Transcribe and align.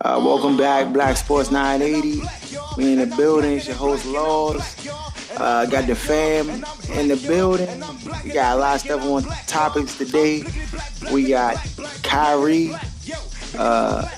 Uh, 0.00 0.20
welcome 0.24 0.56
back, 0.56 0.92
Black 0.92 1.16
Sports 1.16 1.50
980. 1.50 2.22
We 2.76 2.92
in 2.92 3.08
the 3.08 3.16
building. 3.16 3.56
It's 3.56 3.66
your 3.66 3.74
host, 3.74 4.06
Laws. 4.06 4.88
Uh, 5.36 5.66
got 5.66 5.88
the 5.88 5.96
fam 5.96 6.48
in 6.96 7.08
the 7.08 7.16
building. 7.26 7.68
We 8.22 8.30
got 8.30 8.56
a 8.56 8.60
lot 8.60 8.76
of 8.76 8.80
stuff 8.82 9.02
on 9.02 9.24
topics 9.48 9.98
today. 9.98 10.44
We 11.12 11.28
got 11.28 11.56
Kyrie 12.04 12.70
uh, 13.58 14.08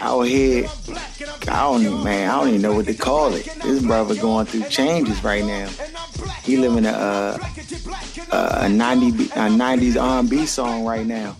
out 0.00 0.22
here. 0.22 0.68
I 1.48 1.60
don't 1.62 1.80
even, 1.80 2.04
man, 2.04 2.28
I 2.28 2.38
don't 2.38 2.48
even 2.48 2.60
know 2.60 2.74
what 2.74 2.84
to 2.84 2.94
call 2.94 3.32
it. 3.32 3.46
This 3.62 3.82
brother 3.82 4.16
going 4.16 4.44
through 4.44 4.64
changes 4.64 5.24
right 5.24 5.44
now. 5.44 5.70
He 6.42 6.58
living 6.58 6.84
a, 6.84 6.90
uh, 6.90 8.58
a 8.60 8.68
90 8.68 9.06
a 9.06 9.48
90s 9.48 9.98
R&B 9.98 10.44
song 10.44 10.84
right 10.84 11.06
now. 11.06 11.34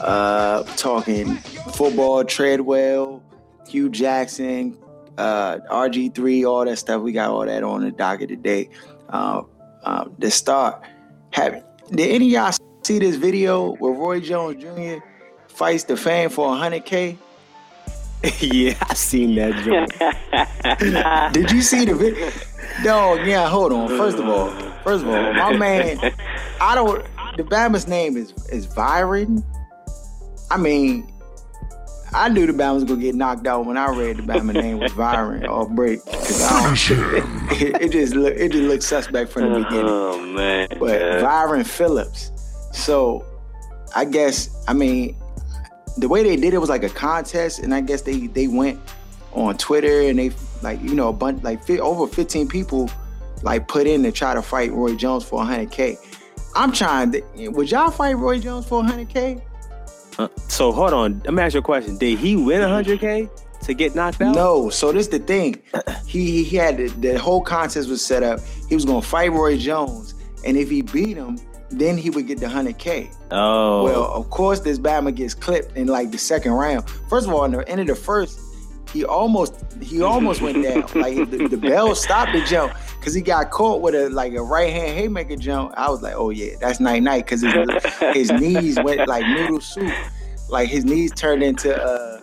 Uh, 0.00 0.62
talking 0.76 1.36
football, 1.74 2.24
Treadwell, 2.24 3.22
Hue 3.68 3.90
Jackson, 3.90 4.76
uh, 5.18 5.58
RG3, 5.70 6.48
all 6.48 6.64
that 6.64 6.76
stuff. 6.76 7.02
We 7.02 7.12
got 7.12 7.30
all 7.30 7.44
that 7.44 7.62
on 7.62 7.82
the 7.82 7.90
docket 7.90 8.28
today. 8.28 8.70
Uh, 9.10 9.42
um, 9.84 10.14
the 10.18 10.30
start. 10.30 10.82
Have 11.32 11.62
did 11.90 12.10
any 12.10 12.34
of 12.34 12.60
y'all 12.60 12.66
see 12.84 12.98
this 12.98 13.16
video 13.16 13.74
where 13.76 13.92
Roy 13.92 14.20
Jones 14.20 14.62
Jr. 14.62 15.04
fights 15.48 15.84
the 15.84 15.96
fan 15.96 16.28
for 16.28 16.48
100k? 16.48 17.16
yeah, 18.40 18.74
I 18.82 18.94
seen 18.94 19.34
that 19.36 19.56
joke. 19.64 21.32
Did 21.32 21.50
you 21.50 21.62
see 21.62 21.86
the 21.86 21.94
video? 21.94 22.30
Dog, 22.84 23.26
yeah, 23.26 23.48
hold 23.48 23.72
on. 23.72 23.88
First 23.88 24.18
of 24.18 24.28
all, 24.28 24.50
first 24.84 25.04
of 25.04 25.08
all, 25.08 25.32
my 25.32 25.56
man, 25.56 25.98
I 26.60 26.74
don't. 26.74 27.02
The 27.38 27.44
Bama's 27.44 27.88
name 27.88 28.18
is 28.18 28.34
is 28.50 28.66
Byron. 28.66 29.42
I 30.50 30.56
mean, 30.56 31.10
I 32.12 32.28
knew 32.28 32.46
the 32.46 32.52
Bama 32.52 32.74
was 32.74 32.84
gonna 32.84 33.00
get 33.00 33.14
knocked 33.14 33.46
out 33.46 33.66
when 33.66 33.76
I 33.76 33.88
read 33.94 34.16
the 34.16 34.22
Bama 34.22 34.52
name 34.52 34.80
was 34.80 34.92
Byron 34.92 35.46
or 35.46 35.68
break. 35.68 36.02
Finish 36.02 36.88
him. 36.88 37.48
It, 37.52 37.82
it, 37.82 37.92
just 37.92 38.14
looked 38.14 38.38
it 38.38 38.50
just 38.52 38.64
looked 38.64 38.82
suspect 38.82 39.30
from 39.30 39.52
the 39.52 39.60
beginning. 39.60 39.86
Oh 39.86 40.20
man! 40.20 40.68
But 40.78 41.00
yeah. 41.00 41.22
Byron 41.22 41.64
Phillips. 41.64 42.32
So, 42.72 43.24
I 43.94 44.04
guess 44.04 44.50
I 44.66 44.72
mean, 44.72 45.16
the 45.98 46.08
way 46.08 46.22
they 46.24 46.36
did 46.36 46.52
it 46.52 46.58
was 46.58 46.68
like 46.68 46.82
a 46.82 46.88
contest, 46.88 47.60
and 47.60 47.72
I 47.72 47.80
guess 47.80 48.02
they 48.02 48.26
they 48.26 48.48
went 48.48 48.80
on 49.32 49.56
Twitter 49.56 50.02
and 50.02 50.18
they 50.18 50.32
like 50.62 50.82
you 50.82 50.94
know 50.94 51.08
a 51.08 51.12
bunch 51.12 51.44
like 51.44 51.68
over 51.70 52.08
15 52.08 52.48
people 52.48 52.90
like 53.42 53.68
put 53.68 53.86
in 53.86 54.02
to 54.02 54.10
try 54.10 54.34
to 54.34 54.42
fight 54.42 54.72
Roy 54.72 54.96
Jones 54.96 55.24
for 55.24 55.42
100k. 55.42 55.96
I'm 56.56 56.72
trying. 56.72 57.12
To, 57.12 57.48
would 57.50 57.70
y'all 57.70 57.92
fight 57.92 58.16
Roy 58.16 58.40
Jones 58.40 58.66
for 58.66 58.82
100k? 58.82 59.42
Uh, 60.18 60.28
so 60.48 60.72
hold 60.72 60.92
on. 60.92 61.20
Let 61.24 61.34
me 61.34 61.42
ask 61.42 61.54
you 61.54 61.60
a 61.60 61.62
question. 61.62 61.98
Did 61.98 62.18
he 62.18 62.36
win 62.36 62.60
100k 62.60 63.28
to 63.62 63.74
get 63.74 63.94
knocked 63.94 64.20
out? 64.20 64.34
No. 64.34 64.70
So 64.70 64.92
this 64.92 65.06
is 65.06 65.10
the 65.10 65.18
thing. 65.18 65.62
He 66.06 66.42
he 66.42 66.56
had 66.56 66.76
the, 66.76 66.88
the 66.88 67.18
whole 67.20 67.40
contest 67.40 67.88
was 67.88 68.04
set 68.04 68.24
up. 68.24 68.40
He 68.68 68.74
was 68.74 68.84
gonna 68.84 69.00
fight 69.00 69.30
Roy 69.30 69.56
Jones, 69.56 70.14
and 70.44 70.56
if 70.56 70.68
he 70.68 70.82
beat 70.82 71.16
him, 71.16 71.38
then 71.70 71.96
he 71.96 72.10
would 72.10 72.26
get 72.26 72.40
the 72.40 72.46
100k. 72.46 73.14
Oh. 73.30 73.84
Well, 73.84 74.12
of 74.12 74.28
course, 74.30 74.58
this 74.58 74.76
Bama 74.76 75.14
gets 75.14 75.34
clipped 75.34 75.76
in 75.76 75.86
like 75.86 76.10
the 76.10 76.18
second 76.18 76.50
round. 76.50 76.90
First 77.08 77.28
of 77.28 77.32
all, 77.32 77.44
in 77.44 77.52
the 77.52 77.68
end 77.68 77.80
of 77.80 77.86
the 77.86 77.94
first, 77.94 78.40
he 78.92 79.04
almost 79.04 79.54
he 79.80 80.02
almost 80.02 80.42
went 80.42 80.62
down. 80.62 80.80
Like 80.94 81.30
the, 81.30 81.48
the 81.48 81.56
bell 81.56 81.94
stopped 81.94 82.32
the 82.32 82.42
jump 82.44 82.72
because 82.98 83.14
he 83.14 83.22
got 83.22 83.50
caught 83.50 83.80
with 83.80 83.94
a 83.94 84.10
like 84.10 84.34
a 84.34 84.42
right 84.42 84.72
hand 84.72 84.96
haymaker 84.98 85.36
jump. 85.36 85.72
I 85.76 85.88
was 85.88 86.02
like, 86.02 86.14
oh 86.16 86.30
yeah, 86.30 86.54
that's 86.60 86.80
night 86.80 87.02
night 87.02 87.24
because 87.24 87.42
his, 87.42 87.84
his 88.14 88.30
knees 88.40 88.78
went 88.82 89.08
like 89.08 89.26
noodle 89.26 89.60
soup. 89.60 89.92
Like 90.48 90.68
his 90.68 90.84
knees 90.84 91.12
turned 91.12 91.42
into 91.42 91.74
uh 91.74 92.20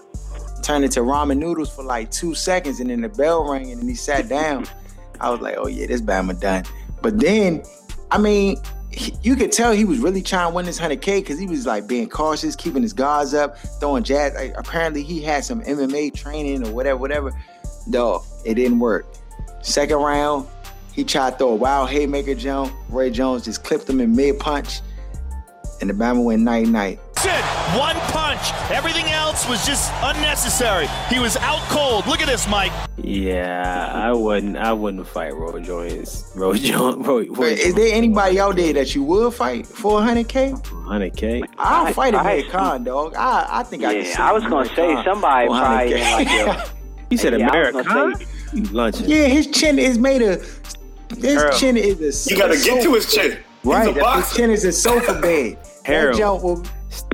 turned 0.62 0.84
into 0.84 1.00
ramen 1.00 1.38
noodles 1.38 1.74
for 1.74 1.84
like 1.84 2.12
two 2.12 2.36
seconds, 2.36 2.80
and 2.80 2.90
then 2.90 3.02
the 3.02 3.10
bell 3.10 3.50
rang, 3.50 3.72
and 3.72 3.82
then 3.82 3.88
he 3.88 3.96
sat 3.96 4.28
down. 4.28 4.66
I 5.20 5.30
was 5.30 5.40
like, 5.40 5.56
oh 5.58 5.68
yeah, 5.68 5.88
this 5.88 6.02
Bama 6.02 6.40
done. 6.40 6.64
But 7.02 7.20
then, 7.20 7.64
I 8.12 8.18
mean, 8.18 8.58
you 9.22 9.36
could 9.36 9.52
tell 9.52 9.72
he 9.72 9.86
was 9.86 10.00
really 10.00 10.22
trying 10.22 10.50
to 10.50 10.56
win 10.56 10.66
this 10.66 10.80
100K 10.80 11.20
because 11.20 11.40
he 11.40 11.48
was 11.48 11.66
like 11.66 11.88
being 11.88 12.10
cautious, 12.10 12.56
keeping 12.56 12.82
his 12.82 12.94
guards 12.94 13.34
up, 13.34 13.58
throwing 13.80 14.04
jabs. 14.04 14.36
Like, 14.36 14.54
apparently, 14.58 15.04
he 15.04 15.22
had 15.22 15.44
some 15.44 15.62
MMA 15.64 16.14
training 16.14 16.66
or 16.66 16.72
whatever, 16.72 16.98
whatever. 17.00 17.32
Dog, 17.90 18.24
it 18.46 18.56
didn't 18.56 18.80
work. 18.80 19.06
Second 19.62 19.98
round, 19.98 20.48
he 20.94 21.04
tried 21.04 21.32
to 21.32 21.38
throw 21.38 21.50
a 21.50 21.56
wild 21.56 21.90
haymaker 21.90 22.36
jump. 22.36 22.74
Roy 22.90 23.10
Jones 23.10 23.46
just 23.46 23.64
clipped 23.64 23.90
him 23.90 24.02
in 24.02 24.16
mid 24.16 24.40
punch, 24.40 24.82
and 25.82 25.90
the 25.90 25.94
Bama 25.94 26.24
went 26.24 26.42
night 26.42 26.68
night. 26.68 27.00
One 27.76 27.96
punch. 28.12 28.54
Everything 28.72 29.06
else 29.08 29.48
was 29.50 29.66
just 29.66 29.92
unnecessary. 30.02 30.88
He 31.10 31.20
was 31.20 31.36
out 31.38 31.60
cold. 31.70 32.06
Look 32.08 32.22
at 32.22 32.28
this, 32.28 32.48
Mike. 32.48 32.72
Yeah, 32.96 33.92
I 33.94 34.14
wouldn't. 34.14 34.56
I 34.56 34.72
wouldn't 34.72 35.06
fight 35.08 35.36
Roy 35.36 35.60
Jones. 35.62 36.32
Roy 36.36 36.58
Jones. 36.58 37.06
Roy, 37.08 37.28
Roy 37.30 37.48
Is 37.48 37.74
there 37.74 37.94
anybody 37.94 38.40
out 38.40 38.56
there 38.56 38.72
that 38.74 38.96
you 38.96 39.04
would 39.04 39.34
fight 39.34 39.68
for 39.68 40.00
100k? 40.00 40.62
100k. 40.62 41.44
I'll 41.58 41.92
fight 41.94 42.14
Amir 42.14 42.44
Khan, 42.50 42.84
dog. 42.84 43.16
I 43.16 43.48
I 43.50 43.64
think 43.64 43.82
yeah, 43.82 43.90
I 43.90 43.94
can. 43.96 44.06
Yeah, 44.06 44.30
I 44.30 44.32
was 44.32 44.44
gonna 44.50 44.70
say 44.70 44.94
Khan 44.94 45.04
somebody 45.04 45.48
probably 45.48 45.94
like. 45.94 46.70
you 47.10 47.18
said 47.18 47.34
Amir 47.34 47.84
Khan. 47.84 48.14
Luncheon. 48.72 49.10
Yeah, 49.10 49.26
his 49.26 49.48
chin 49.48 49.78
is 49.80 49.98
made 49.98 50.22
of. 50.22 50.42
His 51.18 51.42
Earl. 51.42 51.58
chin 51.58 51.78
is 51.78 52.28
a. 52.28 52.30
You 52.30 52.38
gotta 52.38 52.56
get 52.56 52.84
to 52.84 52.94
his 52.94 53.12
chin. 53.14 53.40
Right, 53.68 53.96
his 53.96 54.34
chin 54.34 54.52
is 54.52 54.66
a 54.66 54.72
sofa 54.72 55.20
bed. 55.20 55.58
Harold. 55.84 56.16
That 56.16 56.20
jump 56.20 56.44
will 56.44 56.64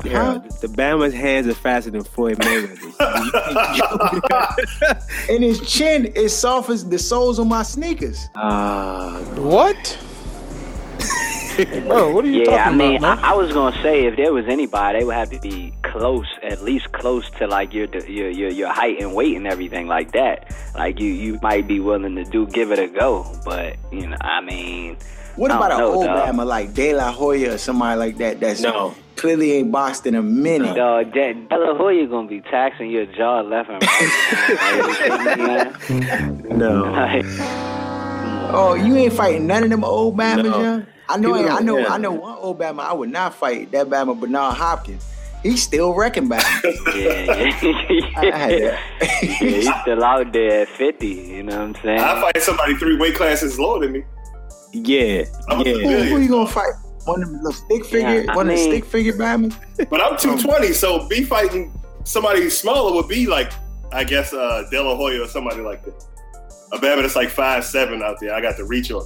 yeah, 0.05 0.39
the 0.61 0.67
Bama's 0.67 1.13
hands 1.13 1.47
are 1.47 1.53
faster 1.53 1.91
than 1.91 2.03
Floyd 2.03 2.39
Mayweather's. 2.39 2.99
and 5.29 5.43
his 5.43 5.61
chin 5.61 6.07
is 6.07 6.35
soft 6.35 6.69
as 6.69 6.87
the 6.87 6.99
soles 6.99 7.39
of 7.39 7.47
my 7.47 7.63
sneakers. 7.63 8.27
Uh, 8.35 9.19
what? 9.35 9.97
Bro, 11.85 12.13
what 12.13 12.25
are 12.25 12.29
you 12.29 12.39
yeah, 12.39 12.45
talking 12.45 12.59
I 12.59 12.75
mean, 12.75 12.97
about, 12.97 13.19
I, 13.19 13.31
I, 13.31 13.33
was 13.35 13.53
gonna 13.53 13.79
say 13.83 14.05
if 14.05 14.15
there 14.15 14.33
was 14.33 14.47
anybody, 14.47 14.99
they 14.99 15.05
would 15.05 15.13
have 15.13 15.29
to 15.29 15.39
be 15.39 15.71
close, 15.83 16.25
at 16.41 16.63
least 16.63 16.91
close 16.93 17.29
to 17.37 17.45
like 17.45 17.75
your 17.75 17.85
your 18.07 18.31
your, 18.31 18.49
your 18.49 18.73
height 18.73 18.99
and 18.99 19.13
weight 19.13 19.37
and 19.37 19.45
everything 19.45 19.85
like 19.87 20.13
that. 20.13 20.51
Like 20.73 20.99
you, 20.99 21.09
you 21.09 21.37
might 21.43 21.67
be 21.67 21.79
willing 21.79 22.15
to 22.15 22.23
do 22.23 22.47
give 22.47 22.71
it 22.71 22.79
a 22.79 22.87
go, 22.87 23.39
but 23.45 23.77
you 23.91 24.07
know, 24.07 24.17
I 24.21 24.41
mean. 24.41 24.97
What 25.35 25.49
oh, 25.51 25.57
about 25.57 25.71
an 25.71 25.81
old 25.81 26.05
dog. 26.05 26.29
Bama 26.29 26.45
like 26.45 26.73
De 26.73 26.93
La 26.93 27.11
Hoya 27.11 27.55
or 27.55 27.57
somebody 27.57 27.99
like 27.99 28.17
that? 28.17 28.39
That's 28.39 28.61
no. 28.61 28.93
clearly 29.15 29.53
ain't 29.53 29.71
boxed 29.71 30.05
in 30.05 30.13
a 30.13 30.21
minute. 30.21 30.75
Dog, 30.75 31.11
De, 31.11 31.33
De 31.33 31.57
La 31.57 31.75
Hoya 31.75 32.05
gonna 32.07 32.27
be 32.27 32.41
taxing 32.41 32.91
your 32.91 33.07
jaw 33.07 33.41
left 33.41 33.69
and 33.69 33.81
right. 33.81 35.71
no. 36.55 36.83
Like, 36.83 37.25
oh, 38.53 38.75
you 38.75 38.95
ain't 38.95 39.13
fighting 39.13 39.47
none 39.47 39.63
of 39.63 39.69
them 39.71 39.83
old 39.83 40.15
Bamas, 40.15 40.43
No. 40.43 40.61
yeah? 40.61 40.81
I 41.09 41.17
know, 41.17 41.35
You 41.35 41.47
I 41.47 41.59
know, 41.61 41.77
yeah. 41.79 41.93
I 41.93 41.97
know 41.97 42.11
one 42.11 42.37
old 42.37 42.59
Bama. 42.59 42.81
I 42.81 42.93
would 42.93 43.09
not 43.09 43.33
fight 43.33 43.71
that 43.71 43.87
Bama, 43.87 44.19
Bernard 44.19 44.55
Hopkins. 44.55 45.03
He's 45.41 45.63
still 45.63 45.93
wrecking 45.95 46.29
Bama. 46.29 46.43
yeah, 46.95 48.51
yeah. 48.51 48.79
yeah, 49.01 49.17
he's 49.19 49.69
still 49.81 50.03
out 50.03 50.31
there 50.31 50.61
at 50.61 50.69
50, 50.69 51.07
you 51.07 51.43
know 51.43 51.57
what 51.57 51.61
I'm 51.61 51.75
saying? 51.83 51.99
I 51.99 52.21
fight 52.21 52.41
somebody 52.43 52.75
three 52.75 52.97
weight 52.97 53.15
classes 53.15 53.57
lower 53.59 53.79
than 53.79 53.93
me. 53.93 54.03
Yeah, 54.73 55.25
I'm 55.49 55.59
yeah. 55.59 55.73
who, 55.73 55.79
familiar. 55.81 56.05
who 56.05 56.17
you 56.19 56.29
gonna 56.29 56.47
fight? 56.49 56.73
One 57.05 57.21
of 57.21 57.29
the 57.29 57.35
little 57.37 57.51
stick 57.53 57.85
figure, 57.85 58.21
Yeah, 58.23 58.31
I 58.31 58.35
one 58.35 58.49
of 58.49 58.55
the 58.57 58.63
mean- 58.63 58.71
stick 58.71 58.85
figure 58.85 59.13
Bamas. 59.13 59.55
But 59.89 60.01
I'm 60.01 60.17
220, 60.17 60.73
so 60.73 61.07
be 61.07 61.23
fighting 61.23 61.71
somebody 62.05 62.49
smaller 62.49 62.93
would 62.95 63.07
be 63.07 63.27
like, 63.27 63.51
I 63.91 64.03
guess, 64.03 64.33
uh, 64.33 64.63
De 64.71 64.81
La 64.81 64.95
Hoya 64.95 65.21
or 65.23 65.27
somebody 65.27 65.61
like 65.61 65.83
that. 65.85 65.93
A 66.71 66.77
Bama 66.77 67.01
that's 67.03 67.15
like 67.15 67.29
five 67.29 67.63
seven 67.65 68.01
out 68.01 68.19
there. 68.19 68.33
I 68.33 68.41
got 68.41 68.57
the 68.57 68.63
reach 68.63 68.89
on. 68.91 69.05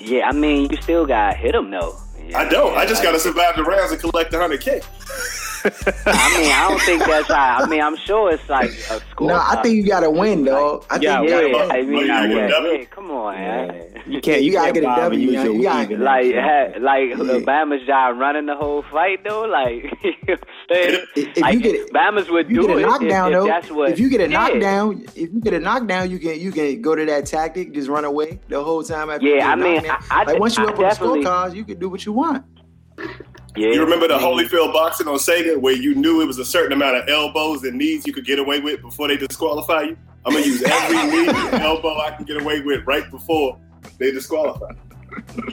Yeah, 0.00 0.28
I 0.28 0.32
mean, 0.32 0.68
you 0.70 0.76
still 0.82 1.06
got 1.06 1.30
to 1.30 1.36
hit 1.38 1.54
him 1.54 1.70
though. 1.70 1.98
Yeah, 2.26 2.40
I 2.40 2.48
don't. 2.48 2.72
yeah, 2.74 2.78
I 2.80 2.84
just 2.86 2.96
like- 3.02 3.04
got 3.04 3.12
to 3.12 3.18
survive 3.20 3.56
the 3.56 3.64
rounds 3.64 3.92
and 3.92 4.00
collect 4.00 4.30
the 4.30 4.36
100K. 4.36 4.84
I 5.64 6.38
mean, 6.38 6.52
I 6.52 6.66
don't 6.68 6.80
think 6.82 7.04
that's 7.04 7.28
how. 7.28 7.58
I 7.62 7.66
mean, 7.66 7.80
I'm 7.80 7.96
sure 7.96 8.32
it's 8.32 8.48
like 8.48 8.70
a 8.70 9.00
score. 9.10 9.28
No, 9.28 9.34
I 9.36 9.60
think 9.62 9.76
you 9.76 9.86
gotta 9.86 10.10
win, 10.10 10.44
dog. 10.44 10.84
I 10.90 10.96
Yeah, 10.98 11.18
think 11.20 11.30
Yeah, 11.30 11.40
you 11.40 11.52
gotta 11.52 11.68
gotta 11.68 11.74
I 11.74 11.78
win. 11.80 11.90
mean, 11.90 11.96
Oh, 11.96 12.00
you 12.00 12.06
yeah, 12.06 12.14
gotta 12.14 12.28
yeah, 12.28 12.34
get 12.34 12.44
a 12.44 12.52
W? 12.52 12.72
yeah, 12.78 12.84
come 12.86 13.10
on, 13.10 13.34
man. 13.34 14.02
You 14.06 14.20
can't. 14.20 14.42
You 14.42 14.46
You, 14.46 14.52
gotta 14.52 14.64
can't 14.66 14.74
get 14.74 14.82
a 14.82 14.86
bob 14.86 14.98
and 14.98 15.04
W, 15.12 15.24
use 15.24 15.32
man. 15.34 15.44
your 15.46 15.54
You 15.54 15.62
gotta- 15.62 15.88
weave. 15.88 16.00
Like, 16.00 16.34
ha, 16.34 16.66
like 16.80 17.08
Yeah. 17.10 17.44
Bama's 17.44 17.86
job 17.86 18.18
running 18.18 18.46
the 18.46 18.56
whole 18.56 18.82
fight 18.92 19.24
though. 19.24 19.42
Like, 19.42 19.84
you 20.04 20.10
know 20.28 20.34
what 20.34 20.40
I'm 20.40 20.74
saying? 20.74 21.04
If, 21.16 21.28
if 21.28 21.38
like 21.38 21.54
you 21.54 21.60
get 21.60 21.92
Bama's 21.92 22.28
would 22.30 22.46
if 22.46 22.50
you 22.52 22.60
do 22.62 22.66
get 22.68 22.76
a 22.78 22.80
knockdown 22.80 23.32
if, 23.32 23.38
though, 23.38 23.44
if 23.46 23.48
that's 23.48 23.70
what. 23.70 23.90
if 23.92 23.98
you 23.98 24.08
get 24.10 24.20
a 24.20 24.28
knockdown, 24.28 25.04
if 25.14 25.32
you 25.32 25.40
get 25.40 25.54
a 25.54 25.60
knockdown, 25.60 26.10
you 26.10 26.18
can 26.18 26.38
you 26.40 26.52
can 26.52 26.82
go 26.82 26.94
to 26.94 27.04
that 27.06 27.26
tactic, 27.26 27.72
just 27.72 27.88
run 27.88 28.04
away 28.04 28.38
the 28.48 28.62
whole 28.62 28.82
time 28.82 29.08
after. 29.10 29.24
you 29.26 29.36
Yeah, 29.36 29.40
get 29.40 29.48
a 29.48 29.52
I 29.52 29.80
mean. 29.80 29.90
I- 29.90 30.02
I- 30.10 30.24
like 30.24 30.38
once 30.40 30.56
you 30.58 30.64
I 30.64 30.68
up 30.68 30.74
on 30.76 30.82
the 30.82 30.88
definitely- 30.88 31.24
scorecards, 31.24 31.54
you 31.54 31.64
can 31.64 31.78
do 31.78 31.88
what 31.88 32.04
you 32.04 32.12
want. 32.12 32.44
Yeah, 33.56 33.68
You 33.68 33.80
remember 33.82 34.08
the 34.08 34.16
I 34.16 34.22
Holyfield 34.22 34.72
boxing 34.72 35.06
on 35.06 35.14
Sega 35.14 35.58
where 35.60 35.74
you 35.74 35.94
knew 35.94 36.20
it 36.20 36.26
was 36.26 36.38
a 36.38 36.44
certain 36.44 36.72
amount 36.72 36.96
of 36.96 37.08
elbows 37.08 37.62
and 37.64 37.78
knees 37.78 38.06
you 38.06 38.12
could 38.12 38.26
get 38.26 38.38
away 38.38 38.60
with 38.60 38.82
before 38.82 39.08
they 39.08 39.16
disqualify 39.16 39.82
you? 39.82 39.96
I'm 40.26 40.32
gonna 40.32 40.44
use 40.44 40.62
every 40.62 40.96
knee 41.10 41.28
and 41.28 41.62
elbow 41.62 41.98
I 42.00 42.10
can 42.16 42.24
get 42.24 42.40
away 42.42 42.60
with 42.62 42.84
right 42.86 43.08
before 43.10 43.58
they 43.98 44.10
disqualify. 44.10 44.70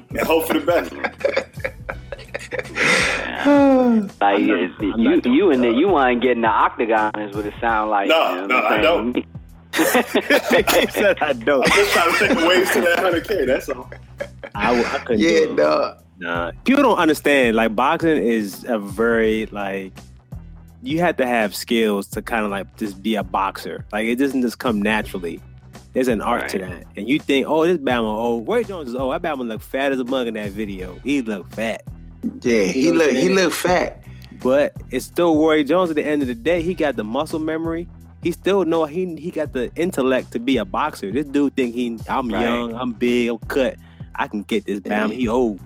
And 0.09 0.19
hope 0.21 0.47
for 0.47 0.59
the 0.59 0.65
best. 0.65 0.91
Like 4.21 4.39
you, 4.39 4.69
you, 4.97 5.21
you 5.25 5.51
and 5.51 5.63
the, 5.63 5.69
you 5.71 5.87
want 5.87 6.21
getting 6.21 6.41
the 6.41 6.47
octagon 6.47 7.11
is 7.19 7.35
what 7.35 7.45
it 7.45 7.53
sound 7.59 7.89
like. 7.89 8.07
No, 8.07 8.35
you 8.35 8.41
know 8.41 8.47
no, 8.47 8.57
I'm 8.67 8.81
don't. 8.81 9.13
saying? 9.13 10.65
he 10.69 10.87
said 10.91 11.17
I 11.21 11.33
don't. 11.33 11.63
I'm 11.63 11.71
just 11.71 11.91
trying 11.91 12.11
to 12.11 12.17
think 12.17 12.31
of 12.39 12.43
ways 12.47 12.71
to 12.73 12.81
that 12.81 12.99
100K. 12.99 13.47
That's 13.47 13.69
all. 13.69 13.89
I, 14.53 14.83
I 14.83 14.97
couldn't 14.99 15.21
do 15.21 15.27
Yeah, 15.27 15.91
it. 15.91 15.97
Dog. 16.21 16.55
Nah, 16.55 16.61
people 16.63 16.83
don't 16.83 16.97
understand. 16.97 17.55
Like 17.55 17.75
boxing 17.75 18.17
is 18.17 18.65
a 18.67 18.79
very 18.79 19.47
like 19.47 19.93
you 20.83 20.99
have 20.99 21.17
to 21.17 21.27
have 21.27 21.55
skills 21.55 22.07
to 22.07 22.21
kind 22.21 22.43
of 22.45 22.51
like 22.51 22.75
just 22.77 23.01
be 23.01 23.15
a 23.15 23.23
boxer. 23.23 23.85
Like 23.91 24.07
it 24.07 24.15
doesn't 24.15 24.41
just 24.41 24.59
come 24.59 24.81
naturally. 24.81 25.41
There's 25.93 26.07
an 26.07 26.21
art 26.21 26.49
to 26.49 26.59
that. 26.59 26.85
And 26.95 27.09
you 27.09 27.19
think, 27.19 27.47
oh, 27.47 27.65
this 27.65 27.77
Bama, 27.77 28.03
oh, 28.03 28.41
Roy 28.41 28.63
Jones 28.63 28.89
is 28.89 28.95
oh, 28.95 29.11
that 29.11 29.21
Bama 29.21 29.45
look 29.45 29.61
fat 29.61 29.91
as 29.91 29.99
a 29.99 30.05
mug 30.05 30.27
in 30.27 30.35
that 30.35 30.51
video. 30.51 30.97
He 31.03 31.21
look 31.21 31.51
fat. 31.51 31.83
Yeah, 32.41 32.63
he 32.63 32.91
know 32.91 32.99
look 32.99 33.11
he 33.11 33.15
saying? 33.23 33.35
look 33.35 33.53
fat. 33.53 34.03
But 34.41 34.73
it's 34.89 35.05
still 35.05 35.37
Roy 35.37 35.63
Jones 35.63 35.89
at 35.89 35.97
the 35.97 36.05
end 36.05 36.21
of 36.21 36.27
the 36.27 36.35
day. 36.35 36.61
He 36.61 36.73
got 36.73 36.95
the 36.95 37.03
muscle 37.03 37.39
memory. 37.39 37.87
He 38.23 38.31
still 38.31 38.63
know 38.65 38.85
he 38.85 39.15
he 39.15 39.31
got 39.31 39.53
the 39.53 39.71
intellect 39.75 40.31
to 40.31 40.39
be 40.39 40.57
a 40.57 40.65
boxer. 40.65 41.11
This 41.11 41.25
dude 41.25 41.55
think 41.55 41.75
he 41.75 41.99
I'm 42.07 42.29
Right. 42.29 42.43
young, 42.43 42.73
I'm 42.73 42.93
big, 42.93 43.29
I'm 43.29 43.39
cut. 43.39 43.75
I 44.15 44.27
can 44.27 44.43
get 44.43 44.65
this 44.65 44.79
Bama. 44.79 45.09
Yeah. 45.09 45.15
He 45.15 45.27
old. 45.27 45.59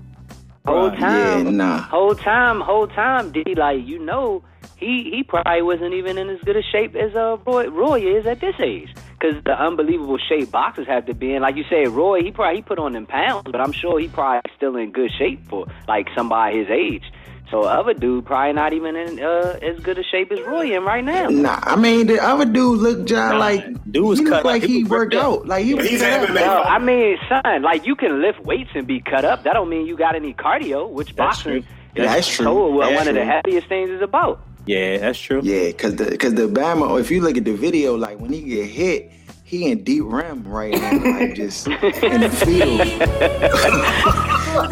Whole 0.65 0.89
Bruh. 0.89 1.00
Yeah, 1.00 1.44
time, 1.44 1.57
nah. 1.57 1.81
whole 1.81 2.15
time, 2.15 2.59
whole 2.62 2.88
time, 2.88 3.31
D 3.31 3.44
like 3.56 3.85
you 3.85 4.00
know, 4.00 4.44
he 4.77 5.09
he 5.12 5.23
probably 5.23 5.62
wasn't 5.62 5.94
even 5.94 6.17
in 6.17 6.29
as 6.29 6.39
good 6.41 6.57
a 6.57 6.63
shape 6.63 6.95
as 6.95 7.15
uh 7.15 7.38
Roy, 7.45 7.67
Roy 7.69 8.01
is 8.01 8.25
at 8.25 8.41
this 8.41 8.56
age. 8.59 8.89
Because 9.19 9.41
the 9.44 9.59
unbelievable 9.59 10.17
shape 10.17 10.51
boxers 10.51 10.88
have 10.88 11.06
to 11.06 11.13
be 11.13 11.33
in, 11.33 11.41
like 11.41 11.56
you 11.56 11.63
said, 11.69 11.88
Roy, 11.89 12.21
he 12.21 12.31
probably 12.31 12.57
he 12.57 12.62
put 12.62 12.79
on 12.79 12.94
them 12.94 13.06
pounds, 13.06 13.44
but 13.45 13.62
I'm 13.62 13.71
sure 13.71 14.00
he 14.00 14.07
probably 14.07 14.41
still 14.57 14.75
in 14.75 14.91
good 14.91 15.12
shape 15.17 15.47
for 15.47 15.65
like 15.88 16.07
somebody 16.15 16.59
his 16.59 16.69
age. 16.69 17.03
So 17.51 17.62
other 17.62 17.94
dude 17.94 18.25
probably 18.25 18.53
not 18.53 18.74
even 18.74 18.95
in 18.95 19.19
uh, 19.24 19.59
as 19.62 19.80
good 19.80 20.00
a 20.00 20.03
shape 20.03 20.31
as 20.31 20.42
Roy 20.42 20.75
in 20.75 20.83
right 20.83 21.03
now. 21.03 21.27
Nah, 21.30 21.59
I 21.62 21.75
mean 21.75 22.07
the 22.07 22.19
other 22.21 22.45
dude 22.45 22.80
looked 22.80 23.06
John 23.07 23.33
Nah, 23.33 23.38
like 23.39 23.92
dude 23.92 24.03
was 24.03 24.19
he 24.19 24.25
cut 24.25 24.31
looked 24.33 24.45
like 24.45 24.63
He 24.63 24.77
he 24.80 24.83
worked 24.83 25.13
up. 25.13 25.24
out. 25.42 25.47
Like 25.47 25.63
he 25.63 25.75
was 25.75 25.88
He's 25.88 26.01
cut 26.01 26.27
an. 26.30 26.36
MMA 26.36 26.42
Well. 26.42 26.63
I 26.65 26.80
mean, 26.80 27.18
son, 27.30 27.62
like 27.62 27.86
you 27.86 27.95
can 27.95 28.21
lift 28.21 28.39
weights 28.42 28.71
and 28.74 28.88
be 28.88 29.00
cut 29.00 29.24
up. 29.25 29.44
That 29.44 29.53
don't 29.53 29.69
mean 29.69 29.86
you 29.86 29.95
got 29.95 30.15
any 30.15 30.33
cardio, 30.33 30.89
which 30.89 31.09
That's 31.15 31.44
boxing 31.44 31.51
true. 31.63 31.71
is 31.95 32.06
That's 32.07 32.27
true. 32.27 32.45
so 32.45 32.68
what 32.69 32.89
That's 32.89 32.95
one 32.97 33.07
of 33.09 33.13
the 33.15 33.21
true. 33.21 33.30
heaviest 33.30 33.68
things 33.68 33.89
is 33.91 34.01
about. 34.01 34.41
Yeah, 34.65 34.98
that's 34.98 35.19
true. 35.19 35.41
Yeah, 35.44 35.71
cause 35.74 35.95
the 35.95 36.18
cause 36.18 36.33
the 36.33 36.48
Bama, 36.48 37.00
if 37.00 37.12
you 37.12 37.21
look 37.21 37.38
at 37.38 37.45
the 37.45 37.53
video, 37.53 37.95
like 37.95 38.19
when 38.19 38.33
he 38.33 38.41
get 38.41 38.65
hit, 38.65 39.12
he 39.47 39.69
in 39.71 39.83
deep 39.83 40.01
rim 40.06 40.44
right 40.44 40.74
now, 40.74 40.92
like 41.19 41.36
just 41.36 41.68
in 41.68 42.21
the 42.21 42.30
field. 42.30 42.80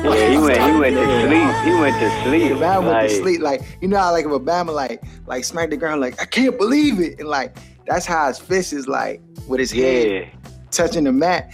Yeah, 0.03 0.29
he 0.29 0.37
went, 0.37 0.61
he 0.63 0.79
went 0.79 0.95
to 0.95 1.27
sleep. 1.27 1.63
He 1.63 1.79
went 1.79 1.99
to 1.99 2.05
The 2.05 2.23
sleep. 2.23 2.51
Bama 2.53 2.79
went 2.79 2.87
Like, 2.87 3.09
to 3.09 3.15
sleep. 3.15 3.41
Like 3.41 3.61
you 3.81 3.87
know 3.87 3.97
how 3.99 4.11
like 4.11 4.25
if 4.25 4.31
a 4.31 4.39
Bama 4.39 4.73
like 4.73 5.03
like 5.27 5.43
smack 5.43 5.69
the 5.69 5.77
ground, 5.77 6.01
like 6.01 6.19
I 6.21 6.25
can't 6.25 6.57
believe 6.57 6.99
it, 6.99 7.19
and 7.19 7.29
like 7.29 7.55
that's 7.85 8.05
how 8.05 8.27
his 8.27 8.39
fist 8.39 8.73
is 8.73 8.87
like 8.87 9.21
with 9.47 9.59
his 9.59 9.71
head 9.71 10.11
Yeah. 10.11 10.25
touching 10.71 11.03
the 11.03 11.11
mat. 11.11 11.51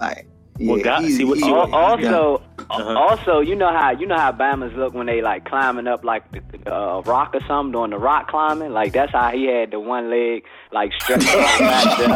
Like 0.00 0.26
yeah, 0.58 0.72
Well, 0.72 0.82
God- 0.82 1.02
he's- 1.04 1.16
see, 1.16 1.24
what- 1.24 1.38
he's- 1.38 1.46
see 1.48 1.52
Al- 1.54 1.96
he's. 1.96 2.06
Also, 2.06 2.42
Uh-huh. 2.70 2.98
also, 2.98 3.40
you 3.40 3.54
know 3.56 3.72
how 3.72 3.90
you 3.90 4.06
know 4.06 4.16
how 4.18 4.30
Bama's 4.30 4.76
look 4.76 4.92
when 4.92 5.06
they 5.06 5.22
like 5.22 5.46
climbing 5.46 5.86
up 5.86 6.04
like 6.04 6.30
the, 6.32 6.42
the, 6.58 6.74
uh, 6.74 7.00
rock 7.02 7.34
or 7.34 7.40
something, 7.46 7.72
doing 7.72 7.90
the 7.90 7.98
rock 7.98 8.28
climbing. 8.28 8.72
Like 8.72 8.92
that's 8.92 9.12
how 9.12 9.30
he 9.30 9.44
had 9.46 9.70
the 9.70 9.80
one 9.80 10.10
leg 10.10 10.44
like 10.70 10.92
stretched 11.00 11.26
out 11.28 11.58
back 11.60 11.98
there. 11.98 12.08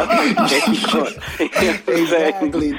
You 0.72 0.80
know 0.82 1.04
what 1.04 1.88
I'm 1.88 1.98
exactly. 1.98 2.70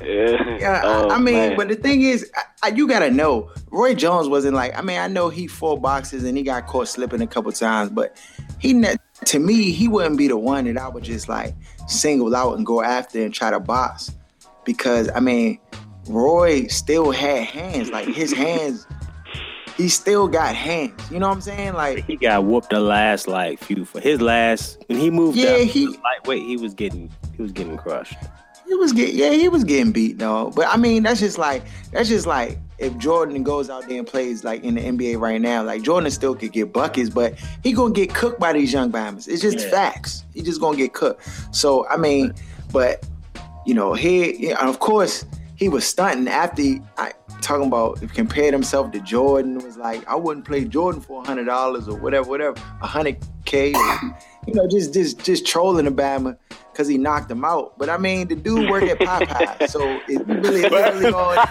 Yeah. 0.00 0.58
Yeah, 0.58 0.80
Oh, 0.84 1.10
I, 1.10 1.14
I 1.14 1.18
mean, 1.18 1.34
man. 1.34 1.56
but 1.56 1.68
the 1.68 1.76
thing 1.76 2.02
is, 2.02 2.28
I, 2.34 2.42
I, 2.64 2.68
you 2.70 2.88
gotta 2.88 3.10
know, 3.10 3.50
Roy 3.70 3.94
Jones 3.94 4.28
wasn't 4.28 4.54
like. 4.54 4.76
I 4.76 4.82
mean, 4.82 4.98
I 4.98 5.06
know 5.06 5.28
he 5.28 5.46
fought 5.46 5.80
boxes 5.80 6.24
and 6.24 6.36
he 6.36 6.42
got 6.42 6.66
caught 6.66 6.88
slipping 6.88 7.20
a 7.22 7.26
couple 7.26 7.52
times, 7.52 7.90
but 7.90 8.16
he, 8.58 8.72
ne- 8.72 8.96
to 9.26 9.38
me, 9.38 9.70
he 9.70 9.86
wouldn't 9.86 10.18
be 10.18 10.26
the 10.26 10.36
one 10.36 10.64
that 10.64 10.76
I 10.76 10.88
would 10.88 11.04
just 11.04 11.28
like 11.28 11.54
single 11.86 12.34
out 12.34 12.56
and 12.56 12.66
go 12.66 12.82
after 12.82 13.22
and 13.22 13.32
try 13.32 13.50
to 13.50 13.60
box, 13.60 14.10
because 14.64 15.08
I 15.14 15.20
mean, 15.20 15.60
Roy 16.08 16.66
still 16.66 17.10
had 17.10 17.44
hands. 17.44 17.90
Like 17.90 18.08
his 18.08 18.32
hands, 18.44 18.86
he 19.76 19.88
still 19.88 20.28
got 20.28 20.54
hands. 20.54 21.10
You 21.10 21.18
know 21.18 21.28
what 21.28 21.34
I'm 21.34 21.40
saying? 21.40 21.74
Like, 21.74 22.04
He 22.04 22.16
got 22.16 22.44
whooped 22.44 22.70
the 22.70 22.80
last 22.80 23.28
like 23.28 23.58
few 23.58 23.84
for 23.84 24.00
his 24.00 24.20
last 24.20 24.82
when 24.86 24.98
he 24.98 25.10
moved 25.10 25.38
Yeah, 25.38 25.50
up 25.50 25.60
he- 25.62 25.86
lightweight, 25.86 26.42
he 26.44 26.56
was 26.56 26.74
getting 26.74 27.10
he 27.36 27.42
was 27.42 27.52
getting 27.52 27.76
crushed. 27.76 28.16
He 28.66 28.74
was 28.74 28.92
get 28.92 29.12
yeah, 29.12 29.30
he 29.32 29.48
was 29.48 29.64
getting 29.64 29.92
beat 29.92 30.18
though. 30.18 30.50
But 30.54 30.66
I 30.68 30.76
mean, 30.76 31.02
that's 31.02 31.20
just 31.20 31.36
like 31.38 31.62
that's 31.92 32.08
just 32.08 32.26
like 32.26 32.58
if 32.78 32.96
Jordan 32.98 33.42
goes 33.42 33.70
out 33.70 33.86
there 33.86 33.98
and 33.98 34.06
plays 34.06 34.44
like 34.44 34.64
in 34.64 34.74
the 34.74 34.80
NBA 34.80 35.20
right 35.20 35.40
now, 35.40 35.62
like 35.62 35.82
Jordan 35.82 36.10
still 36.10 36.34
could 36.34 36.52
get 36.52 36.72
buckets, 36.72 37.10
but 37.10 37.34
he 37.62 37.72
gonna 37.72 37.92
get 37.92 38.14
cooked 38.14 38.40
by 38.40 38.52
these 38.52 38.72
young 38.72 38.90
bombers. 38.90 39.28
It's 39.28 39.42
just 39.42 39.58
Yeah. 39.58 39.70
facts. 39.70 40.24
He 40.34 40.42
just 40.42 40.60
gonna 40.60 40.76
get 40.76 40.94
cooked. 40.94 41.22
So 41.54 41.86
I 41.88 41.96
mean, 41.96 42.32
but 42.72 43.04
you 43.66 43.74
know, 43.74 43.92
he 43.94 44.50
and 44.50 44.68
of 44.68 44.78
course 44.78 45.24
he 45.62 45.68
was 45.68 45.86
stunting 45.86 46.26
after 46.28 46.60
he, 46.60 46.80
I 46.98 47.12
talking 47.40 47.66
about 47.68 48.00
compared 48.14 48.52
himself 48.52 48.90
to 48.92 49.00
Jordan 49.00 49.58
was 49.58 49.76
like 49.76 50.06
I 50.08 50.16
wouldn't 50.16 50.44
play 50.44 50.64
Jordan 50.64 51.00
for 51.00 51.22
a 51.22 51.26
hundred 51.26 51.44
dollars 51.44 51.86
or 51.88 51.96
whatever, 51.96 52.28
whatever, 52.28 52.56
a 52.82 52.86
hundred 52.86 53.18
K 53.44 53.68
you 54.46 54.54
know, 54.54 54.66
just 54.68 54.92
just 54.92 55.24
just 55.24 55.46
trolling 55.46 55.86
Bama 55.86 56.36
because 56.72 56.88
he 56.88 56.98
knocked 56.98 57.30
him 57.30 57.44
out. 57.44 57.78
But 57.78 57.90
I 57.90 57.96
mean, 57.98 58.26
the 58.28 58.34
dude 58.34 58.68
worked 58.70 58.86
at 58.88 58.98
Popeye, 58.98 59.68
so 59.68 59.82
it 60.08 60.26
really, 60.26 60.62
really 60.62 61.10
going. 61.10 61.38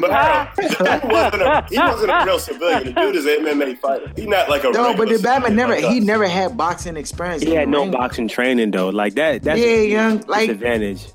But 0.00 0.50
he 0.58 1.08
wasn't 1.08 1.42
a 1.42 1.66
he 1.68 1.78
wasn't 1.78 2.10
a 2.10 2.22
real 2.24 2.38
civilian. 2.38 2.84
The 2.84 2.92
dude 2.92 3.16
is 3.16 3.26
an 3.26 3.38
MMA 3.44 3.78
fighter. 3.78 4.12
He 4.16 4.26
not 4.26 4.48
like 4.48 4.62
a 4.64 4.70
No, 4.70 4.94
but 4.96 5.08
the 5.08 5.14
regular 5.16 5.40
Bama 5.40 5.54
never. 5.54 5.72
like 5.74 5.84
He 5.92 5.98
us. 5.98 6.04
never 6.04 6.28
had 6.28 6.56
boxing 6.56 6.96
experience. 6.96 7.42
He 7.42 7.54
had 7.54 7.68
no 7.68 7.82
ring. 7.82 7.90
boxing 7.90 8.28
training 8.28 8.70
though. 8.70 8.90
Like 8.90 9.14
that 9.14 9.42
that's 9.42 9.58
Yeah, 9.60 9.66
a 9.66 9.88
young, 9.88 10.20
like- 10.26 10.46
disadvantage. 10.48 11.06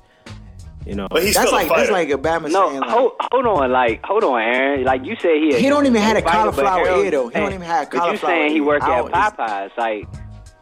You 0.88 0.94
know. 0.94 1.06
But 1.10 1.22
he's 1.22 1.34
That's 1.34 1.48
still 1.48 1.58
like 1.58 1.66
a 1.66 1.68
fighter. 1.68 1.80
that's 1.82 1.92
like 1.92 2.08
a 2.10 2.16
Bama 2.18 2.50
No, 2.50 2.68
saying 2.70 2.80
like, 2.80 2.90
hold, 2.90 3.12
hold 3.20 3.46
on, 3.46 3.70
like 3.70 4.02
hold 4.04 4.24
on, 4.24 4.40
Aaron. 4.40 4.84
Like 4.84 5.04
you 5.04 5.16
said, 5.20 5.32
he 5.36 5.60
He 5.60 5.68
don't 5.68 5.84
even 5.84 6.00
have 6.00 6.16
a 6.16 6.22
fighter, 6.22 6.38
cauliflower 6.38 6.84
Harold 6.86 7.04
ear, 7.04 7.10
though. 7.10 7.28
He 7.28 7.34
don't 7.34 7.52
even 7.52 7.60
have 7.66 7.82
a 7.82 7.90
But 7.90 7.94
you 7.94 8.00
cauliflower 8.00 8.32
saying 8.32 8.50
he 8.52 8.56
ear. 8.56 8.64
work 8.64 8.82
How 8.82 9.06
at 9.06 9.32
is- 9.32 9.38
Popeyes? 9.38 9.76
Like, 9.76 10.06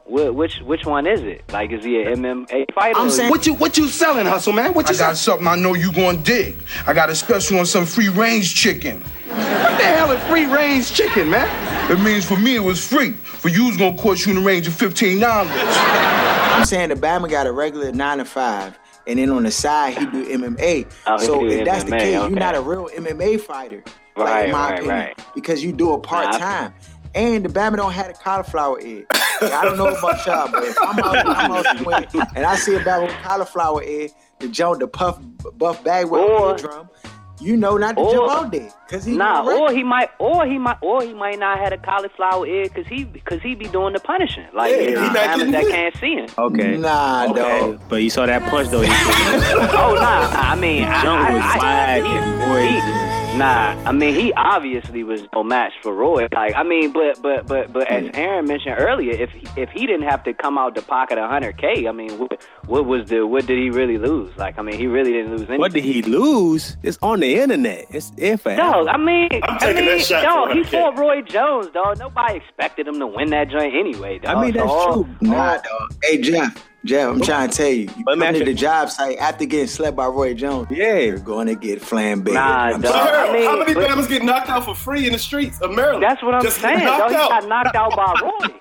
wh- 0.04 0.34
which 0.36 0.58
which 0.64 0.84
one 0.84 1.06
is 1.06 1.20
it? 1.22 1.44
Like, 1.52 1.70
is 1.70 1.84
he 1.84 2.02
an 2.02 2.14
MMA 2.24 2.64
fighter? 2.74 2.98
I'm 2.98 3.08
saying- 3.10 3.30
What 3.30 3.46
you 3.46 3.54
what 3.54 3.78
you 3.78 3.86
selling, 3.86 4.26
hustle 4.26 4.52
man? 4.52 4.74
What 4.74 4.86
you? 4.88 4.94
I 4.94 4.98
you 4.98 4.98
got 4.98 5.16
something 5.16 5.46
I 5.46 5.54
know 5.54 5.74
you 5.74 5.92
gonna 5.92 6.18
dig. 6.18 6.56
I 6.88 6.92
got 6.92 7.08
a 7.08 7.14
special 7.14 7.60
on 7.60 7.66
some 7.66 7.86
free 7.86 8.08
range 8.08 8.52
chicken. 8.52 9.02
What 9.28 9.36
the 9.78 9.84
hell 9.84 10.10
is 10.10 10.20
free 10.24 10.46
range 10.46 10.92
chicken, 10.92 11.30
man? 11.30 11.48
It 11.90 12.00
means 12.00 12.24
for 12.24 12.36
me 12.36 12.56
it 12.56 12.64
was 12.64 12.84
free. 12.84 13.12
For 13.12 13.48
you 13.48 13.68
it's 13.68 13.76
gonna 13.76 13.96
cost 13.96 14.26
you 14.26 14.32
in 14.32 14.38
the 14.40 14.44
range 14.44 14.66
of 14.66 14.74
fifteen 14.74 15.20
dollars. 15.20 15.50
I'm 15.52 16.64
saying 16.64 16.88
the 16.88 16.96
Bama 16.96 17.30
got 17.30 17.46
a 17.46 17.52
regular 17.52 17.92
nine 17.92 18.18
to 18.18 18.24
five, 18.24 18.76
and 19.06 19.18
then 19.18 19.30
on 19.30 19.44
the 19.44 19.50
side 19.50 19.96
he 19.96 20.06
do 20.06 20.38
MMA. 20.38 20.90
Oh, 21.06 21.16
so 21.18 21.40
do 21.40 21.48
if 21.48 21.64
that's 21.64 21.84
the 21.84 21.92
case, 21.92 22.16
okay. 22.16 22.28
you're 22.28 22.30
not 22.30 22.54
a 22.54 22.60
real 22.60 22.88
MMA 22.88 23.40
fighter, 23.40 23.82
Right, 24.16 24.24
like 24.24 24.44
in 24.46 24.52
my 24.52 24.58
right, 24.58 24.72
opinion, 24.74 24.96
right. 24.96 25.34
because 25.34 25.62
you 25.62 25.72
do 25.72 25.94
it 25.94 26.02
part 26.02 26.32
time. 26.32 26.74
And 27.14 27.44
the 27.44 27.48
Bama 27.48 27.76
don't 27.76 27.92
have 27.92 28.10
a 28.10 28.12
cauliflower 28.12 28.78
ear. 28.80 29.06
Like, 29.40 29.52
I 29.52 29.64
don't 29.64 29.78
know 29.78 29.88
about 29.88 30.26
y'all, 30.26 30.50
but 30.50 30.64
if 30.64 30.76
I'm 30.82 30.98
out, 30.98 31.26
I'm 31.26 31.52
out 31.52 32.14
and 32.36 32.44
I 32.44 32.56
see 32.56 32.74
a 32.74 32.80
Bama 32.80 33.06
with 33.06 33.16
cauliflower 33.22 33.82
ear, 33.82 34.08
the 34.38 34.48
jump, 34.48 34.80
the 34.80 34.88
puff, 34.88 35.18
buff 35.56 35.82
bag 35.82 36.06
with 36.10 36.60
drum, 36.60 36.90
you 37.40 37.56
know 37.56 37.76
not 37.76 37.96
to 37.96 38.02
or- 38.02 38.12
jump 38.12 38.30
out 38.30 38.50
there 38.52 38.70
because 38.86 39.04
he 39.04 39.16
Nah, 39.16 39.42
or 39.46 39.72
he 39.72 39.82
might, 39.82 40.10
or 40.18 40.46
he 40.46 40.58
might, 40.58 40.78
or 40.80 41.02
he 41.02 41.12
might 41.12 41.38
not 41.38 41.58
have 41.58 41.72
a 41.72 41.78
cauliflower 41.78 42.46
ear 42.46 42.64
because 42.64 42.86
he, 42.86 43.04
because 43.04 43.42
he 43.42 43.54
be 43.54 43.66
doing 43.68 43.92
the 43.92 44.00
punishing. 44.00 44.46
Like, 44.54 44.72
Yeah, 44.74 44.80
you 44.82 44.88
he 44.88 44.94
know, 44.94 45.00
not 45.02 45.14
that 45.14 45.38
hit. 45.64 45.70
can't 45.70 45.96
see 45.98 46.14
him. 46.14 46.28
okay. 46.38 46.76
Nah, 46.76 47.26
Okay. 47.30 47.60
dog. 47.60 47.80
But 47.88 48.02
you 48.02 48.10
saw 48.10 48.26
that 48.26 48.42
punch 48.50 48.68
though. 48.70 48.82
Oh 48.86 49.94
nah, 49.94 50.30
I 50.32 50.56
mean, 50.58 50.84
I, 50.84 51.02
Jump 51.02 51.20
I, 51.28 51.34
was 51.34 51.42
I, 51.44 51.58
flag 51.58 52.02
he- 52.04 52.08
and 52.10 52.38
boy. 52.40 52.66
he- 52.66 53.15
Nah, 53.34 53.76
I 53.84 53.92
mean, 53.92 54.14
he 54.14 54.32
obviously 54.32 55.04
was 55.04 55.22
no 55.34 55.44
match 55.44 55.72
for 55.82 55.92
Roy. 55.92 56.26
Like, 56.32 56.54
I 56.54 56.62
mean, 56.62 56.92
but 56.92 57.20
but 57.20 57.46
but 57.46 57.70
but 57.72 57.86
as 57.90 58.04
hmm. 58.06 58.10
Aaron 58.14 58.46
mentioned 58.46 58.76
earlier, 58.78 59.12
if 59.12 59.30
if 59.58 59.68
he 59.70 59.86
didn't 59.86 60.08
have 60.08 60.24
to 60.24 60.32
come 60.32 60.56
out 60.56 60.74
the 60.74 60.80
pocket 60.80 61.18
100k, 61.18 61.86
I 61.86 61.92
mean, 61.92 62.18
what, 62.18 62.42
what 62.64 62.86
was 62.86 63.10
the 63.10 63.26
what 63.26 63.46
did 63.46 63.58
he 63.58 63.68
really 63.68 63.98
lose? 63.98 64.34
Like, 64.38 64.58
I 64.58 64.62
mean, 64.62 64.78
he 64.78 64.86
really 64.86 65.12
didn't 65.12 65.32
lose 65.32 65.40
anything. 65.40 65.58
What 65.58 65.72
did 65.72 65.84
he 65.84 66.00
lose? 66.00 66.78
It's 66.82 66.98
on 67.02 67.20
the 67.20 67.36
internet. 67.36 67.84
It's 67.90 68.10
if 68.16 68.44
Dog, 68.44 68.88
I 68.88 68.96
mean, 68.96 69.28
I'm 69.42 69.58
I 69.60 69.72
mean, 69.74 69.84
that 69.84 70.00
shot 70.00 70.22
dog, 70.22 70.52
he 70.52 70.62
100K. 70.62 70.70
fought 70.70 70.98
Roy 70.98 71.20
Jones, 71.20 71.68
dog. 71.74 71.98
Nobody 71.98 72.36
expected 72.36 72.88
him 72.88 72.98
to 73.00 73.06
win 73.06 73.30
that 73.30 73.50
joint 73.50 73.74
anyway. 73.74 74.18
Dog. 74.18 74.34
I 74.34 74.42
mean, 74.42 74.54
that's 74.54 74.70
So 74.70 75.02
true. 75.02 75.16
Nah, 75.20 75.58
dog. 75.58 75.94
Hey, 76.02 76.22
Jeff. 76.22 76.66
Jeff, 76.86 77.08
I'm 77.10 77.20
oh. 77.20 77.24
trying 77.24 77.50
to 77.50 77.56
tell 77.56 77.68
you. 77.68 77.88
You 77.96 78.04
But 78.04 78.18
come 78.18 78.34
to 78.34 78.44
the 78.44 78.54
job 78.54 78.90
site 78.90 79.18
after 79.18 79.44
getting 79.44 79.66
slept 79.66 79.96
by 79.96 80.06
Roy 80.06 80.34
Jones. 80.34 80.68
Yeah. 80.70 80.98
You're 80.98 81.18
going 81.18 81.46
to 81.48 81.54
get 81.54 81.80
flambéed. 81.80 82.32
Nah, 82.34 82.78
dog. 82.78 82.84
So, 82.84 82.92
I 82.92 83.32
mean, 83.32 83.44
how 83.44 83.58
many 83.58 83.74
but- 83.74 83.88
Bama's 83.88 84.06
get 84.06 84.22
knocked 84.22 84.48
out 84.48 84.64
for 84.64 84.74
free 84.74 85.06
in 85.06 85.12
the 85.12 85.18
streets 85.18 85.60
of 85.60 85.72
Maryland? 85.72 86.02
That's 86.02 86.22
what 86.22 86.34
I'm 86.34 86.42
Just 86.42 86.60
saying, 86.60 86.80
dog. 86.80 87.10
He 87.10 87.16
got 87.16 87.48
knocked 87.48 87.74
out 87.76 87.94
by 87.96 88.14
Roy. 88.22 88.54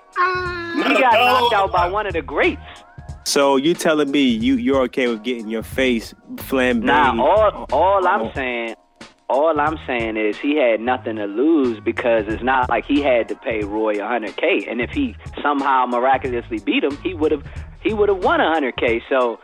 He 0.76 0.82
got 1.00 1.12
dog. 1.12 1.40
knocked 1.42 1.54
out 1.54 1.72
by 1.72 1.88
one 1.88 2.06
of 2.06 2.12
the 2.14 2.22
greats. 2.22 2.60
So 3.24 3.56
you 3.56 3.74
telling 3.74 4.10
me 4.10 4.20
you 4.22 4.56
you're 4.56 4.82
okay 4.82 5.08
with 5.08 5.22
getting 5.22 5.48
your 5.48 5.62
face 5.62 6.14
flambéed? 6.36 6.84
Nah, 6.84 7.20
all 7.22 7.66
all 7.72 8.06
I'm 8.06 8.22
Oh. 8.22 8.32
saying, 8.34 8.76
all 9.28 9.58
I'm 9.58 9.78
saying 9.86 10.16
is 10.16 10.36
he 10.38 10.56
had 10.56 10.80
nothing 10.80 11.16
to 11.16 11.24
lose 11.26 11.80
because 11.80 12.24
it's 12.28 12.42
not 12.42 12.68
like 12.68 12.84
he 12.86 13.00
had 13.02 13.28
to 13.28 13.34
pay 13.34 13.60
Roy 13.62 13.96
100k, 13.96 14.70
and 14.70 14.80
if 14.80 14.90
he 14.90 15.16
somehow 15.42 15.86
miraculously 15.86 16.60
beat 16.60 16.84
him, 16.84 16.96
he 16.98 17.14
would 17.14 17.32
have 17.32 17.44
he 17.86 17.94
would 17.94 18.08
have 18.08 18.22
won 18.22 18.40
100k. 18.40 19.02
So 19.08 19.38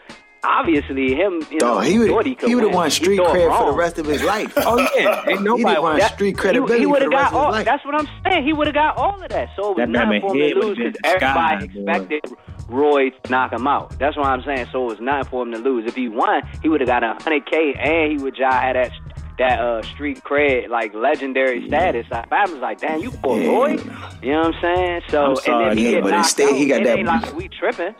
obviously, 0.44 1.14
him 1.14 1.40
you 1.50 1.58
know 1.60 1.74
Dog, 1.76 1.84
he 1.84 1.98
thought 1.98 2.14
would 2.16 2.26
he 2.26 2.34
could 2.34 2.48
he 2.48 2.54
would 2.54 2.64
have 2.64 2.74
won 2.74 2.90
street 2.90 3.20
cred 3.20 3.56
for 3.58 3.70
the 3.70 3.76
rest 3.76 3.98
of 3.98 4.06
his 4.06 4.22
life. 4.22 4.52
Oh 4.56 4.78
yeah, 4.96 5.24
ain't 5.28 5.38
he 5.38 5.44
nobody 5.44 5.64
didn't 5.64 5.82
want 5.82 5.98
want 6.00 6.12
street 6.14 6.28
He, 6.28 6.32
credibility 6.34 6.78
he 6.80 6.84
for 6.84 6.90
would 6.90 7.00
the 7.02 7.04
have 7.04 7.12
rest 7.12 7.32
got 7.32 7.32
of 7.32 7.32
his 7.32 7.44
all. 7.46 7.52
life. 7.52 7.64
That's 7.64 7.84
what 7.84 7.94
I'm 7.94 8.08
saying. 8.24 8.44
He 8.44 8.52
would 8.52 8.66
have 8.66 8.74
got 8.74 8.96
all 8.96 9.22
of 9.22 9.28
that. 9.28 9.48
So 9.56 9.62
it 9.62 9.68
was 9.68 9.76
That 9.78 9.88
man 9.90 10.06
nothing 10.08 10.20
for 10.20 10.34
him 10.36 10.50
to 10.60 10.66
lose 10.66 10.78
because 10.78 10.94
everybody 11.04 11.66
sky, 11.68 11.74
boy. 11.74 11.92
expected 11.92 12.36
Roy 12.68 13.10
to 13.10 13.30
knock 13.30 13.52
him 13.52 13.66
out. 13.66 13.98
That's 13.98 14.16
what 14.16 14.26
I'm 14.26 14.42
saying. 14.44 14.66
So 14.72 14.84
it 14.84 14.90
was 14.92 15.00
nothing 15.00 15.30
for 15.30 15.42
him 15.42 15.52
to 15.52 15.58
lose. 15.58 15.84
If 15.86 15.94
he 15.94 16.08
won, 16.08 16.42
he 16.62 16.68
would 16.68 16.80
have 16.80 16.88
got 16.88 17.04
a 17.04 17.14
hundred 17.22 17.44
k, 17.46 17.74
and 17.74 18.12
he 18.12 18.18
would 18.24 18.34
just 18.34 18.52
had 18.52 18.76
that 18.76 18.92
that 19.38 19.60
uh, 19.60 19.82
street 19.82 20.22
cred, 20.24 20.68
like 20.68 20.92
legendary 20.94 21.66
status. 21.66 22.06
Like, 22.10 22.30
I 22.30 22.44
was 22.44 22.58
like, 22.60 22.80
damn, 22.80 23.00
you 23.00 23.10
poor 23.10 23.40
Yeah. 23.40 23.48
Roy. 23.48 23.70
You 24.22 24.32
know 24.32 24.40
what 24.42 24.54
I'm 24.54 24.60
saying? 24.60 25.00
So 25.08 25.24
I'm 25.30 25.36
sorry, 25.36 25.68
and 25.70 25.70
then 25.70 25.78
he 25.78 25.92
yeah, 25.94 26.00
but 26.00 26.10
knocked 26.10 26.24
instead 26.38 26.54
he 26.56 26.66
got 26.66 26.80
it 26.80 26.84
that- 26.84 26.98
ain't 26.98 27.06
like 27.08 27.34
we 27.34 27.48
tripping. 27.48 27.94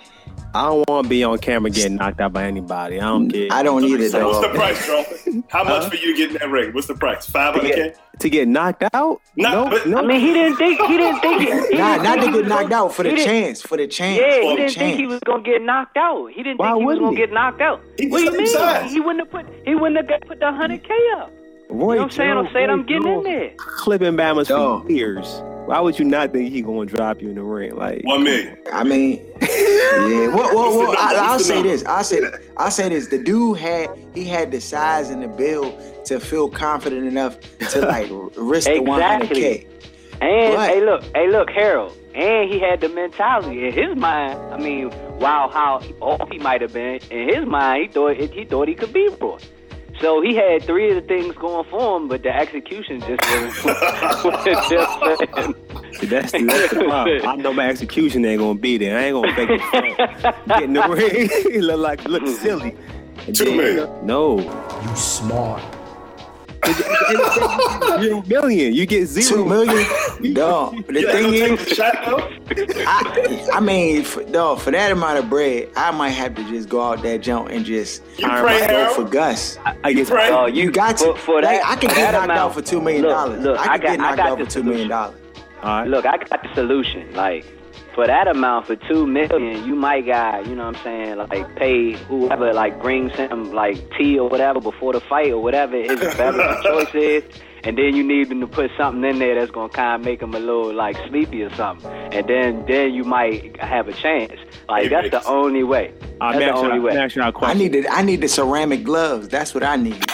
I 0.55 0.65
don't 0.67 0.87
want 0.89 1.05
to 1.07 1.09
be 1.09 1.25
on 1.25 1.39
camera 1.39 1.71
getting 1.71 1.97
knocked 1.97 2.21
out 2.21 2.33
by 2.35 2.45
anybody. 2.45 3.01
I 3.01 3.05
don't 3.05 3.31
care. 3.31 3.49
I 3.51 3.63
don't 3.63 3.85
either, 3.85 4.09
So 4.11 4.29
what's 4.29 4.41
the 4.41 4.49
though. 4.49 4.55
price, 4.55 4.87
Charlton? 4.87 5.45
How 5.49 5.65
much 5.65 5.89
for 5.89 5.97
you 5.97 6.15
getting 6.17 6.37
that 6.39 6.51
ring? 6.51 6.73
What's 6.75 6.87
the 6.89 6.95
price? 6.95 7.29
Five 7.29 7.55
to 7.55 7.61
k. 7.61 7.95
to 8.19 8.29
get 8.31 8.49
knocked 8.49 8.85
out? 8.93 9.23
No, 9.37 9.65
no, 9.65 9.71
but- 9.71 9.87
no. 9.87 9.99
I 9.99 10.03
mean, 10.03 10.21
he 10.21 10.33
didn't 10.35 10.57
think 10.57 10.79
he 10.83 10.97
didn't 10.99 11.21
think 11.21 11.41
he, 11.41 11.47
he 11.47 11.53
Not, 11.79 12.03
didn't 12.03 12.03
not 12.03 12.15
to 12.27 12.33
get 12.33 12.49
knocked 12.49 12.63
gonna- 12.71 12.85
out 12.85 12.95
for 12.95 13.03
the 13.03 13.17
chance, 13.17 13.63
for 13.63 13.77
the 13.79 13.87
chance. 13.87 14.21
Yeah, 14.21 14.41
he 14.43 14.57
didn't 14.57 14.75
think 14.75 14.97
he 14.99 15.07
was 15.07 15.21
gonna 15.21 15.43
get 15.43 15.63
knocked 15.63 15.97
out. 15.97 16.27
He 16.33 16.43
didn't 16.43 16.59
Why 16.59 16.73
think 16.73 16.81
he 16.81 16.85
was 16.87 16.95
wouldn't 16.99 17.07
gonna 17.07 17.17
he? 17.17 17.27
get 17.27 17.33
knocked 17.33 17.61
out. 17.63 17.81
He 17.99 18.09
what 18.09 18.19
do 18.19 18.25
you 18.25 18.33
mean? 18.39 18.47
size. 18.47 18.93
He 18.93 19.01
wouldn't 19.01 19.21
have 19.21 19.31
put 19.31 19.47
he 19.67 19.75
wouldn't 19.75 20.11
have 20.11 20.21
put 20.23 20.39
the 20.39 20.53
hundred 20.53 20.83
K 20.85 20.91
up. 21.17 21.31
Roy 21.73 21.95
You 21.95 21.99
know 22.01 22.03
what 22.03 22.05
I'm 22.05 22.11
saying? 22.11 22.31
I'm 22.31 22.45
Jones- 22.45 22.53
saying 22.55 22.71
I'm 22.71 22.79
Roy 22.81 22.85
getting 22.85 23.07
in 23.07 23.13
Jones 23.15 23.25
there. 23.25 23.51
Clipping 23.57 24.15
Bama's 24.17 24.49
Dog. 24.49 24.87
for 24.87 24.93
years. 24.93 25.43
Why 25.67 25.79
would 25.81 25.99
you 25.99 26.05
not 26.05 26.33
think 26.33 26.51
he 26.53 26.61
gonna 26.61 26.87
drop 26.87 27.23
you 27.23 27.29
in 27.29 27.37
the 27.37 27.43
ring? 27.43 27.77
Like 27.77 28.03
One 28.05 28.25
million. 28.25 28.59
I 28.73 28.83
mean, 28.83 29.25
yeah. 29.41 30.29
Well, 30.35 30.55
well, 30.55 30.77
well 30.79 30.95
I, 30.99 31.13
number? 31.13 31.19
I'll 31.31 31.39
say 31.39 31.55
number? 31.55 31.69
this. 31.69 31.85
I'll 31.87 32.03
say. 32.05 32.21
I'll 32.57 32.71
say 32.71 32.89
this. 32.89 33.09
The 33.09 33.19
dude 33.23 33.59
had 33.59 33.89
he 34.15 34.25
had 34.25 34.51
the 34.51 34.61
size 34.61 35.09
and 35.11 35.23
the 35.23 35.29
build 35.29 35.81
to 36.07 36.19
feel 36.19 36.51
confident 36.51 37.07
enough 37.07 37.39
to 37.71 37.81
like 37.87 38.09
risk 38.37 38.69
the 38.69 38.81
one 38.81 39.01
hundred 39.01 39.31
k. 39.31 39.67
And 40.21 40.57
But- 40.57 40.69
hey, 40.71 40.81
look, 40.85 41.05
hey, 41.15 41.29
look, 41.31 41.51
Harold. 41.51 41.97
And 42.15 42.51
he 42.51 42.59
had 42.59 42.81
the 42.83 42.89
mentality 42.91 43.67
in 43.67 43.73
his 43.73 43.97
mind. 43.97 44.39
I 44.53 44.59
mean, 44.59 44.91
wow, 45.19 45.49
how 45.51 45.81
off 46.01 46.29
he 46.31 46.39
might 46.39 46.61
have 46.61 46.73
been 46.75 47.01
in 47.11 47.29
his 47.35 47.47
mind, 47.47 47.83
he 47.85 47.89
thought 47.89 48.17
he 48.17 48.45
thought 48.45 48.69
he 48.69 48.75
could 48.75 48.93
beat 48.93 49.13
Roy. 49.21 49.39
So 50.03 50.21
he 50.21 50.35
had 50.35 50.65
three 50.65 50.91
of 50.91 50.97
the 50.97 51.03
things 51.03 51.35
going 51.37 51.65
for 51.71 51.97
him, 51.97 52.09
but 52.09 52.25
the 52.25 52.37
execution 52.37 53.01
just 53.01 53.23
wasn't. 53.23 53.55
See, 55.95 56.07
that's, 56.11 56.33
the, 56.33 56.43
that's 56.45 56.73
the 56.75 56.85
problem. 56.85 57.27
I 57.27 57.37
know 57.37 57.53
my 57.53 57.69
execution 57.69 58.25
ain't 58.25 58.41
gonna 58.41 58.59
be 58.59 58.79
there. 58.79 58.99
I 58.99 59.03
ain't 59.05 59.15
gonna 59.15 59.33
fake 59.35 59.51
it. 59.51 59.61
front. 59.61 59.97
Get 60.49 60.63
in 60.65 60.73
the 60.73 60.83
ring, 60.89 61.05
it 61.31 61.63
look 61.63 61.79
like 61.79 62.05
look 62.07 62.27
silly. 62.27 62.75
And 63.27 63.37
Two 63.37 63.57
then. 63.57 64.07
No. 64.07 64.41
You 64.41 64.97
smart. 64.97 65.63
Zero 68.01 68.23
million. 68.27 68.73
You 68.73 68.87
get 68.87 69.07
zero. 69.07 69.43
Two 69.43 69.45
million, 69.49 70.35
dog. 70.35 70.85
The 70.93 71.01
You 71.01 71.07
thing 71.11 71.23
gonna 71.25 71.55
is, 71.55 71.65
the 71.69 71.75
shot 71.75 71.97
though? 72.05 72.29
I, 72.87 73.49
I 73.55 73.61
mean, 73.61 74.05
for, 74.05 74.23
dog, 74.25 74.61
for 74.61 74.71
that 74.71 74.93
amount 74.93 75.19
of 75.19 75.29
bread, 75.29 75.69
I 75.77 75.91
might 75.91 76.11
have 76.11 76.35
to 76.37 76.45
just 76.45 76.69
go 76.69 76.81
out 76.81 77.03
that 77.03 77.23
jump 77.23 77.49
and 77.51 77.65
just 77.65 78.03
You 78.19 78.29
All 78.31 78.41
pray, 78.43 78.61
right, 78.61 78.71
go 78.71 78.77
Harold. 78.77 78.97
for 78.97 79.05
Gus. 79.05 79.59
I 79.85 79.93
guess 79.93 80.11
Right. 80.11 80.33
Oh, 80.33 80.47
You 80.47 80.71
got 80.71 80.99
to. 80.99 81.07
for, 81.15 81.17
for 81.19 81.35
like, 81.43 81.61
that. 81.61 81.67
I 81.67 81.77
can 81.77 81.91
for 81.91 81.97
get 81.97 82.13
that 82.13 82.27
knocked 82.27 82.39
out 82.39 82.55
for 82.55 82.63
two 82.63 82.81
million 82.81 83.05
dollars. 83.05 83.43
Look, 83.43 83.59
I 83.59 83.63
I 83.75 83.79
can 83.79 83.81
got, 83.81 83.81
get 83.83 83.99
knocked 84.01 84.13
I 84.13 84.17
got 84.17 84.29
out 84.33 84.39
the 84.39 84.45
for 84.45 84.51
two 84.51 84.63
million 84.63 84.89
solution. 84.89 84.89
dollars. 84.89 85.17
All 85.63 85.79
right. 85.81 85.89
Look, 85.89 86.07
I 86.07 86.17
got 86.19 86.43
the 86.43 86.55
solution. 86.55 87.13
Like 87.15 87.45
for 87.95 88.07
that 88.07 88.29
amount, 88.29 88.67
for 88.67 88.77
two 88.77 89.07
million, 89.07 89.65
you 89.67 89.75
might 89.75 90.07
got, 90.07 90.47
you 90.47 90.55
know 90.55 90.67
what 90.67 90.77
I'm 90.77 90.83
saying, 90.83 91.17
like 91.19 91.57
pay 91.57 91.93
whoever 91.93 92.53
like 92.53 92.81
brings 92.81 93.13
him 93.13 93.53
like 93.53 93.77
tea 93.97 94.19
or 94.19 94.29
whatever 94.29 94.61
before 94.61 94.93
the 94.93 95.01
fight 95.01 95.31
or 95.31 95.43
whatever 95.43 95.77
his 95.77 96.01
beverage 96.17 96.63
choice 96.63 96.95
is. 96.95 97.25
And 97.65 97.79
then 97.79 97.95
you 97.95 98.03
need 98.03 98.31
him 98.31 98.41
to 98.41 98.47
put 98.49 98.71
something 98.77 99.05
in 99.09 99.21
there 99.21 99.37
that's 99.37 99.51
gonna 99.53 99.69
kind 99.73 100.01
of 100.01 100.05
make 100.05 100.19
them 100.21 100.35
a 100.35 100.39
little 100.41 100.73
like 100.75 100.97
sleepy 101.09 101.43
or 101.45 101.55
something. 101.55 101.89
And 101.91 102.27
then 102.27 102.65
then 102.67 102.93
you 102.93 103.05
might 103.05 103.57
have 103.61 103.87
a 103.89 103.93
chance. 103.93 104.33
Like 104.69 104.83
Hey, 104.85 104.89
that's 104.89 105.11
the 105.11 105.25
only 105.29 105.63
way. 105.63 105.93
Uh, 106.21 106.33
That's 106.39 106.43
I 106.45 106.47
the 106.47 106.53
only 106.55 106.69
may 106.79 106.91
I 106.91 106.95
way. 106.95 106.97
ask 106.99 107.17
you 107.17 107.23
a 107.23 107.27
I 107.27 107.31
question? 107.31 107.59
need 107.59 107.73
the 107.73 107.89
I 107.89 108.03
need 108.03 108.21
the 108.21 108.29
ceramic 108.29 108.83
gloves. 108.85 109.29
That's 109.29 109.55
what 109.55 109.63
I 109.65 109.77
need. 109.77 110.05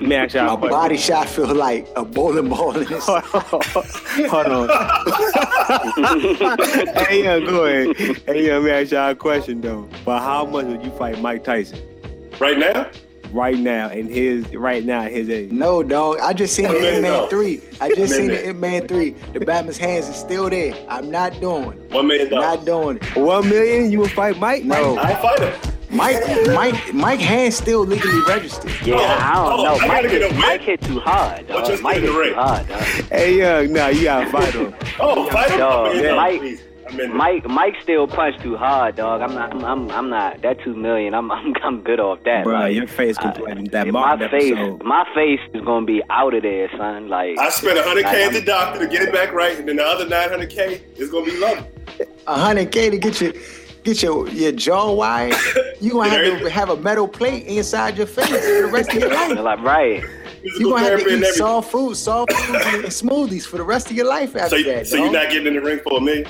May 0.00 0.16
I 0.16 0.24
ask 0.24 0.34
you 0.34 0.40
a 0.40 0.44
My 0.44 0.56
question? 0.56 0.70
body 0.70 0.96
shot 0.96 1.28
feel 1.28 1.54
like 1.54 1.86
a 1.96 2.04
bowling 2.04 2.48
ball 2.48 2.76
in 2.76 2.84
this. 2.86 3.04
Hold 3.06 4.46
on. 4.46 4.68
hey, 7.06 7.22
yeah, 7.24 7.40
go 7.40 7.64
ahead. 7.64 7.96
Hey, 8.26 8.46
yeah, 8.46 8.54
let 8.58 8.62
me 8.64 8.70
ask 8.70 8.90
y'all 8.92 9.10
a 9.10 9.14
question 9.14 9.60
though. 9.60 9.88
But 10.04 10.20
how 10.20 10.44
much 10.46 10.66
would 10.66 10.82
you 10.84 10.90
fight 10.92 11.20
Mike 11.20 11.44
Tyson 11.44 11.80
Right 12.40 12.58
now? 12.58 12.88
Right 13.32 13.58
now 13.58 13.90
in 13.90 14.08
his 14.08 14.46
right 14.54 14.84
now 14.84 15.02
at 15.02 15.12
his 15.12 15.28
age? 15.28 15.50
No, 15.50 15.82
dog. 15.82 16.18
I 16.20 16.32
just 16.32 16.54
seen 16.54 16.66
the 16.66 16.78
Man, 16.80 17.02
no. 17.02 17.26
3. 17.28 17.60
I 17.80 17.94
just 17.94 18.14
seen 18.14 18.28
Man, 18.28 18.36
the 18.36 18.48
Ip 18.50 18.56
Man 18.56 18.88
3. 18.88 19.10
The 19.34 19.40
Batman's 19.40 19.78
hands 19.78 20.08
is 20.08 20.16
still 20.16 20.48
there. 20.50 20.74
I'm 20.88 21.10
not 21.10 21.40
doing 21.40 21.72
it. 21.72 21.90
One 21.92 22.06
million 22.06 22.30
Not 22.30 22.64
doing 22.64 22.96
it. 22.98 23.16
One 23.16 23.48
million? 23.48 23.90
You 23.90 24.00
will 24.00 24.08
fight 24.08 24.38
Mike? 24.38 24.64
No. 24.64 24.96
I'll 24.96 25.22
fight 25.22 25.40
him. 25.40 25.72
Mike 25.88 26.20
Mike 26.48 26.92
Mike 26.94 27.20
hands 27.20 27.54
still 27.56 27.86
legally 27.86 28.20
registered. 28.26 28.72
Yeah, 28.84 28.96
I 28.96 29.34
oh, 29.36 29.50
don't 29.50 29.60
Oh, 29.60 29.62
know. 29.76 29.80
I 29.84 29.86
Mike, 29.86 30.10
hit. 30.10 30.34
Mike 30.36 30.60
hit 30.60 30.80
too 30.82 30.98
hard, 31.00 31.46
dog. 31.46 31.64
just 31.64 31.82
Mike 31.82 31.98
hit 32.00 32.06
too 32.12 32.34
hard, 32.34 32.66
dog. 32.68 32.80
Hey, 33.10 33.38
young, 33.38 33.72
nah, 33.72 33.86
you 33.88 34.02
gotta 34.04 34.28
fight 34.30 34.52
him. 34.52 34.74
Oh, 34.98 35.30
fight 35.30 35.50
him. 35.50 35.58
Dog, 35.58 35.96
yeah. 35.96 36.14
Mike- 36.16 36.60
please. 36.88 36.94
I'm 36.94 37.00
in 37.00 37.08
there. 37.08 37.16
Mike 37.16 37.46
Mike 37.48 37.74
still 37.82 38.06
punched 38.06 38.40
too 38.42 38.56
hard, 38.56 38.96
dog. 38.96 39.20
I'm 39.22 39.34
not 39.34 39.52
I'm 39.52 39.64
I'm, 39.64 39.90
I'm 39.90 40.08
not 40.10 40.42
that 40.42 40.60
two 40.62 40.74
million. 40.74 41.14
I'm 41.14 41.30
I'm 41.30 41.54
I'm 41.62 41.82
good 41.82 42.00
off 42.00 42.18
that. 42.24 42.44
Bro, 42.44 42.54
like, 42.60 42.74
your 42.74 42.86
face 42.86 43.16
uh, 43.18 43.32
complaining 43.32 43.64
that 43.66 43.86
my 43.88 43.92
Martin 44.00 44.28
face 44.30 44.52
episode. 44.52 44.82
my 44.84 45.04
face 45.14 45.40
is 45.54 45.64
gonna 45.64 45.86
be 45.86 46.02
out 46.10 46.34
of 46.34 46.42
there, 46.42 46.70
son. 46.76 47.08
Like 47.08 47.38
I 47.38 47.48
spent 47.50 47.78
100K 47.78 48.02
like, 48.02 48.06
at 48.14 48.32
the 48.32 48.42
doctor 48.42 48.80
to 48.80 48.86
get 48.86 49.02
it 49.02 49.12
back 49.12 49.32
right, 49.32 49.58
and 49.58 49.68
then 49.68 49.76
the 49.76 49.84
other 49.84 50.06
900K 50.06 50.98
is 50.98 51.10
going 51.10 51.24
to 51.26 51.30
be 51.32 51.38
lovely. 51.38 51.66
A 52.26 52.34
hundred 52.38 52.70
K 52.72 52.90
to 52.90 52.98
get 52.98 53.20
your 53.20 53.32
get 53.84 54.02
your, 54.02 54.28
your 54.30 54.52
jaw 54.52 54.92
wired. 54.92 55.34
You 55.80 55.92
gonna 55.92 56.08
have 56.08 56.40
to 56.40 56.50
have 56.50 56.70
a 56.70 56.76
metal 56.76 57.06
plate 57.06 57.46
inside 57.46 57.98
your 57.98 58.06
face 58.06 58.26
for 58.28 58.32
the 58.62 58.70
rest 58.72 58.88
of 58.94 58.94
your 59.00 59.10
life. 59.14 59.38
like 59.38 59.60
right. 59.60 60.02
You 60.42 60.50
Physical 60.52 60.70
gonna 60.70 60.84
have 60.84 60.98
to 61.00 61.06
eat 61.06 61.12
everything. 61.12 61.32
soft 61.34 61.70
food, 61.70 61.96
soft 61.96 62.32
foods 62.32 62.64
and 62.66 62.84
smoothies 62.86 63.46
for 63.46 63.58
the 63.58 63.62
rest 63.62 63.90
of 63.90 63.96
your 63.96 64.06
life 64.06 64.34
after 64.36 64.56
So, 64.56 64.62
that. 64.70 64.86
so 64.86 64.96
dog. 64.96 65.04
you're 65.04 65.12
not 65.22 65.30
getting 65.30 65.48
in 65.48 65.54
the 65.54 65.60
ring 65.60 65.80
for 65.84 65.98
a 65.98 66.00
million 66.00 66.26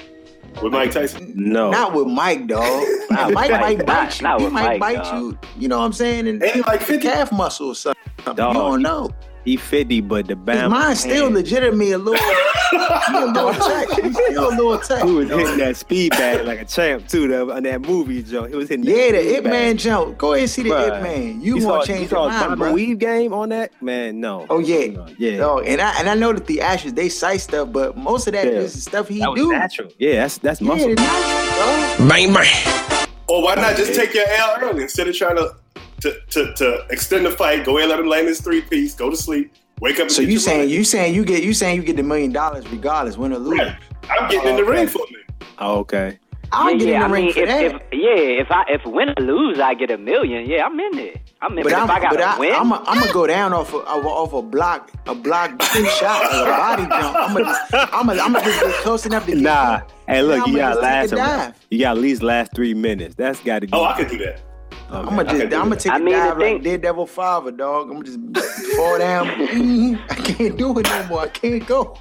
with 0.62 0.72
Mike 0.72 0.90
Tyson? 0.90 1.32
No. 1.36 1.70
Not 1.70 1.94
with 1.94 2.06
Mike, 2.06 2.46
dog. 2.46 2.82
Not 3.10 3.32
Mike 3.32 3.50
Mike. 3.50 3.60
might 3.60 3.78
Not- 3.78 3.86
bite 3.86 4.18
you. 4.18 4.22
not 4.24 4.38
he 4.40 4.44
with 4.44 4.52
might 4.52 4.78
Mike, 4.78 4.80
bite 4.80 5.04
dog. 5.04 5.22
you. 5.22 5.38
You 5.58 5.68
know 5.68 5.78
what 5.78 5.84
I'm 5.84 5.92
saying? 5.92 6.26
And 6.28 6.42
Ain't 6.42 6.54
he 6.54 6.62
like 6.62 6.80
50? 6.82 7.02
calf 7.06 7.32
muscle 7.32 7.68
or 7.68 7.74
something. 7.74 8.02
Dog. 8.34 8.54
You 8.54 8.60
don't 8.60 8.82
know. 8.82 9.10
He 9.46 9.56
50, 9.56 10.00
but 10.02 10.26
the 10.26 10.34
His 10.34 10.44
Bama. 10.44 10.70
mind's 10.70 11.00
still 11.00 11.30
legitimately 11.30 11.92
a 11.92 11.98
little, 11.98 12.14
he 12.20 12.76
a 12.76 13.24
little 13.26 13.54
tight. 13.54 14.04
He's 14.04 14.14
still 14.14 14.48
a 14.48 14.50
little 14.50 14.78
tight. 14.78 15.04
He 15.06 15.12
was 15.12 15.28
hitting 15.28 15.58
that 15.58 15.76
speed 15.76 16.10
bag 16.10 16.44
like 16.44 16.60
a 16.60 16.64
champ 16.64 17.06
too. 17.08 17.28
The, 17.28 17.48
on 17.54 17.62
that 17.62 17.80
movie, 17.80 18.22
Joe. 18.24 18.44
He 18.44 18.56
was 18.56 18.68
hitting. 18.68 18.84
that 18.84 18.90
Yeah, 18.90 19.12
the 19.12 19.20
speed 19.22 19.34
Ip 19.36 19.44
bag. 19.44 19.52
Man 19.52 19.76
jump. 19.78 20.18
Go 20.18 20.32
ahead 20.32 20.42
and 20.42 20.50
see 20.50 20.62
the 20.64 20.70
Bruh. 20.70 20.96
Ip 20.98 21.02
Man. 21.04 21.40
You, 21.40 21.56
You 21.58 21.62
gonna 21.62 21.86
change 21.86 22.02
you 22.02 22.08
saw 22.08 22.24
your 22.28 22.36
a 22.44 22.46
mind, 22.48 22.58
bro. 22.58 22.72
weave 22.72 22.98
game 22.98 23.32
on 23.32 23.50
that? 23.50 23.70
Man, 23.80 24.20
no. 24.20 24.46
Oh 24.50 24.58
yeah, 24.58 24.86
No, 24.88 25.06
yeah. 25.16 25.36
Dog, 25.38 25.64
and 25.66 25.80
I 25.80 25.98
and 26.00 26.08
I 26.08 26.14
know 26.14 26.32
that 26.32 26.46
the 26.46 26.60
ashes 26.60 26.92
they 26.94 27.08
cite 27.08 27.40
stuff, 27.40 27.70
but 27.70 27.96
most 27.96 28.26
of 28.26 28.32
that 28.32 28.46
Yeah. 28.46 28.52
is 28.60 28.82
stuff 28.82 29.06
he 29.06 29.20
that 29.20 29.30
was 29.30 29.40
do. 29.40 29.52
natural. 29.52 29.88
Yeah, 29.98 30.22
that's 30.22 30.38
that's 30.38 30.60
muscle. 30.60 30.90
it's 30.90 31.00
natural, 31.00 31.98
dog. 32.04 32.08
Bang, 32.08 32.34
bang. 32.34 33.06
Or 33.28 33.42
why 33.44 33.54
not 33.54 33.76
just 33.76 33.94
take 33.94 34.12
your 34.12 34.26
L 34.28 34.56
early 34.60 34.82
instead 34.82 35.06
of 35.06 35.16
trying 35.16 35.36
to 35.36 35.54
to, 36.00 36.20
to, 36.30 36.52
to 36.54 36.86
extend 36.90 37.26
the 37.26 37.30
fight, 37.30 37.64
go 37.64 37.78
in, 37.78 37.88
let 37.88 37.98
him 38.00 38.06
land 38.06 38.28
his 38.28 38.40
three 38.40 38.60
piece, 38.62 38.94
go 38.94 39.10
to 39.10 39.16
sleep, 39.16 39.52
wake 39.80 39.96
up 39.96 40.02
and 40.02 40.12
So 40.12 40.22
get 40.22 40.26
you 40.28 40.32
your 40.34 40.40
saying 40.40 40.58
money. 40.60 40.72
you 40.72 40.84
saying 40.84 41.14
you 41.14 41.24
get 41.24 41.42
you 41.42 41.54
saying 41.54 41.76
you 41.76 41.82
get 41.82 41.96
the 41.96 42.02
million 42.02 42.32
dollars 42.32 42.66
regardless, 42.70 43.16
win 43.16 43.32
or 43.32 43.38
lose. 43.38 43.58
Right. 43.58 43.76
I'm 44.10 44.30
getting 44.30 44.50
in 44.50 44.56
the 44.56 44.62
Oh, 44.62 44.66
ring 44.70 44.86
for 44.88 44.98
me. 45.10 45.16
Oh, 45.58 45.78
okay. 45.80 46.18
I'll 46.52 46.70
yeah, 46.70 46.78
get 46.78 46.88
yeah, 46.88 46.94
in 46.94 47.00
the 47.00 47.06
I 47.06 47.10
ring 47.10 47.24
mean, 47.24 47.32
for 47.34 47.40
if, 47.40 47.48
that. 47.48 47.64
if 47.64 47.72
yeah, 47.92 48.42
if 48.42 48.50
I 48.52 48.64
if 48.68 48.86
win 48.86 49.08
or 49.18 49.22
lose, 49.22 49.58
I 49.58 49.74
get 49.74 49.90
a 49.90 49.98
million. 49.98 50.48
Yeah, 50.48 50.64
I'm 50.64 50.78
in 50.78 50.92
there. 50.92 51.14
I'm 51.42 51.58
in. 51.58 51.64
but 51.64 51.72
But, 51.72 51.74
I'm, 51.74 51.84
if 51.84 51.90
I 51.90 51.98
but 51.98 52.18
gotta 52.18 52.24
I, 52.24 52.38
win, 52.38 52.54
I'm, 52.54 52.68
gonna 52.70 53.12
go 53.12 53.26
down 53.26 53.52
off 53.52 53.72
a, 53.74 53.78
off 53.78 54.04
a, 54.04 54.08
off 54.08 54.32
a 54.32 54.42
block, 54.42 54.92
a 55.06 55.14
block 55.14 55.60
shot, 55.98 56.22
or 56.32 56.42
a 56.44 56.46
body 56.46 56.82
jump. 56.84 57.16
I'm 57.16 57.32
gonna, 57.34 57.44
just, 57.44 57.74
I'm 57.74 58.06
gonna, 58.06 58.22
I'm 58.22 58.32
gonna 58.32 58.44
just 58.44 58.60
get 58.60 58.74
close 58.76 59.06
enough 59.06 59.26
to 59.26 59.32
get 59.32 59.40
Nah. 59.40 59.80
Hey, 60.06 60.22
look, 60.22 60.40
I'm 60.40 60.52
you 60.52 60.58
gonna 60.58 60.74
got 60.74 60.82
last. 61.10 61.56
You 61.70 61.80
got 61.80 61.96
at 61.96 62.02
least 62.02 62.22
last 62.22 62.54
three 62.54 62.74
minutes. 62.74 63.16
That's 63.16 63.40
got 63.40 63.58
to 63.62 63.66
be. 63.66 63.72
Oh, 63.72 63.82
I 63.84 63.96
could 63.96 64.08
do 64.08 64.18
that. 64.18 64.40
I'm 64.90 65.04
gonna 65.06 65.24
just, 65.24 65.34
I 65.40 65.44
I'm 65.44 65.68
gonna 65.68 65.76
take 65.76 65.92
I 65.92 65.96
a 65.96 66.00
mean, 66.00 66.14
dive 66.14 66.38
thing- 66.38 66.54
like 66.54 66.62
Daredevil 66.62 67.06
Father, 67.06 67.50
dog. 67.50 67.90
I'm 67.90 68.00
gonna 68.02 68.04
just 68.04 68.76
fall 68.76 68.98
down. 68.98 69.26
I 70.10 70.14
can't 70.14 70.56
do 70.56 70.78
it 70.78 70.86
no 70.86 71.06
more. 71.08 71.20
I 71.20 71.28
can't 71.28 71.66
go. 71.66 71.98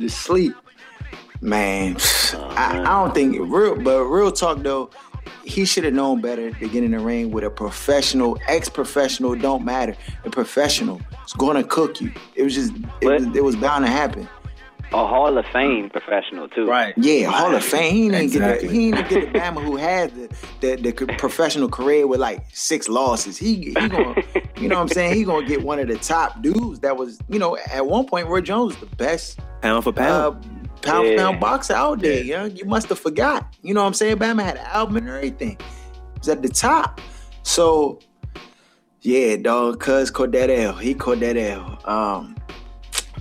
Just 0.00 0.22
sleep, 0.22 0.54
man. 1.40 1.96
Oh, 2.34 2.54
I, 2.56 2.80
I 2.80 2.84
don't 2.84 3.14
think 3.14 3.36
real, 3.38 3.76
but 3.76 4.04
real 4.04 4.32
talk 4.32 4.58
though. 4.62 4.90
he 5.44 5.64
should 5.64 5.84
have 5.84 5.94
known 5.94 6.20
better 6.20 6.50
to 6.50 6.68
get 6.68 6.82
in 6.82 6.90
the 6.92 6.98
ring 6.98 7.30
with 7.30 7.44
a 7.44 7.50
professional, 7.50 8.38
ex-professional. 8.48 9.34
Don't 9.36 9.64
matter. 9.64 9.94
A 10.24 10.30
professional 10.30 11.00
is 11.26 11.32
going 11.34 11.56
to 11.56 11.64
cook 11.68 12.00
you. 12.00 12.12
It 12.34 12.42
was 12.42 12.54
just, 12.54 12.72
it, 13.00 13.06
was, 13.08 13.36
it 13.36 13.44
was 13.44 13.54
bound 13.56 13.84
to 13.84 13.90
happen. 13.90 14.28
A 14.94 15.06
Hall 15.06 15.38
of 15.38 15.46
Fame 15.46 15.88
professional 15.88 16.48
too. 16.48 16.66
Right. 16.68 16.92
Yeah, 16.98 17.30
Hall 17.30 17.54
of 17.54 17.64
Fame. 17.64 17.94
He 17.94 18.08
didn't 18.10 18.24
Exactly. 18.24 18.68
get 18.68 18.72
the, 18.72 18.78
he 18.78 18.90
didn't 18.90 19.08
get 19.08 19.32
the 19.32 19.38
Bama 19.38 19.64
who 19.64 19.76
had 19.76 20.14
the, 20.60 20.76
the 20.76 20.92
the 20.92 21.06
professional 21.16 21.68
career 21.68 22.06
with 22.06 22.20
like 22.20 22.44
six 22.52 22.88
losses. 22.88 23.38
He 23.38 23.54
he 23.56 23.72
gonna 23.72 24.22
you 24.58 24.68
know 24.68 24.76
what 24.76 24.82
I'm 24.82 24.88
saying? 24.88 25.14
He 25.14 25.24
gonna 25.24 25.46
get 25.46 25.62
one 25.62 25.78
of 25.78 25.88
the 25.88 25.96
top 25.96 26.42
dudes 26.42 26.80
that 26.80 26.96
was 26.96 27.18
you 27.28 27.38
know 27.38 27.56
at 27.72 27.86
one 27.86 28.04
point 28.06 28.26
Roy 28.28 28.42
Jones 28.42 28.78
was 28.78 28.88
the 28.90 28.96
best 28.96 29.38
Pound 29.62 29.82
for 29.84 29.90
uh, 29.90 29.92
pound. 29.92 30.42
pound 30.82 31.08
for 31.08 31.16
pound 31.16 31.40
boxer 31.40 31.74
out 31.74 32.00
there. 32.00 32.22
Yeah. 32.22 32.44
You 32.46 32.64
must 32.66 32.88
have 32.90 32.98
forgot. 32.98 33.54
You 33.62 33.72
know 33.74 33.80
what 33.80 33.86
I'm 33.86 33.94
saying? 33.94 34.16
Bama 34.18 34.42
had 34.42 34.56
an 34.56 34.66
album 34.66 34.96
and 34.98 35.08
everything. 35.08 35.56
He 35.58 36.18
was 36.18 36.28
at 36.28 36.42
the 36.42 36.48
top. 36.48 37.00
So 37.44 37.98
yeah, 39.00 39.36
dog. 39.36 39.80
Cuz 39.80 40.10
caught 40.10 40.32
that 40.32 40.50
L. 40.50 40.74
He 40.74 40.92
caught 40.94 41.20
that 41.20 41.36
L. 41.36 41.78
Um, 41.86 42.36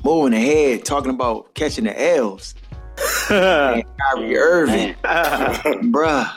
moving 0.04 0.34
ahead, 0.34 0.86
talking 0.86 1.12
about 1.12 1.54
catching 1.54 1.86
the 1.86 2.02
L's. 2.16 2.56
Man, 3.30 3.84
Kyrie 4.00 4.38
Irving, 4.38 4.94
bruh. 5.04 6.32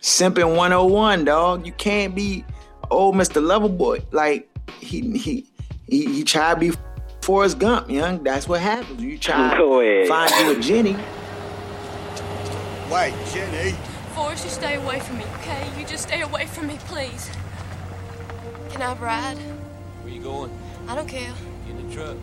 Simping 0.00 0.56
101, 0.56 1.24
dog. 1.24 1.66
You 1.66 1.72
can't 1.72 2.14
be 2.14 2.44
old 2.90 3.14
Mr. 3.14 3.42
Loverboy. 3.42 4.04
Like 4.12 4.48
he 4.80 5.00
he 5.18 5.46
he, 5.86 6.06
he 6.06 6.24
tried 6.24 6.54
to 6.54 6.60
be 6.60 6.72
Forrest 7.22 7.58
Gump, 7.58 7.90
young. 7.90 8.22
That's 8.22 8.48
what 8.48 8.60
happens. 8.60 9.02
You 9.02 9.18
try 9.18 9.56
to 9.56 10.06
find 10.08 10.30
you 10.46 10.58
a 10.58 10.60
Jenny. 10.60 10.96
Wait, 12.90 13.14
Jenny. 13.32 13.76
Forrest, 14.14 14.44
you 14.44 14.50
stay 14.50 14.74
away 14.76 15.00
from 15.00 15.18
me, 15.18 15.24
okay? 15.38 15.68
You 15.78 15.86
just 15.86 16.04
stay 16.08 16.22
away 16.22 16.46
from 16.46 16.66
me, 16.66 16.78
please. 16.86 17.30
Can 18.70 18.82
I 18.82 18.94
ride? 18.94 19.36
Where 20.02 20.12
you 20.12 20.20
going? 20.20 20.50
I 20.88 20.96
don't 20.96 21.08
care. 21.08 21.32
In 21.68 21.88
the 21.88 21.94
truck. 21.94 22.16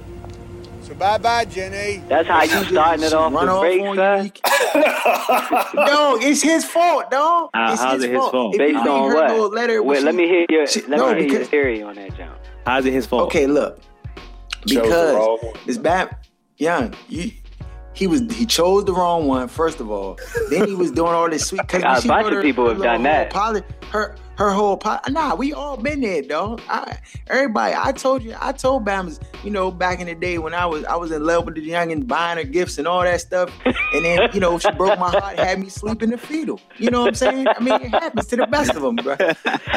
So 0.88 0.94
bye 0.96 1.18
bye, 1.18 1.44
Jenny. 1.44 2.02
That's 2.08 2.28
how 2.30 2.44
you 2.44 2.64
starting 2.66 3.04
it 3.04 3.12
off 3.14 3.34
Run 3.34 3.46
the 3.48 3.52
off 3.52 3.62
break, 3.62 3.82
on 3.82 3.96
son. 3.98 4.32
dog, 5.86 6.24
it's 6.24 6.42
his 6.42 6.64
fault, 6.64 7.12
dog. 7.12 7.50
Uh, 7.54 7.70
it's 7.74 7.82
how's 7.82 8.02
it 8.04 8.10
his 8.12 8.20
fault? 8.20 8.56
If 8.56 8.62
you 8.62 8.68
Based 8.78 8.88
on 8.88 9.14
what? 9.14 9.54
letter, 9.54 9.84
when 9.84 9.98
Wait, 9.98 10.04
let 10.04 10.12
she- 10.14 10.18
me 10.18 10.28
hear 10.28 10.46
your 10.50 10.68
she- 10.68 10.82
let 10.84 10.98
no, 11.00 11.14
me 11.14 11.24
hear 11.24 11.34
your 11.40 11.44
theory 11.46 11.82
on 11.84 11.96
that, 11.96 12.16
John. 12.16 12.36
How's 12.66 12.86
it 12.86 12.94
his 12.94 13.06
fault? 13.06 13.24
Okay, 13.28 13.48
look. 13.48 13.80
Because 14.66 15.16
wrong 15.16 15.38
one. 15.42 15.54
this 15.66 15.78
bad 15.78 16.16
young, 16.56 16.94
you 17.10 17.32
he 17.94 18.08
was 18.08 18.22
he 18.32 18.46
chose 18.46 18.86
the 18.86 18.94
wrong 18.94 19.28
one, 19.28 19.50
first 19.50 19.82
of 19.82 19.92
all. 19.92 20.18
then 20.50 20.68
he 20.70 20.74
was 20.74 20.92
doing 20.92 21.12
all 21.12 21.30
this 21.30 21.48
sweet 21.48 21.62
because 21.68 22.06
A 22.06 22.08
bunch 22.08 22.34
of 22.34 22.42
people 22.44 22.70
have 22.70 22.82
done 22.82 23.04
that. 23.04 23.34
her 23.92 24.16
her 24.38 24.52
whole 24.52 24.78
pot. 24.78 25.10
nah, 25.12 25.36
we 25.36 25.54
all 25.54 25.78
been 25.78 26.02
there, 26.02 26.22
dog. 26.22 26.62
I, 26.70 26.98
everybody, 27.28 27.74
I 27.78 27.92
told 27.92 28.24
you, 28.24 28.36
I 28.40 28.52
told 28.52 28.86
Bama's, 28.86 29.20
you 29.44 29.50
know, 29.52 29.72
back 29.72 30.00
in 30.00 30.08
the 30.08 30.16
day 30.16 30.38
when 30.38 30.54
I 30.54 30.66
was 30.66 30.84
I 30.86 30.96
was 30.96 31.12
in 31.12 31.24
love 31.24 31.46
with 31.46 31.56
the 31.56 31.62
young 31.62 31.92
and 31.92 32.08
buying 32.08 32.38
her 32.38 32.44
gifts 32.44 32.78
and 32.78 32.88
all 32.88 33.02
that 33.02 33.20
stuff. 33.22 33.52
And 33.66 34.06
then, 34.06 34.30
you 34.34 34.40
know, 34.40 34.58
she 34.60 34.70
broke 34.72 35.00
my 35.00 35.10
heart, 35.10 35.40
had 35.40 35.60
me 35.60 35.70
sleep 35.70 36.04
in 36.04 36.10
the 36.12 36.18
fetal. 36.18 36.60
You 36.78 36.92
know 36.92 37.02
what 37.02 37.08
I'm 37.10 37.16
saying? 37.16 37.48
I 37.48 37.60
mean, 37.60 37.76
it 37.82 37.90
happens 37.90 38.28
to 38.28 38.36
the 38.36 38.48
best 38.48 38.76
of 38.76 38.82
them, 38.82 38.96
bro. 38.98 39.16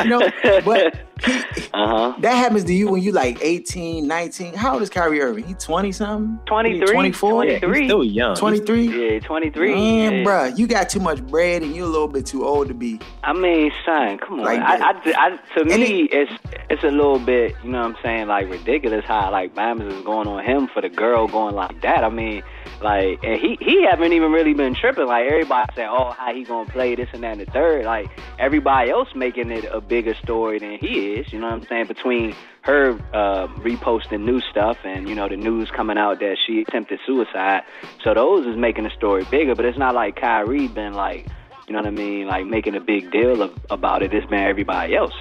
You 0.03 0.09
know, 0.11 0.31
but 0.65 0.99
he, 1.25 1.33
Uh 1.73 1.87
huh. 2.13 2.15
that 2.21 2.35
happens 2.35 2.65
to 2.65 2.75
you 2.75 2.91
when 2.91 3.03
you 3.03 3.13
like 3.13 3.39
18, 3.43 4.07
19. 4.07 4.55
How 4.55 4.75
old 4.75 4.83
is 4.83 4.91
Kyrie 4.91 5.21
Irving? 5.21 5.45
He 5.45 5.55
20 5.55 5.93
something? 5.93 6.39
23, 6.47 6.87
24? 6.93 7.31
23. 7.45 7.79
He's 7.81 7.89
still 7.89 8.05
young. 8.05 8.35
23? 8.37 9.15
Yeah, 9.15 9.21
23. 9.21 9.75
Man, 9.75 10.13
yeah. 10.13 10.25
bruh, 10.25 10.59
you 10.59 10.67
got 10.67 10.89
too 10.89 11.01
much 11.01 11.23
bread 11.27 11.63
and 11.63 11.75
you're 11.75 11.87
a 11.87 11.89
little 11.89 12.09
bit 12.09 12.27
too 12.27 12.47
old 12.47 12.69
to 12.69 12.75
be. 12.75 12.99
I 13.23 13.33
mean, 13.33 13.71
son, 13.85 14.19
come 14.19 14.41
on. 14.41 14.45
Like 14.59 14.81
I. 14.81 14.91
I, 14.91 15.13
I, 15.17 15.59
to 15.59 15.65
me, 15.65 16.03
it's 16.11 16.33
it's 16.69 16.83
a 16.85 16.91
little 16.91 17.19
bit, 17.19 17.55
you 17.65 17.71
know 17.71 17.81
what 17.81 17.97
I'm 17.97 18.03
saying, 18.03 18.29
like 18.29 18.49
ridiculous 18.49 19.05
how 19.05 19.31
like 19.31 19.55
Bama's 19.55 19.93
is 19.93 20.05
going 20.05 20.29
on 20.29 20.45
him 20.45 20.69
for 20.73 20.81
the 20.81 20.89
girl 20.89 21.27
going 21.27 21.55
like 21.55 21.81
that. 21.83 22.05
I 22.05 22.11
mean, 22.11 22.43
like, 22.83 23.23
and 23.23 23.41
he 23.41 23.57
he 23.61 23.85
haven't 23.85 24.13
even 24.13 24.33
really 24.33 24.55
been 24.55 24.75
tripping. 24.75 25.07
Like 25.07 25.27
everybody 25.31 25.73
saying, 25.75 25.89
oh, 25.91 26.11
how 26.13 26.33
he 26.35 26.45
gonna 26.45 26.71
play 26.71 26.95
this 26.95 27.09
and 27.13 27.23
that 27.23 27.39
and 27.39 27.41
the 27.41 27.51
third. 27.51 27.85
Like 27.85 28.09
everybody 28.39 28.91
else 28.91 29.09
making 29.15 29.51
it 29.51 29.65
a 29.71 29.81
bigger 29.81 30.15
story 30.15 30.59
than 30.59 30.79
he 30.79 31.15
is. 31.15 31.33
You 31.33 31.41
know 31.41 31.47
what 31.47 31.63
I'm 31.63 31.67
saying? 31.67 31.87
Between 31.87 32.35
her 32.63 32.93
uh, 33.13 33.47
reposting 33.59 34.25
new 34.25 34.41
stuff 34.41 34.79
and 34.85 35.09
you 35.09 35.15
know 35.15 35.29
the 35.29 35.37
news 35.37 35.71
coming 35.71 35.99
out 35.99 36.21
that 36.21 36.37
she 36.47 36.63
attempted 36.63 37.01
suicide, 37.07 37.63
so 38.03 38.15
those 38.15 38.47
is 38.47 38.57
making 38.57 38.85
the 38.85 38.91
story 38.91 39.25
bigger. 39.31 39.55
But 39.55 39.65
it's 39.65 39.79
not 39.79 39.95
like 39.95 40.17
Kyrie 40.17 40.69
been 40.69 40.95
like. 40.95 41.27
You 41.71 41.77
know 41.77 41.83
what 41.83 41.87
I 41.87 41.93
mean? 41.93 42.27
Like 42.27 42.47
making 42.47 42.75
a 42.75 42.81
big 42.81 43.13
deal 43.13 43.43
of, 43.43 43.57
about 43.71 44.03
it. 44.03 44.13
It's 44.13 44.27
been 44.27 44.41
everybody 44.41 44.97
else. 44.97 45.13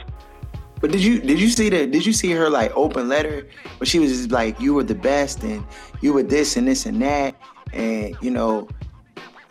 But 0.82 0.90
did 0.90 1.04
you 1.04 1.20
did 1.20 1.40
you 1.40 1.48
see 1.48 1.70
the 1.70 1.86
did 1.86 2.08
you 2.08 2.12
see 2.12 2.32
her 2.32 2.50
like 2.50 2.76
open 2.76 3.08
letter 3.08 3.48
where 3.78 3.86
she 3.86 4.00
was 4.00 4.12
just 4.12 4.32
like 4.32 4.60
you 4.60 4.74
were 4.74 4.82
the 4.82 4.96
best 4.96 5.44
and 5.44 5.64
you 6.02 6.12
were 6.12 6.24
this 6.24 6.58
and 6.58 6.68
this 6.68 6.88
and 6.88 7.00
that 7.04 7.36
and 7.72 8.18
you 8.20 8.32
know 8.32 8.68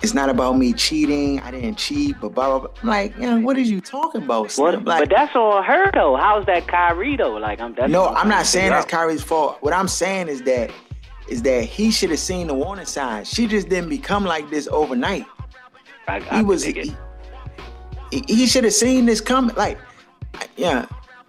it's 0.02 0.12
not 0.12 0.28
about 0.28 0.58
me 0.58 0.72
cheating 0.72 1.38
I 1.38 1.52
didn't 1.52 1.76
cheat 1.76 2.16
but 2.20 2.30
blah 2.34 2.58
blah 2.58 2.66
blah. 2.66 2.70
I'm 2.82 2.88
like 2.88 3.16
you 3.16 3.30
know 3.30 3.38
what 3.42 3.56
are 3.56 3.60
you 3.60 3.80
talking 3.80 4.24
about? 4.24 4.52
What, 4.56 4.84
like, 4.84 5.02
but 5.02 5.16
that's 5.16 5.36
all 5.36 5.62
her 5.62 5.92
though. 5.92 6.16
How's 6.16 6.46
that 6.46 6.66
Kyrie 6.66 7.14
though? 7.14 7.36
Like 7.36 7.60
I'm. 7.60 7.76
That's 7.76 7.92
no, 7.92 8.06
what 8.06 8.16
I'm 8.16 8.28
not 8.28 8.44
saying 8.44 8.70
that's. 8.70 8.86
Kyrie's 8.86 9.22
fault. 9.22 9.58
What 9.60 9.72
I'm 9.72 9.86
saying 9.86 10.26
is 10.26 10.42
that 10.42 10.72
is 11.28 11.42
that 11.42 11.62
he 11.62 11.92
should 11.92 12.10
have 12.10 12.18
seen 12.18 12.48
the 12.48 12.54
warning 12.54 12.86
signs. 12.86 13.28
She 13.28 13.46
just 13.46 13.68
didn't 13.68 13.88
become 13.88 14.24
like 14.24 14.50
this 14.50 14.66
overnight. 14.66 15.26
I, 16.08 16.16
I 16.16 16.20
He 16.20 16.26
can 16.28 16.46
was 16.46 16.64
he, 16.64 16.94
he, 18.10 18.24
he 18.26 18.46
should 18.46 18.64
have 18.64 18.72
seen 18.72 19.06
this 19.06 19.20
coming. 19.20 19.54
Like 19.56 19.78
yeah, 20.56 20.86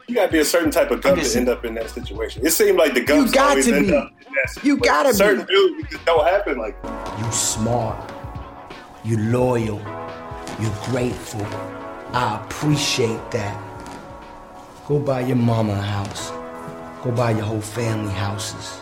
You 0.08 0.16
gotta 0.16 0.32
be 0.32 0.40
a 0.40 0.46
certain 0.46 0.72
type 0.72 0.92
of 0.92 1.02
gump 1.02 1.18
just- 1.20 1.34
to 1.34 1.40
end 1.40 1.50
up 1.50 1.66
in 1.66 1.74
that 1.76 1.90
situation. 1.90 2.46
It 2.46 2.52
seemed 2.52 2.78
like 2.78 2.94
the 2.94 3.02
gumps 3.02 3.32
got 3.32 3.52
always 3.52 3.66
to 3.68 3.76
end 3.76 3.88
be. 3.88 3.96
up 3.96 4.12
in 4.28 4.34
that 4.36 4.50
situation. 4.50 4.68
You 4.68 4.78
gotta 4.78 5.10
be. 5.10 5.16
Certain 5.16 5.46
dudes 5.46 5.90
just 5.92 6.06
don't 6.06 6.26
happen 6.28 6.58
like 6.58 6.82
that. 6.84 7.20
You 7.26 7.32
smart. 7.32 8.12
You 9.04 9.18
loyal. 9.18 9.80
You're 10.62 10.76
grateful. 10.86 11.46
I 12.14 12.42
appreciate 12.44 13.32
that. 13.32 13.56
Go 14.88 15.00
buy 15.00 15.22
your 15.22 15.38
mama 15.38 15.74
a 15.74 15.76
house. 15.76 16.32
Go 17.04 17.12
buy 17.12 17.32
your 17.32 17.44
whole 17.44 17.62
family 17.62 18.12
houses. 18.14 18.80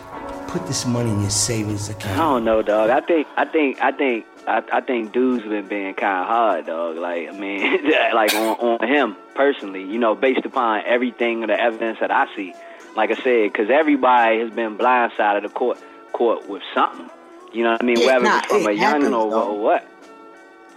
Put 0.48 0.66
this 0.66 0.86
money 0.86 1.10
in 1.10 1.20
your 1.20 1.30
savings 1.30 1.88
account. 1.90 2.14
I 2.18 2.22
don't 2.22 2.44
know, 2.44 2.62
dog. 2.62 2.90
I 2.90 3.00
think, 3.00 3.26
I 3.36 3.44
think, 3.44 3.80
I 3.82 3.92
think, 3.92 4.24
I, 4.48 4.62
I 4.72 4.80
think 4.80 5.12
dudes 5.12 5.44
been 5.44 5.68
being 5.68 5.94
kind 5.94 6.22
of 6.22 6.26
hard, 6.26 6.66
dog. 6.66 6.96
Like, 6.96 7.28
I 7.28 7.32
mean, 7.32 7.90
like 8.14 8.34
on, 8.34 8.80
on 8.80 8.88
him 8.88 9.16
personally, 9.34 9.82
you 9.82 9.98
know, 9.98 10.14
based 10.14 10.44
upon 10.44 10.82
everything, 10.86 11.40
the 11.42 11.60
evidence 11.60 11.98
that 12.00 12.10
I 12.10 12.34
see. 12.34 12.54
Like 12.96 13.10
I 13.10 13.14
said, 13.14 13.52
because 13.52 13.70
everybody 13.70 14.40
has 14.40 14.50
been 14.50 14.76
blindsided 14.76 15.42
to 15.42 15.48
court, 15.50 15.78
court 16.12 16.48
with 16.48 16.62
something. 16.74 17.10
You 17.52 17.64
know 17.64 17.72
what 17.72 17.82
I 17.82 17.86
mean? 17.86 18.06
Whether 18.06 18.26
it's 18.26 18.46
from 18.46 18.62
it 18.62 18.66
a 18.66 18.82
youngin' 18.82 19.12
or, 19.12 19.34
or 19.34 19.58
what. 19.60 19.86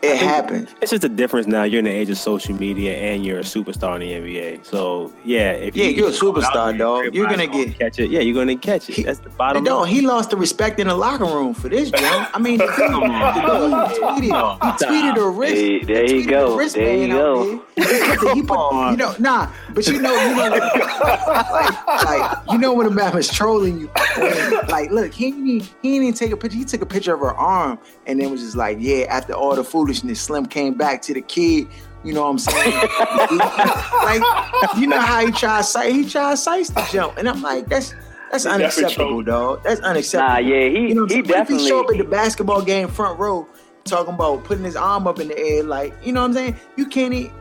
It 0.03 0.17
happened. 0.17 0.67
It's 0.81 0.91
just 0.91 1.03
a 1.03 1.09
difference 1.09 1.47
now. 1.47 1.63
You're 1.63 1.79
in 1.79 1.85
the 1.85 1.91
age 1.91 2.09
of 2.09 2.17
social 2.17 2.55
media 2.55 2.95
and 2.95 3.25
you're 3.25 3.39
a 3.39 3.43
superstar 3.43 3.95
in 3.95 4.01
the 4.01 4.11
NBA. 4.35 4.65
So 4.65 5.13
yeah, 5.23 5.51
if 5.51 5.75
Yeah, 5.75 5.85
you, 5.85 5.91
you're 5.91 6.05
a 6.07 6.09
if 6.09 6.21
you 6.21 6.31
go 6.33 6.41
out 6.41 6.43
superstar, 6.43 6.69
there, 6.69 6.77
dog. 6.77 7.13
You're 7.15 7.27
gonna 7.27 7.47
get- 7.47 7.77
catch 7.77 7.99
it. 7.99 8.09
Yeah, 8.09 8.19
you're 8.21 8.35
gonna 8.35 8.57
catch 8.57 8.89
it. 8.89 8.95
He- 8.95 9.03
That's 9.03 9.19
the 9.19 9.29
bottom. 9.29 9.63
No, 9.63 9.79
line. 9.81 9.89
he 9.93 10.01
lost 10.01 10.29
the 10.31 10.37
respect 10.37 10.79
in 10.79 10.87
the 10.87 10.95
locker 10.95 11.25
room 11.25 11.53
for 11.53 11.69
this, 11.69 11.91
Joe. 11.91 12.25
I 12.33 12.39
mean, 12.39 12.57
the 12.57 12.65
dude, 12.65 12.77
the 12.77 14.15
dude 14.15 14.23
he 14.23 14.29
tweeted, 14.31 14.79
he 14.79 14.85
tweeted 14.85 15.17
a 15.17 15.29
wrist. 15.29 15.87
There- 15.87 15.95
there 16.07 16.15
you 16.15 16.25
go. 16.27 16.53
a 16.53 16.57
wrist 16.57 16.75
There 16.75 16.95
you 16.95 17.07
go. 17.09 17.63
there. 17.75 18.33
He 18.35 18.41
put, 18.41 18.91
you 18.91 18.97
know, 18.97 19.13
nah, 19.19 19.49
but 19.73 19.87
you 19.87 20.01
know, 20.01 20.13
you 20.29 20.35
know, 20.35 20.49
like, 21.25 21.87
like 22.05 22.37
you 22.51 22.57
know 22.57 22.73
when 22.73 22.87
a 22.87 22.91
man 22.91 23.17
is 23.17 23.29
trolling 23.29 23.79
you, 23.79 23.89
like, 24.69 24.91
look, 24.91 25.13
he 25.13 25.31
didn't, 25.31 25.47
even- 25.47 25.67
he 25.81 25.99
didn't 25.99 26.17
take 26.17 26.31
a 26.31 26.37
picture. 26.37 26.57
He 26.57 26.65
took 26.65 26.81
a 26.81 26.85
picture 26.85 27.13
of 27.13 27.19
her 27.21 27.33
arm, 27.33 27.79
and 28.05 28.19
then 28.19 28.31
was 28.31 28.41
just 28.41 28.55
like, 28.55 28.77
yeah. 28.79 29.05
After 29.09 29.33
all 29.33 29.55
the 29.55 29.63
foolishness, 29.91 30.21
Slim 30.21 30.45
came 30.45 30.73
back 30.75 31.01
to 31.03 31.13
the 31.13 31.21
kid. 31.21 31.67
You 32.03 32.13
know 32.13 32.23
what 32.23 32.29
I'm 32.31 32.39
saying? 32.39 32.73
like, 34.03 34.21
you 34.77 34.87
know 34.87 34.99
how 34.99 35.23
he 35.25 35.31
tries, 35.31 35.73
he 35.75 36.09
tries 36.09 36.43
size 36.43 36.69
to 36.69 36.85
jump, 36.91 37.17
and 37.17 37.27
I'm 37.29 37.41
like, 37.41 37.67
that's. 37.67 37.93
That's 38.31 38.45
He 38.45 38.49
unacceptable, 38.49 39.23
dog. 39.23 39.61
That's 39.63 39.81
unacceptable. 39.81 40.33
Nah, 40.35 40.39
yeah, 40.39 40.69
he- 40.69 40.87
you 40.87 40.95
know 40.95 41.05
he 41.05 41.19
I'm 41.19 41.41
if 41.41 41.49
he 41.49 41.67
show 41.67 41.81
up 41.83 41.91
at 41.91 41.97
the 41.97 42.05
basketball 42.05 42.61
game 42.61 42.87
front 42.87 43.19
row 43.19 43.45
talking 43.83 44.13
about 44.13 44.45
putting 44.45 44.63
his 44.63 44.77
arm 44.77 45.05
up 45.05 45.19
in 45.19 45.27
the 45.27 45.37
air, 45.37 45.63
like 45.63 45.93
you 46.01 46.13
know 46.13 46.21
what 46.21 46.27
I'm 46.27 46.33
saying? 46.35 46.55
You 46.77 46.85
can't 46.85 47.13
eat. 47.13 47.33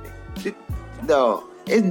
No, 1.06 1.44
it, 1.66 1.84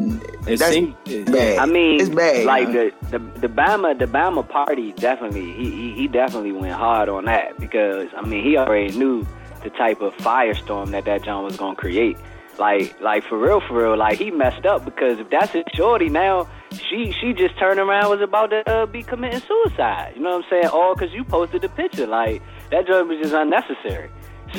It 0.49 0.59
that's 0.59 0.73
seems- 0.73 0.95
bad. 1.31 1.59
I 1.59 1.65
mean, 1.65 2.01
it's 2.01 2.09
bad. 2.09 2.45
Like 2.45 2.67
man. 2.67 2.91
the, 3.09 3.17
the 3.17 3.39
the 3.39 3.47
Bama 3.47 3.97
the 3.97 4.05
Bama 4.05 4.45
party 4.49 4.91
definitely 4.91 5.49
he, 5.53 5.71
he 5.71 5.93
he 5.93 6.07
definitely 6.09 6.51
went 6.51 6.73
hard 6.73 7.07
on 7.07 7.23
that 7.23 7.57
because 7.57 8.09
I 8.17 8.21
mean 8.27 8.43
he 8.43 8.57
already 8.57 8.91
knew 8.97 9.25
the 9.63 9.69
type 9.71 10.01
of 10.01 10.13
firestorm 10.17 10.91
that 10.91 11.05
that 11.05 11.23
John 11.23 11.43
was 11.43 11.57
gonna 11.57 11.75
create. 11.75 12.17
Like 12.57 12.99
like 12.99 13.23
for 13.23 13.37
real 13.37 13.61
for 13.61 13.81
real 13.81 13.97
like 13.97 14.17
he 14.17 14.31
messed 14.31 14.65
up 14.65 14.83
because 14.83 15.19
if 15.19 15.29
that's 15.29 15.51
his 15.53 15.63
shorty 15.73 16.09
now 16.09 16.45
she 16.71 17.13
she 17.21 17.31
just 17.31 17.57
turned 17.57 17.79
around 17.79 18.09
was 18.09 18.19
about 18.21 18.47
to 18.47 18.69
uh, 18.69 18.85
be 18.85 19.01
committing 19.01 19.39
suicide. 19.39 20.13
You 20.15 20.21
know 20.21 20.31
what 20.37 20.43
I'm 20.45 20.49
saying? 20.49 20.67
All 20.67 20.93
because 20.93 21.13
you 21.13 21.23
posted 21.23 21.61
the 21.61 21.69
picture 21.69 22.05
like 22.05 22.41
that 22.71 22.85
joint 22.85 23.07
was 23.07 23.17
just 23.21 23.33
unnecessary. 23.33 24.09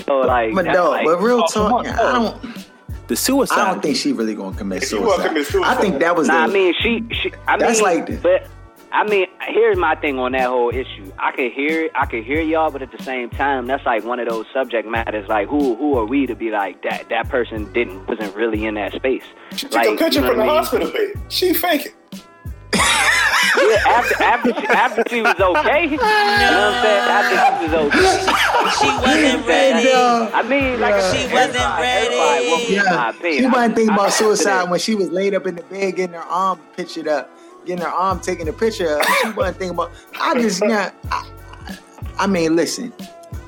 So 0.07 0.21
like 0.21 0.55
but 0.55 0.65
that's 0.65 0.77
dog, 0.77 0.93
like, 0.93 1.05
but 1.05 1.21
real 1.21 1.43
oh, 1.45 1.53
talk, 1.53 1.73
on, 1.73 1.87
I 1.89 2.13
don't. 2.13 2.67
The 3.09 3.17
suicide. 3.17 3.59
I 3.59 3.71
don't 3.73 3.83
think 3.83 3.97
she 3.97 4.13
really 4.13 4.35
gonna 4.35 4.57
commit 4.57 4.85
If 4.85 4.93
you 4.93 5.01
wanna 5.01 5.11
suicide. 5.15 5.29
commit 5.29 5.47
suicide. 5.49 5.77
I 5.77 5.81
think 5.81 5.99
that 5.99 6.17
was 6.17 6.29
Nah, 6.29 6.45
I 6.45 6.47
mean, 6.47 6.73
she, 6.81 7.05
she 7.13 7.33
I 7.49 7.59
That's 7.59 7.81
mean, 7.81 7.85
like 7.85 8.07
the- 8.07 8.17
but 8.17 8.49
I 8.93 9.05
mean, 9.09 9.27
here's 9.47 9.77
my 9.77 9.95
thing 9.95 10.19
on 10.19 10.33
that 10.33 10.49
whole 10.49 10.71
issue. 10.71 11.13
I 11.19 11.31
could 11.33 11.53
hear, 11.53 11.91
I 11.95 12.07
could 12.07 12.25
hear 12.25 12.41
y'all, 12.41 12.71
but 12.73 12.83
at 12.83 12.91
the 12.91 13.03
same 13.03 13.31
time, 13.31 13.67
that's 13.67 13.87
like 13.87 14.05
one 14.05 14.19
of 14.19 14.29
those 14.29 14.47
subject 14.53 14.89
matters. 14.89 15.29
Like, 15.29 15.49
who, 15.49 15.77
who 15.77 15.97
are 15.97 16.05
we 16.05 16.27
to 16.27 16.35
be 16.35 16.51
like 16.51 16.83
that? 16.83 17.09
That 17.09 17.29
person 17.29 17.73
didn't, 17.73 18.07
wasn't 18.09 18.35
really 18.35 18.67
in 18.67 18.75
that 18.75 18.93
space. 18.95 19.23
She 19.53 19.69
took 19.69 19.75
like, 19.75 19.89
a 19.89 19.97
picture 19.97 20.21
you 20.21 20.21
know 20.23 20.29
from 20.31 20.39
the 20.39 20.43
I 20.43 20.47
mean? 20.47 20.57
hospital 20.57 20.91
bed. 20.91 21.13
She 21.29 21.55
faking. 21.55 21.93
Yeah, 23.57 23.77
after, 23.87 24.23
after, 24.23 24.61
she, 24.61 24.67
after 24.69 25.03
she 25.09 25.23
was 25.23 25.39
okay. 25.41 25.85
You 25.85 25.97
know 25.97 26.03
what 26.03 26.03
I'm 26.03 26.83
saying? 26.83 27.11
After 27.11 27.67
she 27.67 27.73
was 27.73 27.75
okay. 27.87 28.81
She 28.81 28.87
wasn't 28.87 29.47
ready. 29.47 29.89
Yeah. 29.89 30.31
I 30.33 30.43
mean, 30.49 30.81
like 30.81 30.95
Yeah. 30.95 31.13
She 31.13 31.33
wasn't 31.33 31.57
everybody- 31.57 31.83
ready. 31.83 32.15
everybody 32.15 32.49
wants 32.49 32.71
Yeah, 32.71 33.11
opinion. 33.11 33.43
she 33.43 33.49
might 33.49 33.63
think 33.67 33.75
thinking 33.77 33.91
I- 33.91 33.93
I- 33.93 33.97
about 33.97 34.13
suicide 34.13 34.71
when 34.71 34.79
she 34.81 34.95
was 34.95 35.11
laid 35.11 35.35
up 35.35 35.47
in 35.47 35.57
the 35.57 35.63
bed, 35.63 35.97
getting 35.97 36.15
her 36.15 36.21
arm 36.23 36.61
pictured 36.77 37.09
up, 37.09 37.31
getting 37.71 37.85
her 37.85 37.91
arm 37.91 38.21
taking 38.21 38.49
a 38.49 38.53
picture 38.53 38.99
of. 38.99 39.07
She 39.23 39.31
wasn't 39.31 39.57
thinking 39.59 39.71
about. 39.71 39.93
I 40.21 40.41
just, 40.41 40.63
yeah. 40.63 40.91
I, 41.11 41.31
I 42.19 42.27
mean, 42.27 42.57
listen, 42.57 42.93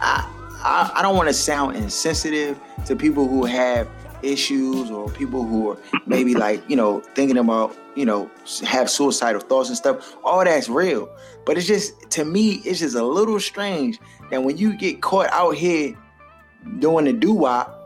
I, 0.01 0.29
I, 0.63 0.93
I 0.95 1.03
don't 1.03 1.17
want 1.17 1.29
to 1.29 1.35
sound 1.35 1.77
insensitive 1.77 2.59
to 2.87 2.97
people 2.97 3.27
who 3.27 3.45
have 3.45 3.89
issues 4.23 4.91
or 4.91 5.11
people 5.11 5.45
who 5.45 5.71
are 5.71 5.79
maybe 6.07 6.35
like 6.35 6.63
you 6.71 6.77
know 6.77 7.01
thinking 7.17 7.39
about 7.39 7.77
you 7.97 8.05
know 8.05 8.31
have 8.65 8.89
suicidal 8.89 9.41
thoughts 9.41 9.69
and 9.69 9.77
stuff. 9.77 10.17
All 10.25 10.45
that's 10.45 10.69
real, 10.69 11.09
but 11.45 11.59
it's 11.59 11.67
just 11.67 12.11
to 12.11 12.25
me, 12.25 12.63
it's 12.65 12.79
just 12.79 12.95
a 12.95 13.05
little 13.05 13.41
strange 13.41 13.99
that 14.31 14.43
when 14.43 14.57
you 14.57 14.77
get 14.77 15.03
caught 15.03 15.31
out 15.33 15.57
here 15.57 15.97
doing 16.79 17.07
the 17.07 17.13
doo 17.13 17.33
wop 17.33 17.82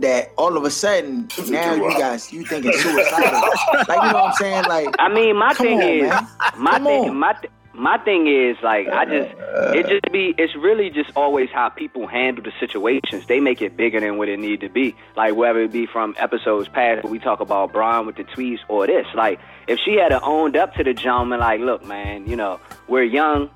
that 0.00 0.32
all 0.36 0.56
of 0.56 0.64
a 0.64 0.70
sudden 0.70 1.28
now 1.48 1.74
you 1.74 1.90
guys 1.98 2.32
you 2.32 2.44
thinking 2.44 2.72
suicidal. 2.72 3.40
like 3.88 3.88
you 3.88 3.94
know 3.94 4.14
what 4.14 4.24
I'm 4.24 4.32
saying? 4.34 4.64
Like 4.64 4.94
I 4.98 5.08
mean, 5.12 5.36
my 5.36 5.54
thing 5.54 5.80
on, 5.82 5.88
is, 5.88 6.10
man. 6.10 6.28
my 6.58 6.70
Come 6.72 6.84
thing, 6.84 7.10
on. 7.10 7.16
my 7.18 7.32
th- 7.34 7.52
my 7.72 7.96
thing 7.98 8.26
is 8.26 8.56
like 8.62 8.88
I 8.88 9.04
just 9.04 9.34
it 9.74 9.86
just 9.86 10.12
be 10.12 10.34
it's 10.36 10.54
really 10.56 10.90
just 10.90 11.10
always 11.16 11.48
how 11.50 11.68
people 11.70 12.06
handle 12.06 12.44
the 12.44 12.52
situations. 12.60 13.26
They 13.26 13.40
make 13.40 13.62
it 13.62 13.76
bigger 13.76 14.00
than 14.00 14.18
what 14.18 14.28
it 14.28 14.38
need 14.38 14.60
to 14.60 14.68
be. 14.68 14.94
Like 15.16 15.34
whether 15.34 15.60
it 15.60 15.72
be 15.72 15.86
from 15.86 16.14
episodes 16.18 16.68
past 16.68 17.04
where 17.04 17.10
we 17.10 17.18
talk 17.18 17.40
about 17.40 17.72
Brian 17.72 18.06
with 18.06 18.16
the 18.16 18.24
tweets 18.24 18.58
or 18.68 18.86
this. 18.86 19.06
Like 19.14 19.40
if 19.66 19.78
she 19.78 19.94
had 19.94 20.12
owned 20.12 20.56
up 20.56 20.74
to 20.74 20.84
the 20.84 20.92
gentleman, 20.92 21.40
like, 21.40 21.60
look, 21.60 21.84
man, 21.84 22.26
you 22.28 22.36
know, 22.36 22.60
we're 22.88 23.04
young. 23.04 23.48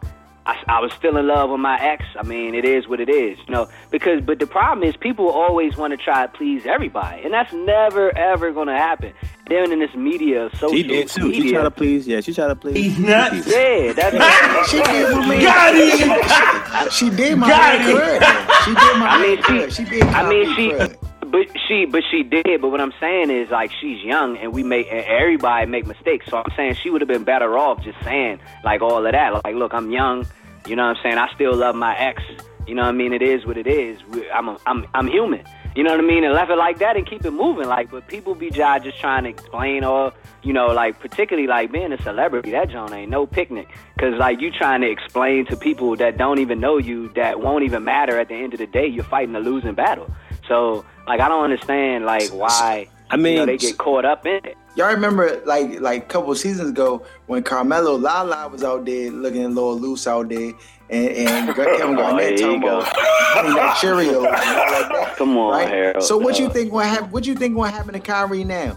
I, 0.47 0.63
I 0.69 0.81
was 0.81 0.93
still 0.93 1.17
in 1.17 1.27
love 1.27 1.51
with 1.51 1.61
my 1.61 1.81
ex. 1.81 2.05
I 2.19 2.23
mean, 2.23 2.55
it 2.55 2.65
is 2.67 2.87
what 2.87 3.01
it 3.01 3.09
is, 3.09 3.39
you 3.47 3.53
know. 3.53 3.69
Because, 3.91 4.21
but 4.21 4.39
the 4.39 4.47
problem 4.47 4.87
is, 4.87 4.95
people 4.97 5.29
always 5.31 5.77
want 5.77 5.93
to 5.93 5.97
try 5.97 6.27
to 6.27 6.33
please 6.33 6.67
everybody, 6.67 7.23
and 7.23 7.33
that's 7.33 7.53
never 7.53 8.17
ever 8.17 8.53
going 8.53 8.69
to 8.69 8.75
happen. 8.77 9.13
Then 9.49 9.73
in 9.73 9.79
this 9.79 9.95
media, 9.95 10.51
social 10.55 10.71
She 10.77 10.83
did 10.83 11.09
too. 11.09 11.33
She 11.33 11.51
tried 11.51 11.63
to 11.63 11.71
please. 11.71 12.07
Yeah, 12.07 12.21
she 12.21 12.33
tried 12.35 12.49
to 12.49 12.57
please. 12.57 12.77
He's 12.77 12.99
nuts. 12.99 13.47
yeah, 13.47 13.93
that's 13.93 14.71
she 14.71 14.83
did 14.83 15.11
my 15.17 15.27
man. 15.29 15.43
Got 15.43 15.75
him. 15.75 16.91
She 16.91 17.11
did 17.11 17.39
my 17.39 17.49
Got 17.49 17.79
man 17.81 18.57
She 18.65 18.75
did 18.75 18.99
my 18.99 19.09
I 19.09 19.23
mean, 19.23 19.39
crud. 19.39 19.71
she- 19.71 19.85
She 19.85 19.91
did. 19.91 20.03
I 20.05 20.29
mean, 20.29 20.55
she, 20.57 20.69
crud. 20.71 20.97
But 21.25 21.47
she, 21.69 21.87
but 21.87 22.03
she 22.11 22.23
did. 22.23 22.61
But 22.61 22.71
what 22.71 22.81
I'm 22.81 22.95
saying 23.01 23.31
is, 23.31 23.51
like, 23.51 23.71
she's 23.81 24.03
young, 24.03 24.37
and 24.39 24.53
we 24.53 24.63
make, 24.63 24.87
and 24.91 25.05
everybody 25.05 25.67
make 25.67 25.87
mistakes. 25.87 26.27
So 26.29 26.39
I'm 26.39 26.53
saying 26.57 26.75
she 26.75 26.91
would 26.91 27.01
have 27.01 27.09
been 27.09 27.25
better 27.25 27.59
off 27.59 27.83
just 27.83 28.03
saying 28.05 28.41
like 28.63 28.83
all 28.83 29.05
of 29.05 29.13
that. 29.13 29.45
Like, 29.45 29.55
look, 29.55 29.75
I'm 29.75 29.91
young. 29.91 30.27
You 30.67 30.77
know 30.77 30.89
what 30.89 30.97
I'm 30.97 31.03
saying? 31.03 31.19
I 31.19 31.29
still 31.35 31.55
love 31.55 31.75
my 31.75 31.97
ex. 31.97 32.23
You 32.67 32.75
know 32.75 32.83
what 32.83 32.89
I 32.89 32.93
mean? 32.93 33.13
It 33.13 33.23
is 33.23 33.45
what 33.45 33.59
it 33.59 33.67
is. 33.67 33.99
I'm, 34.33 34.49
a, 34.49 34.59
I'm, 34.67 34.87
I'm 34.95 35.07
human. 35.07 35.45
You 35.77 35.83
know 35.83 35.91
what 35.91 36.01
I 36.01 36.05
mean? 36.05 36.23
And 36.23 36.33
left 36.33 36.51
it 36.51 36.57
like 36.57 36.79
that 36.79 36.97
and 36.97 37.05
keep 37.05 37.25
it 37.25 37.33
moving. 37.33 37.67
Like, 37.67 37.91
but 37.91 38.07
people 38.07 38.35
be 38.35 38.51
just 38.51 38.99
trying 39.01 39.25
to 39.25 39.29
explain 39.29 39.83
or, 39.83 40.13
you 40.43 40.53
know, 40.53 40.69
like 40.69 41.01
particularly 41.01 41.49
like 41.49 41.73
being 41.73 41.93
a 41.93 42.01
celebrity, 42.01 42.53
that 42.53 42.71
John 42.71 42.93
ain't 42.93 43.11
no 43.11 43.27
picnic. 43.27 43.69
Cause 43.99 44.15
like 44.19 44.41
you 44.41 44.53
trying 44.53 44.83
to 44.83 44.91
explain 44.91 45.47
to 45.47 45.57
people 45.57 45.97
that 45.97 46.17
don't 46.17 46.39
even 46.39 46.61
know 46.61 46.79
you, 46.79 47.09
that 47.17 47.41
won't 47.41 47.65
even 47.65 47.85
matter 47.85 48.19
at 48.19 48.29
the 48.29 48.35
end 48.35 48.55
of 48.55 48.61
the 48.61 48.67
day. 48.67 48.87
You're 48.87 49.05
fighting 49.05 49.35
a 49.35 49.41
losing 49.41 49.75
battle. 49.75 50.09
So 50.49 50.85
like 51.07 51.21
I 51.21 51.29
don't 51.29 51.45
understand 51.45 52.05
like 52.05 52.29
why 52.31 52.89
I 53.11 53.17
you 53.17 53.23
know, 53.23 53.23
mean, 53.23 53.47
they 53.47 53.57
get 53.57 53.79
caught 53.79 54.05
up 54.05 54.27
in 54.27 54.45
it. 54.45 54.57
Y'all 54.77 54.89
remember 54.93 55.41
like 55.47 55.81
like 55.81 56.03
a 56.05 56.07
couple 56.07 56.35
seasons 56.35 56.71
ago 56.71 57.05
when 57.27 57.43
Carmelo 57.43 57.95
Lala 57.97 58.49
was 58.49 58.65
out 58.65 58.85
there 58.85 59.11
looking 59.11 59.45
a 59.45 59.49
little 59.49 59.79
loose 59.79 60.07
out 60.09 60.29
there, 60.29 60.53
and, 60.91 61.09
and 61.11 61.47
Kevin 61.55 61.95
Oh, 61.95 61.97
Garnett 61.97 62.19
there 62.19 62.33
you 62.33 62.39
talking 62.61 62.63
about 62.65 62.85
that 62.95 63.77
Cheerios 63.81 64.23
like 64.23 64.33
that. 64.33 65.15
Come 65.19 65.37
on, 65.37 65.53
right? 65.53 65.69
Harold. 65.69 66.03
So 66.05 66.17
what 66.19 66.39
you 66.41 66.47
dog. 66.47 66.55
think 66.55 66.73
what 66.73 66.87
hap- 66.87 67.11
What 67.13 67.25
you 67.27 67.35
think 67.37 67.57
what 67.57 67.73
happened 67.73 67.95
to 67.95 68.01
Kyrie 68.01 68.43
now? 68.45 68.77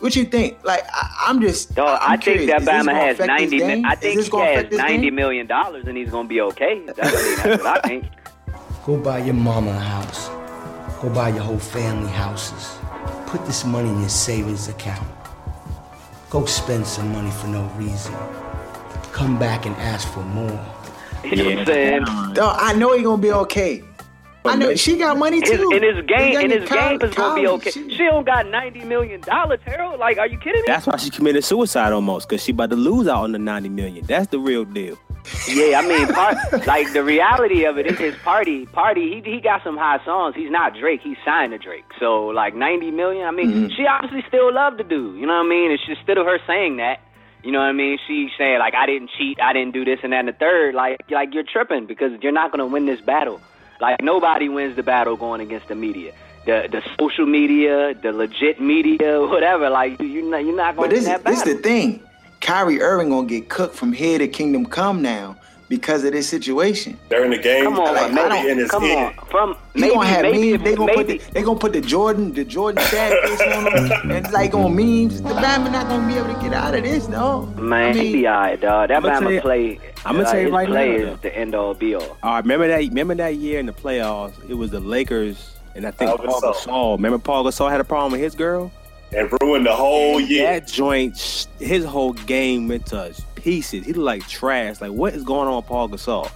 What 0.00 0.16
you 0.16 0.24
think? 0.24 0.58
Like 0.64 0.82
I, 0.92 1.26
I'm 1.28 1.40
just. 1.40 1.74
Dog, 1.76 1.98
I'm 2.02 2.10
I 2.12 2.16
think 2.16 2.22
curious. 2.40 2.50
that 2.50 2.60
Is 2.62 2.66
this 2.66 2.74
Bama 2.74 2.92
has 2.92 3.18
ninety. 3.20 3.58
mi- 3.58 3.84
I 3.86 3.94
think 3.94 4.16
this 4.16 4.24
he 4.26 4.30
gonna 4.32 4.44
has 4.46 4.56
affect 4.58 4.72
his 4.72 4.78
ninety 4.78 5.06
game? 5.06 5.14
million 5.14 5.46
dollars, 5.46 5.84
and 5.86 5.96
he's 5.96 6.10
gonna 6.10 6.28
be 6.28 6.40
okay. 6.40 6.84
That's, 6.86 6.98
I 6.98 7.04
mean, 7.04 7.36
that's 7.36 7.62
what 7.62 7.84
I 7.84 7.88
think. 7.88 8.04
Go 8.84 8.96
buy 8.98 9.18
your 9.20 9.34
mama 9.34 9.70
a 9.70 9.74
house. 9.78 10.28
Go 11.04 11.10
buy 11.10 11.28
your 11.28 11.42
whole 11.42 11.58
family 11.58 12.10
houses. 12.10 12.78
Put 13.26 13.44
this 13.44 13.62
money 13.62 13.90
in 13.90 14.00
your 14.00 14.08
savings 14.08 14.68
account. 14.68 15.06
Go 16.30 16.46
spend 16.46 16.86
some 16.86 17.12
money 17.12 17.30
for 17.30 17.46
no 17.48 17.62
reason. 17.76 18.14
Come 19.12 19.38
back 19.38 19.66
and 19.66 19.76
ask 19.76 20.10
for 20.14 20.20
more. 20.24 20.58
You 21.22 21.36
know 21.36 21.44
what 21.44 21.58
I'm 21.58 21.66
saying? 21.66 22.04
Dog, 22.32 22.56
I 22.58 22.72
know 22.72 22.96
he 22.96 23.02
gonna 23.02 23.20
be 23.20 23.30
okay. 23.32 23.84
I 24.46 24.56
know 24.56 24.74
she 24.76 24.96
got 24.96 25.18
money 25.18 25.40
His, 25.40 25.50
too. 25.50 25.70
in 25.74 25.82
his 25.82 26.06
game, 26.06 26.40
in 26.40 26.48
The 26.48 26.60
his 26.60 26.70
young 26.70 26.98
game 26.98 27.02
is 27.10 27.14
gonna 27.14 27.34
be 27.38 27.46
okay. 27.48 27.70
she- 27.70 27.90
She 27.90 27.98
don't 28.04 28.24
got 28.24 28.46
ninety 28.46 28.82
million 28.82 29.20
dollars, 29.20 29.60
Harold. 29.66 30.00
Like, 30.00 30.16
are 30.16 30.26
you 30.26 30.38
kidding 30.38 30.62
me? 30.62 30.66
that's 30.66 30.86
why 30.86 30.96
she 30.96 31.10
committed 31.10 31.44
suicide 31.44 31.92
almost, 31.92 32.30
cause 32.30 32.42
she 32.42 32.52
about 32.52 32.70
to 32.70 32.76
lose 32.76 33.08
out 33.08 33.24
on 33.24 33.32
the 33.32 33.38
ninety 33.38 33.68
million. 33.68 34.06
That's 34.06 34.28
the 34.28 34.38
real 34.38 34.64
deal. 34.64 34.98
Yeah, 35.48 35.80
I 35.80 35.86
mean, 35.86 36.06
part, 36.08 36.66
like 36.66 36.92
the 36.92 37.02
reality 37.02 37.64
of 37.64 37.78
it 37.78 37.86
is 37.86 37.98
his 37.98 38.14
party. 38.16 38.66
Party, 38.66 39.22
he 39.22 39.30
he 39.30 39.40
got 39.40 39.62
some 39.64 39.76
high 39.76 40.04
songs. 40.04 40.34
He's 40.36 40.50
not 40.50 40.74
Drake. 40.74 41.00
He's 41.02 41.16
signed 41.24 41.52
to 41.52 41.58
Drake. 41.58 41.84
So 41.98 42.26
like 42.26 42.54
ninety 42.54 42.90
million. 42.90 43.26
I 43.26 43.30
mean, 43.30 43.50
Mm-hmm. 43.50 43.74
she 43.76 43.86
obviously 43.86 44.22
still 44.28 44.52
loved 44.52 44.78
the 44.78 44.84
dude. 44.84 45.18
You 45.18 45.26
know 45.26 45.34
what 45.38 45.46
I 45.46 45.48
mean? 45.48 45.70
It's 45.70 45.84
just 45.86 46.00
instead 46.00 46.18
of 46.18 46.26
her 46.26 46.38
saying 46.46 46.76
that. 46.78 47.00
You 47.42 47.52
know 47.52 47.58
what 47.58 47.66
I 47.66 47.72
mean? 47.72 47.98
She 48.06 48.30
saying 48.38 48.58
like 48.58 48.74
I 48.74 48.86
didn't 48.86 49.10
cheat, 49.18 49.38
I 49.40 49.52
didn't 49.52 49.72
do 49.74 49.84
this 49.84 50.00
and 50.02 50.12
that 50.12 50.20
and 50.20 50.28
the 50.28 50.32
third. 50.32 50.74
Like 50.74 51.00
like 51.10 51.32
you're 51.34 51.42
tripping 51.44 51.86
because 51.86 52.12
you're 52.22 52.32
not 52.32 52.50
gonna 52.50 52.66
win 52.66 52.86
this 52.86 53.00
battle. 53.00 53.40
Like 53.80 54.02
nobody 54.02 54.48
wins 54.48 54.76
the 54.76 54.82
battle 54.82 55.16
going 55.16 55.40
against 55.40 55.68
the 55.68 55.74
media. 55.74 56.12
The 56.46 56.68
the 56.70 56.82
social 56.98 57.26
media, 57.26 57.94
the 57.94 58.12
legit 58.12 58.60
media, 58.60 59.20
whatever. 59.20 59.68
Like 59.70 60.00
you 60.00 60.06
you're 60.06 60.24
not, 60.30 60.44
you're 60.44 60.56
not 60.56 60.76
gonna 60.76 60.88
But 60.88 60.94
this, 60.94 61.04
win 61.04 61.12
that 61.12 61.24
this 61.24 61.38
battle. 61.40 61.54
the 61.54 61.62
thing. 61.62 62.02
Kyrie 62.44 62.80
Irving 62.82 63.08
gonna 63.08 63.26
get 63.26 63.48
cooked 63.48 63.74
from 63.74 63.92
here 63.92 64.18
to 64.18 64.28
Kingdom 64.28 64.66
Come 64.66 65.00
now 65.00 65.34
because 65.70 66.04
of 66.04 66.12
this 66.12 66.28
situation. 66.28 66.98
During 67.08 67.30
the 67.30 67.38
game, 67.38 67.64
Come 67.64 67.80
on, 67.80 67.94
Like, 67.94 68.12
man. 68.12 68.30
I 68.32 68.36
don't- 68.42 68.50
in 68.50 68.58
his 68.58 68.70
Come 68.70 68.82
head. 68.82 69.14
on. 69.18 69.26
From 69.28 69.56
He 69.72 69.80
maybe 69.80 69.94
gonna 69.94 70.06
have 70.06 70.22
maybe 70.22 70.50
memes. 70.52 70.62
They 70.62 70.74
gonna 70.74 70.92
maybe, 70.94 71.18
put 71.18 71.24
the, 71.26 71.32
they 71.32 71.42
gonna 71.42 71.58
put 71.58 71.72
the 71.72 71.80
Jordan 71.80 72.32
the 72.34 72.44
Jordan 72.44 72.84
sad 72.84 73.12
face 73.26 73.40
on 73.40 73.66
him 73.66 73.92
and 74.02 74.12
it's 74.12 74.30
like 74.32 74.52
on 74.52 74.76
memes. 74.76 75.22
The 75.22 75.30
Bama 75.30 75.72
not 75.72 75.88
gonna 75.88 76.06
be 76.06 76.18
able 76.18 76.34
to 76.34 76.40
get 76.42 76.52
out 76.52 76.74
of 76.74 76.82
this, 76.84 77.08
no. 77.08 77.46
Man, 77.58 77.96
I 77.96 77.98
he 77.98 78.12
be 78.12 78.28
alright, 78.28 78.60
dog. 78.60 78.88
That 78.88 78.98
I'ma 78.98 79.08
Bama 79.20 79.40
play. 79.40 79.80
I'ma 80.04 80.20
uh, 80.20 80.30
tell 80.30 80.40
you 80.42 80.50
right 80.50 80.68
play 80.68 80.98
now, 80.98 81.12
is 81.14 81.20
the 81.20 81.34
end 81.34 81.54
all 81.54 81.72
be 81.72 81.94
all. 81.94 82.02
All 82.22 82.32
right, 82.34 82.44
remember 82.44 82.68
that? 82.68 82.80
Remember 82.80 83.14
that 83.14 83.36
year 83.36 83.58
in 83.58 83.64
the 83.64 83.72
playoffs? 83.72 84.34
It 84.50 84.54
was 84.54 84.70
the 84.70 84.80
Lakers, 84.80 85.52
and 85.74 85.86
I 85.86 85.92
think 85.92 86.10
Paul 86.10 86.18
Paul 86.18 86.40
Gasol. 86.42 86.54
Gasol. 86.66 86.96
Remember 86.98 87.18
Paul 87.18 87.42
Gasol 87.46 87.70
had 87.70 87.80
a 87.80 87.84
problem 87.84 88.12
with 88.12 88.20
his 88.20 88.34
girl. 88.34 88.70
And 89.14 89.30
ruined 89.40 89.66
the 89.66 89.74
whole 89.74 90.20
year. 90.20 90.46
That 90.46 90.66
joint, 90.66 91.48
his 91.58 91.84
whole 91.84 92.12
game 92.12 92.68
went 92.68 92.86
to 92.86 93.14
pieces. 93.34 93.86
He 93.86 93.92
looked 93.92 93.98
like 93.98 94.28
trash. 94.28 94.80
Like 94.80 94.92
what 94.92 95.14
is 95.14 95.22
going 95.22 95.48
on 95.48 95.56
with 95.56 95.66
Paul 95.66 95.88
Gasol? 95.88 96.30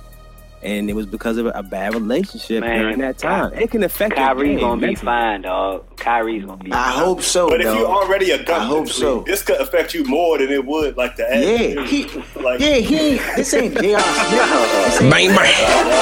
And 0.63 0.91
it 0.91 0.95
was 0.95 1.07
because 1.07 1.37
of 1.37 1.47
a 1.47 1.63
bad 1.63 1.95
relationship 1.95 2.61
Man, 2.63 2.81
during 2.81 2.99
that 2.99 3.19
time. 3.19 3.53
It 3.55 3.71
can 3.71 3.85
affect 3.85 4.17
your 4.17 4.27
Kyrie's 4.27 4.59
game 4.59 4.61
gonna 4.61 4.87
be 4.89 4.95
fine, 4.97 5.43
dog. 5.43 5.97
Kyrie's 5.97 6.45
gonna 6.45 6.63
be. 6.63 6.73
I 6.73 6.91
fine. 6.91 7.05
hope 7.05 7.23
so. 7.23 7.49
But 7.49 7.61
if 7.61 7.67
dog. 7.67 7.79
you 7.79 7.87
already 7.87 8.31
a 8.33 8.43
gun, 8.43 8.61
I 8.61 8.65
hope 8.65 8.89
so. 8.89 9.21
This 9.21 9.43
could 9.43 9.61
affect 9.61 9.95
you 9.95 10.05
more 10.05 10.39
than 10.39 10.51
it 10.51 10.65
would 10.65 10.97
like 10.97 11.17
the 11.17 11.23
Yeah, 11.23 11.85
he, 11.85 12.05
like 12.41 12.61
yeah, 12.61 12.77
he. 12.77 13.19
This 13.37 13.55
ain't 13.55 13.79
J.R. 13.81 14.01
Smith. 14.01 15.11
Bang, 15.11 15.35
bang. 15.35 15.55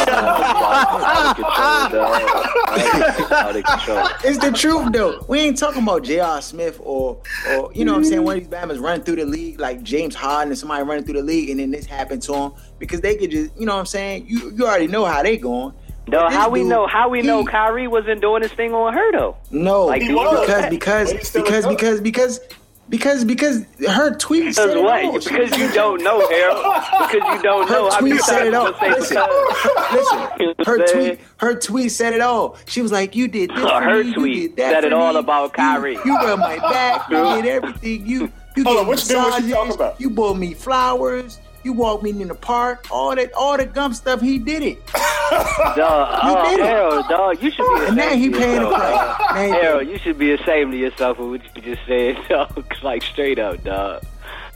Out 0.09 1.27
of 1.27 1.37
control, 1.37 2.03
dog. 2.03 3.33
Out 3.33 3.57
of 3.57 3.65
control. 3.65 4.09
It's 4.25 4.39
the 4.39 4.53
truth 4.53 4.93
though. 4.93 5.25
We 5.29 5.41
ain't 5.41 5.59
talking 5.59 5.83
about 5.83 6.05
J.R. 6.05 6.41
Smith 6.41 6.81
or 6.83 7.21
or 7.51 7.71
you 7.75 7.85
know 7.85 7.93
what 7.93 7.99
I'm 7.99 8.05
saying, 8.05 8.23
one 8.23 8.39
of 8.39 8.43
these 8.43 8.53
Bammers 8.53 8.81
running 8.81 9.05
through 9.05 9.17
the 9.17 9.27
league 9.27 9.61
like 9.61 9.83
James 9.83 10.15
Harden 10.15 10.51
and 10.51 10.59
somebody 10.59 10.83
running 10.83 11.05
through 11.05 11.15
the 11.15 11.23
league 11.23 11.51
and 11.51 11.61
then 11.61 11.71
this 11.71 11.87
happened 11.87 12.23
to 12.23 12.35
him 12.35 12.53
because 12.79 13.01
they 13.01 13.17
could 13.17 13.31
just 13.31 13.51
you 13.59 13.67
know 13.67 13.75
what 13.75 13.81
I'm 13.81 13.87
saying? 13.87 14.27
You 14.29 14.53
you 14.57 14.67
already 14.67 14.87
know 14.87 15.05
how 15.05 15.23
they 15.23 15.37
going. 15.37 15.75
Dog, 16.09 16.29
This 16.31 16.37
how 16.39 16.49
we 16.51 16.61
dude, 16.61 16.69
know? 16.69 16.87
How 16.87 17.09
we 17.09 17.21
know 17.23 17.41
he- 17.41 17.47
Kyrie 17.49 17.89
wasn't 17.89 18.21
doing 18.21 18.43
this 18.43 18.53
thing 18.53 18.73
on 18.73 18.93
her 18.95 19.13
though? 19.13 19.37
No, 19.51 19.87
Like, 19.87 20.03
He 20.03 20.15
was. 20.15 20.41
because 20.47 20.71
because 20.71 21.09
But 21.13 21.19
he's 21.19 21.29
still 21.29 21.43
because 21.43 21.67
because 21.67 22.01
because 22.01 22.41
Because 22.89 23.25
because 23.25 23.65
her 23.89 24.15
tweet 24.15 24.43
Because 24.43 24.55
said 24.55 24.71
it 24.71 24.77
all. 24.77 25.13
Because 25.19 25.59
you 25.59 25.69
don't 25.73 26.01
know, 26.05 26.25
Harold. 26.31 26.63
Because 27.11 27.35
you 27.37 27.43
don't 27.43 27.69
know. 27.69 27.87
Her 27.87 27.91
How 27.91 28.01
many 28.01 28.11
tweet 28.13 28.21
said 28.23 28.47
it 28.47 28.55
all. 28.55 28.67
you 28.69 28.73
gonna 28.75 28.79
say 28.79 29.01
Listen, 29.01 29.17
because? 29.17 29.93
listen. 29.93 30.19
You 30.39 30.47
know 30.47 30.55
what 30.59 30.67
Her 30.69 30.87
tweet, 30.87 31.21
her 31.39 31.55
tweet 31.59 31.91
said 31.91 32.13
it 32.15 32.21
all. 32.21 32.57
She 32.67 32.83
was 32.83 32.93
like, 32.93 33.17
"You 33.17 33.27
did 33.27 33.51
this 33.51 33.59
for 33.59 33.83
Her 33.83 34.05
me. 34.05 34.15
tweet 34.15 34.37
you 34.37 34.49
did 34.51 34.57
that 34.59 34.73
said 34.75 34.85
it 34.85 34.91
for 34.93 34.97
all 34.99 35.15
me. 35.15 35.19
about 35.19 35.53
Kyrie. 35.55 35.95
You, 35.95 36.03
you 36.05 36.13
were 36.21 36.37
my 36.37 36.59
back. 36.59 37.11
You 37.11 37.17
did 37.43 37.47
everything. 37.47 38.07
You 38.07 38.31
you 38.57 38.63
Hold 38.63 38.77
on, 38.77 38.83
gave 38.85 38.89
which 38.91 39.09
dude 39.09 39.17
was 39.17 39.25
she 39.25 39.31
massages. 39.31 39.53
talking 39.53 39.75
about? 39.75 40.01
You 40.01 40.11
bought 40.11 40.37
me 40.37 40.55
flowers. 40.55 41.41
You 41.67 41.73
walked 41.73 42.05
me 42.05 42.11
in 42.11 42.29
the 42.29 42.35
park. 42.37 42.87
All 42.93 43.13
that, 43.17 43.33
all 43.33 43.57
the 43.57 43.67
gum 43.67 43.93
stuff. 43.93 44.21
He 44.21 44.39
did 44.39 44.63
it. 44.63 44.87
Dog, 44.87 45.01
oh, 45.81 46.37
uh, 46.37 46.49
did 46.49 46.61
it. 46.61 46.65
Harold, 46.67 47.09
dog, 47.09 47.43
you 47.43 47.51
should 47.51 47.67
be 47.67 47.75
ashamed 47.75 47.89
And 47.89 47.97
now 47.97 48.15
he 48.15 48.31
paying 48.31 48.61
the 48.61 48.69
price. 48.69 49.53
Harold, 49.53 49.89
you 49.89 49.99
should 49.99 50.17
be 50.17 50.31
ashamed 50.31 50.75
of 50.75 50.79
yourself 50.79 51.17
for 51.17 51.29
what 51.29 51.41
you 51.57 51.63
just 51.63 51.85
said, 51.89 52.17
dog. 52.29 52.73
like 52.85 53.03
straight 53.03 53.41
up, 53.41 53.65
dog. 53.65 54.05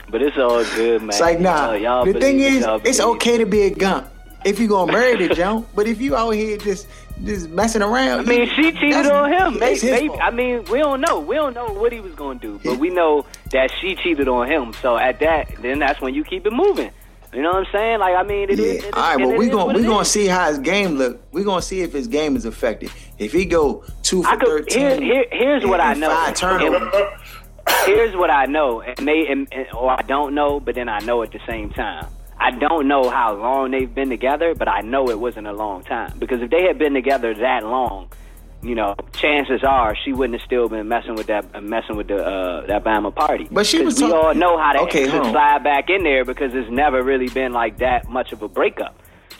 But 0.07 0.21
it's 0.21 0.37
all 0.37 0.63
good, 0.63 1.01
man. 1.01 1.09
It's 1.09 1.19
like 1.19 1.41
nah. 1.41 1.73
Y'all- 1.73 1.77
y'all 1.81 2.05
the 2.05 2.13
thing 2.17 2.39
is, 2.39 2.65
it's 2.85 3.01
okay 3.01 3.39
to 3.39 3.45
be 3.45 3.63
a 3.63 3.71
gump 3.71 4.07
if 4.45 4.57
you 4.57 4.69
gonna 4.69 4.89
marry 4.89 5.27
the 5.27 5.35
jump. 5.35 5.67
But 5.75 5.87
if 5.87 5.99
you 5.99 6.15
out 6.15 6.29
here 6.29 6.55
just 6.55 6.87
just 7.25 7.49
messing 7.49 7.81
around, 7.81 8.21
I 8.21 8.23
mean, 8.23 8.49
she 8.55 8.71
cheated 8.71 9.05
on 9.07 9.31
him. 9.31 9.59
Maybe, 9.59 9.91
maybe. 9.91 10.13
I 10.15 10.31
mean, 10.31 10.63
we 10.71 10.79
don't 10.79 11.01
know. 11.01 11.19
We 11.19 11.35
don't 11.35 11.53
know 11.53 11.73
what 11.73 11.91
he 11.91 11.99
was 11.99 12.15
gonna 12.15 12.39
do, 12.39 12.61
but 12.63 12.79
we 12.79 12.89
know 12.89 13.25
that 13.51 13.69
she 13.81 13.95
cheated 13.95 14.29
on 14.29 14.47
him. 14.49 14.71
So 14.81 14.97
at 14.97 15.19
that, 15.19 15.61
then 15.61 15.79
that's 15.79 15.99
when 15.99 16.13
you 16.13 16.23
keep 16.23 16.45
it 16.45 16.53
moving. 16.53 16.91
You 17.33 17.41
know 17.41 17.49
what 17.51 17.65
I'm 17.67 17.71
saying? 17.71 17.99
Like, 17.99 18.15
I 18.15 18.23
mean, 18.23 18.49
it 18.49 18.59
is. 18.59 18.59
Yeah. 18.59 18.65
it 18.73 18.83
is- 18.85 18.93
All 18.93 19.01
right, 19.01 19.17
well 19.17 19.37
we 19.37 19.45
is 19.47 19.51
gonna 19.53 19.73
we 19.73 19.81
it 19.81 19.85
gonna 19.87 19.99
is. 20.01 20.07
see 20.11 20.27
how 20.27 20.47
his 20.49 20.59
game 20.59 20.95
look. 20.95 21.21
We're 21.31 21.45
gonna 21.45 21.61
see 21.61 21.81
if 21.81 21.93
his 21.93 22.07
game 22.07 22.35
is 22.35 22.45
affected. 22.45 22.91
If 23.19 23.31
he 23.31 23.45
go 23.45 23.83
two 24.03 24.23
for 24.23 24.29
I 24.29 24.35
could, 24.35 24.47
thirteen, 24.69 25.01
here, 25.01 25.25
here's 25.31 25.65
what 25.65 25.79
I 25.79 25.93
know. 25.93 26.09
Five 26.09 26.35
turnovers. 26.35 26.93
Here's 27.85 28.15
what 28.15 28.29
I 28.29 28.45
know, 28.45 28.81
and 28.81 29.01
may, 29.05 29.27
and, 29.29 29.47
and, 29.51 29.67
or 29.73 29.91
I 29.91 30.01
don't 30.01 30.33
know, 30.35 30.59
but 30.59 30.75
then 30.75 30.89
I 30.89 30.99
know 30.99 31.21
at 31.23 31.31
the 31.31 31.39
same 31.47 31.69
time. 31.69 32.07
I 32.37 32.51
don't 32.51 32.87
know 32.87 33.09
how 33.09 33.35
long 33.35 33.69
they've 33.71 33.93
been 33.93 34.09
together, 34.09 34.55
but 34.55 34.67
I 34.67 34.81
know 34.81 35.09
it 35.09 35.19
wasn't 35.19 35.45
a 35.47 35.53
long 35.53 35.83
time 35.83 36.17
because 36.17 36.41
if 36.41 36.49
they 36.49 36.63
had 36.63 36.79
been 36.79 36.93
together 36.95 37.33
that 37.35 37.63
long, 37.63 38.09
you 38.63 38.75
know, 38.75 38.95
chances 39.13 39.63
are 39.63 39.95
she 39.95 40.13
wouldn't 40.13 40.39
have 40.39 40.45
still 40.45 40.69
been 40.69 40.87
messing 40.87 41.15
with 41.15 41.27
that, 41.27 41.45
uh, 41.53 41.61
messing 41.61 41.95
with 41.95 42.07
the 42.07 42.23
uh, 42.25 42.65
that 42.67 42.83
Bama 42.83 43.13
party. 43.13 43.47
But 43.51 43.65
she 43.65 43.81
was 43.83 44.01
we 44.01 44.07
talk- 44.09 44.25
all 44.25 44.33
know 44.35 44.57
how 44.57 44.73
to, 44.73 44.79
Okay, 44.81 45.05
to 45.05 45.11
slide 45.11 45.63
back 45.63 45.89
in 45.89 46.03
there 46.03 46.25
because 46.25 46.53
it's 46.53 46.69
never 46.69 47.01
really 47.03 47.29
been 47.29 47.53
like 47.53 47.77
that 47.79 48.07
much 48.09 48.31
of 48.31 48.41
a 48.41 48.47
breakup. 48.47 48.95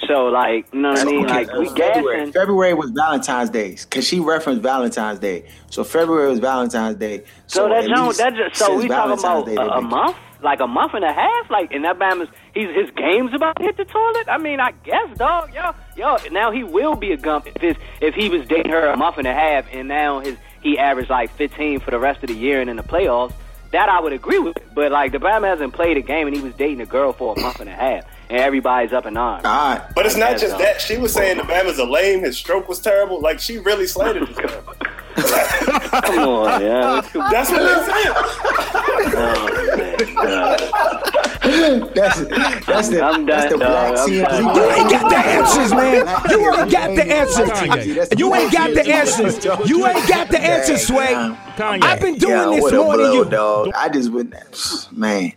So 0.08 0.26
like, 0.26 0.66
you 0.74 0.82
know 0.82 0.90
what 0.90 1.00
I 1.00 1.04
mean? 1.06 1.26
Okay, 1.26 1.34
Like 1.46 1.54
we 1.58 1.68
February. 1.70 2.18
gassing. 2.18 2.34
February 2.34 2.74
was 2.74 2.90
Valentine's 2.92 3.52
Day 3.52 3.76
because 3.76 4.08
she 4.08 4.20
referenced 4.20 4.64
Valentine's 4.64 5.20
Day. 5.20 5.48
So 5.70 5.84
February 5.84 6.30
was 6.30 6.40
Valentine's 6.40 6.96
Day. 6.98 7.24
So, 7.46 7.70
that 7.70 7.84
at 7.84 7.90
don't 7.90 8.08
least 8.08 8.18
that 8.18 8.34
just, 8.34 8.56
so 8.56 8.66
since 8.66 8.84
we 8.84 8.88
talking 8.90 9.20
about 9.20 9.46
Day, 9.46 9.56
a, 9.56 9.62
a 9.62 9.82
month, 9.82 10.18
like 10.42 10.60
a 10.60 10.66
month 10.68 10.96
and 10.96 11.06
a 11.06 11.14
half, 11.14 11.52
like 11.52 11.72
and 11.72 11.86
that 11.86 12.00
Bama's 12.00 12.30
he's 12.54 12.70
his 12.76 12.90
game's 12.96 13.34
about 13.34 13.56
to 13.58 13.64
hit 13.64 13.78
the 13.78 13.86
toilet. 13.86 14.28
I 14.28 14.38
mean, 14.38 14.60
I 14.60 14.72
guess, 14.84 15.18
dog, 15.18 15.54
yo, 15.54 15.74
yo. 15.96 16.18
Now 16.32 16.52
he 16.52 16.64
will 16.64 16.96
be 16.96 17.12
a 17.12 17.18
gump 17.18 17.48
if 17.48 17.62
his, 17.62 17.76
if 18.02 18.14
he 18.16 18.30
was 18.30 18.46
dating 18.48 18.72
her 18.72 18.88
a 18.88 18.98
month 18.98 19.18
and 19.18 19.28
a 19.28 19.34
half, 19.34 19.66
and 19.72 19.88
now 19.88 20.20
his 20.20 20.38
he 20.62 20.78
averaged 20.78 21.10
like 21.10 21.32
15 21.38 21.80
for 21.80 21.92
the 21.92 22.00
rest 22.00 22.22
of 22.24 22.28
the 22.28 22.36
year 22.36 22.62
and 22.62 22.70
in 22.70 22.76
the 22.76 22.84
playoffs. 22.84 23.34
That 23.72 23.88
I 23.88 24.02
would 24.02 24.12
agree 24.12 24.38
with, 24.40 24.58
but 24.76 24.92
like 24.92 25.14
the 25.14 25.18
Bama 25.18 25.48
hasn't 25.48 25.74
played 25.74 25.96
a 25.96 26.02
game 26.02 26.28
and 26.28 26.36
he 26.36 26.42
was 26.42 26.54
dating 26.56 26.82
a 26.82 26.86
girl 26.86 27.14
for 27.14 27.34
a 27.38 27.40
month 27.40 27.62
and 27.62 27.70
a 27.70 27.74
half, 27.74 28.04
and 28.30 28.38
everybody's 28.38 28.92
up 28.92 29.06
in 29.06 29.16
arms. 29.16 29.46
All 29.46 29.52
right. 29.76 29.82
But 29.96 30.06
it's 30.06 30.18
not 30.18 30.32
just 30.38 30.52
dog. 30.52 30.60
that. 30.60 30.82
She 30.82 30.98
was 30.98 31.14
saying 31.14 31.38
the 31.38 31.44
Bama's 31.44 31.80
a 31.80 31.86
lame. 31.86 32.22
His 32.22 32.38
stroke 32.38 32.68
was 32.68 32.80
terrible. 32.82 33.22
Like 33.22 33.40
she 33.40 33.60
really 33.60 33.88
slandered 33.88 34.28
this 34.28 34.38
man. 34.38 35.80
Come 36.02 36.20
on, 36.20 36.62
yeah. 36.62 37.02
That's 37.32 37.50
what 37.50 37.60
they 37.60 37.92
said. 37.92 38.14
Oh, 39.14 39.78
man, 39.78 40.16
dog. 40.16 41.02
That's 41.96 42.20
that's 42.68 42.90
the 42.90 43.02
I'm 43.04 43.26
that's 43.26 43.52
the 43.52 43.58
black 43.58 43.96
dog. 43.96 43.98
I'm 43.98 44.10
TMZ. 44.10 44.22
done. 44.30 44.56
You 44.56 44.72
ain't 44.72 44.92
got 44.92 45.10
the 45.10 45.18
answers, 45.38 45.72
man. 45.72 46.30
You 46.30 46.54
ain't 46.54 46.72
got 46.72 46.96
the 46.96 47.12
answers. 47.12 48.20
You 48.20 48.36
ain't 48.36 48.52
got 48.52 48.74
the 48.76 48.94
answers. 48.94 49.46
You 49.70 49.88
ain't 49.88 50.08
got 50.08 50.30
the 50.30 50.40
answers, 50.40 50.86
Sway. 50.86 51.14
Kanye. 51.58 51.84
I've 51.84 52.00
been 52.00 52.16
doing 52.20 52.32
Yeah, 52.34 52.46
this 52.46 52.62
what 52.62 52.74
a 52.74 52.78
more 52.78 52.98
than 52.98 53.14
you. 53.14 53.26
dog. 53.26 53.72
I 53.76 53.90
just 53.90 54.12
wouldn't, 54.12 54.36
man, 54.92 55.34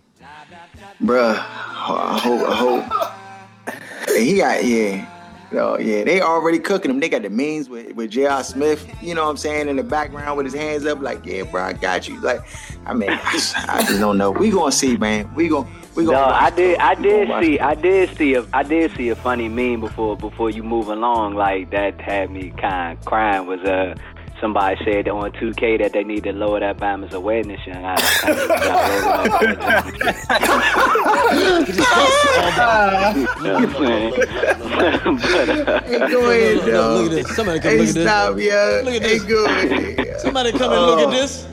bruh. 1.03 1.37
I 1.39 2.19
hope, 2.19 2.49
I 2.49 2.55
hope. 2.55 4.15
He 4.15 4.37
got 4.37 4.63
yeah, 4.63 5.09
yo, 5.53 5.79
yeah. 5.79 6.05
They 6.05 6.21
already 6.21 6.59
cooking 6.59 6.91
him. 6.91 7.01
They 7.01 7.09
got 7.09 7.23
the 7.23 7.31
memes 7.31 7.71
with 7.71 7.95
with 7.95 8.11
J.R. 8.11 8.45
Smith. 8.45 8.87
You 9.03 9.15
know 9.15 9.25
what 9.25 9.31
I'm 9.31 9.37
saying 9.39 9.69
in 9.71 9.77
the 9.77 9.83
background 9.83 10.37
with 10.37 10.45
his 10.45 10.55
hands 10.55 10.85
up, 10.85 11.01
like 11.01 11.25
yeah, 11.25 11.45
bro, 11.45 11.63
I 11.63 11.73
got 11.73 12.07
you. 12.09 12.21
Like, 12.21 12.41
I 12.85 12.93
mean, 12.93 13.09
I 13.11 13.33
just 13.33 13.99
don't 14.01 14.19
know. 14.19 14.31
We 14.31 14.51
gonna 14.51 14.71
see, 14.71 14.99
man. 14.99 15.35
We 15.35 15.49
gonna 15.49 15.67
we. 15.95 16.05
No, 16.05 16.15
I 16.25 16.51
did. 16.51 16.79
though. 16.79 16.85
I 16.85 16.95
did 16.95 17.29
gonna 17.29 17.47
see. 17.47 17.61
I 17.61 17.75
did 17.75 18.17
see 18.17 18.35
a. 18.35 18.47
I 18.53 18.63
did 18.63 18.95
see 18.97 19.09
a 19.11 19.17
funny 19.17 19.49
meme 19.49 19.81
before 19.81 20.17
before 20.17 20.51
you 20.51 20.63
move 20.63 20.89
along. 20.89 21.35
Like 21.35 21.71
that 21.71 22.01
had 22.01 22.31
me 22.31 22.53
kind 22.61 22.99
of 22.99 23.05
crying. 23.05 23.47
Was 23.47 23.61
uh 23.61 23.95
somebody 24.41 24.77
said 24.85 25.09
on 25.09 25.31
2K 25.33 25.79
that 25.81 25.93
they 25.93 26.05
need 26.05 26.25
to 26.25 26.33
lower 26.33 26.61
that 26.61 26.77
Bama's 26.79 27.15
awareness. 27.15 27.61
And 27.67 27.87
I 27.87 27.95
kind 27.97 28.39
of 33.61 34.75
Hey, 34.75 35.99
go 36.11 36.31
ahead, 36.31 36.71
dog. 36.71 36.97
Look 36.97 37.07
at 37.07 37.11
this. 37.11 37.37
Somebody 37.37 37.61
come 37.61 37.71
Hey, 37.71 37.79
look 37.79 37.89
at 37.89 37.95
this. 37.95 38.05
stop, 38.05 38.39
yeah. 38.39 38.81
Look 38.85 38.95
at 38.95 39.03
this. 39.03 39.23
go 39.25 39.45
ahead. 39.45 40.17
Somebody 40.21 40.53
come 40.53 40.73
and 40.73 40.87
look 40.87 41.01
Oh. 41.01 41.09
at 41.09 41.11
this. 41.11 41.47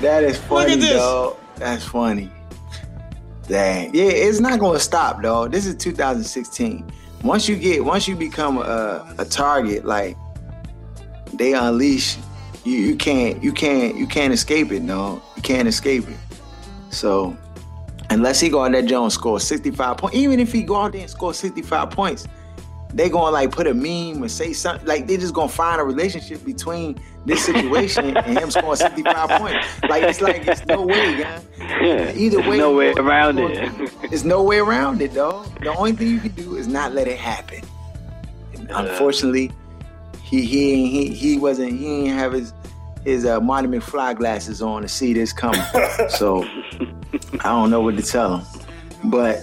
That 0.00 0.24
is 0.24 0.38
funny, 0.38 0.74
at 0.74 0.80
this. 0.80 0.92
dog. 0.96 1.36
That's 1.56 1.84
funny. 1.84 2.30
Dang. 3.48 3.94
Yeah, 3.94 4.04
it's 4.04 4.40
not 4.40 4.60
gonna 4.60 4.78
stop, 4.78 5.22
dog. 5.22 5.52
This 5.52 5.64
is 5.64 5.74
2016. 5.76 6.84
Once 7.24 7.48
you 7.48 7.56
get, 7.56 7.82
once 7.82 8.06
you 8.06 8.14
become 8.14 8.58
a, 8.58 9.14
a 9.18 9.24
target, 9.24 9.86
like 9.86 10.16
they 11.32 11.54
unleash, 11.54 12.18
you, 12.64 12.76
you 12.76 12.94
can't, 12.94 13.42
you 13.42 13.52
can't, 13.52 13.96
you 13.96 14.06
can't 14.06 14.34
escape 14.34 14.70
it, 14.70 14.82
no. 14.82 15.22
You 15.34 15.42
can't 15.42 15.66
escape 15.66 16.06
it. 16.08 16.16
So, 16.90 17.36
unless 18.10 18.38
he 18.38 18.50
go 18.50 18.64
out 18.64 18.72
there 18.72 18.82
Jones 18.82 19.14
score 19.14 19.40
65 19.40 19.96
points, 19.96 20.16
even 20.16 20.40
if 20.40 20.52
he 20.52 20.62
go 20.62 20.76
out 20.76 20.92
there 20.92 21.00
and 21.00 21.10
score 21.10 21.32
65 21.32 21.90
points, 21.90 22.28
they 22.94 23.08
gonna 23.08 23.30
like 23.30 23.50
put 23.50 23.66
a 23.66 23.74
meme 23.74 24.22
and 24.22 24.30
say 24.30 24.52
something 24.52 24.86
like 24.86 25.06
they 25.06 25.16
just 25.16 25.34
gonna 25.34 25.48
find 25.48 25.80
a 25.80 25.84
relationship 25.84 26.44
between 26.44 26.98
this 27.26 27.44
situation 27.44 28.16
and 28.16 28.38
him 28.38 28.50
scoring 28.50 28.76
65 28.76 29.30
points. 29.38 29.66
Like 29.88 30.02
it's 30.04 30.20
like 30.20 30.46
it's 30.46 30.64
no 30.66 30.86
way, 30.86 31.18
yeah. 31.18 32.12
Either 32.14 32.40
way, 32.48 32.58
no 32.58 32.74
way 32.74 32.88
you 32.88 32.94
go- 32.94 33.02
around 33.02 33.38
you 33.38 33.48
it. 33.48 33.92
There's 34.08 34.24
no 34.24 34.42
way 34.42 34.58
around 34.58 35.02
it, 35.02 35.14
dog. 35.14 35.46
The 35.60 35.74
only 35.74 35.92
thing 35.92 36.08
you 36.08 36.20
can 36.20 36.32
do 36.32 36.56
is 36.56 36.66
not 36.66 36.92
let 36.94 37.06
it 37.08 37.18
happen. 37.18 37.62
And 38.54 38.70
unfortunately, 38.70 39.52
he 40.22 40.42
he 40.44 40.88
he 40.88 41.14
he 41.14 41.38
wasn't 41.38 41.72
he 41.72 42.04
didn't 42.04 42.18
have 42.18 42.32
his 42.32 42.52
his 43.04 43.24
uh, 43.26 43.40
Marty 43.40 43.68
McFly 43.68 44.16
glasses 44.16 44.62
on 44.62 44.82
to 44.82 44.88
see 44.88 45.12
this 45.12 45.32
coming. 45.32 45.60
so 46.08 46.42
I 47.40 47.50
don't 47.50 47.70
know 47.70 47.80
what 47.80 47.96
to 47.96 48.02
tell 48.02 48.38
him. 48.38 48.46
But 49.04 49.40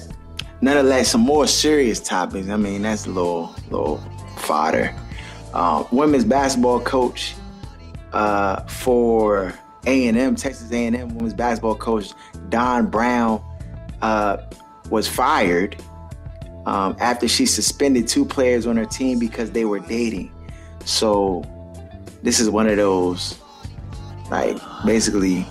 nonetheless, 0.61 1.11
some 1.11 1.21
more 1.21 1.47
serious 1.47 1.99
topics. 1.99 2.49
I 2.49 2.57
mean, 2.57 2.83
that's 2.83 3.05
a 3.05 3.09
little 3.09 3.55
little 3.69 3.97
fodder. 4.37 4.95
Um, 5.53 5.87
women's 5.91 6.25
basketball 6.25 6.81
coach 6.81 7.35
uh, 8.13 8.61
for 8.63 9.53
A 9.85 10.07
and 10.07 10.17
M, 10.17 10.35
Texas 10.35 10.71
A 10.71 10.85
and 10.87 10.95
M 10.95 11.15
women's 11.15 11.33
basketball 11.33 11.75
coach 11.75 12.11
Dawn 12.49 12.87
Brown 12.87 13.43
uh, 14.01 14.37
was 14.89 15.07
fired 15.07 15.75
um, 16.65 16.95
after 16.99 17.27
she 17.27 17.45
suspended 17.45 18.07
two 18.07 18.25
players 18.25 18.67
on 18.67 18.77
her 18.77 18.85
team 18.85 19.19
because 19.19 19.51
they 19.51 19.65
were 19.65 19.79
dating. 19.79 20.31
So 20.83 21.43
this 22.21 22.39
is 22.39 22.49
one 22.49 22.67
of 22.67 22.77
those, 22.77 23.39
like 24.29 24.57
basically, 24.85 25.45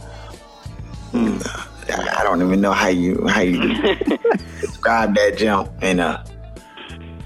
I 1.12 2.16
I 2.18 2.22
don't 2.24 2.42
even 2.42 2.60
know 2.60 2.72
how 2.72 2.88
you 2.88 3.26
how 3.28 3.40
you 3.40 3.58
describe 4.84 5.14
that 5.14 5.38
jump. 5.38 5.70
And 5.80 6.00
uh, 6.00 6.22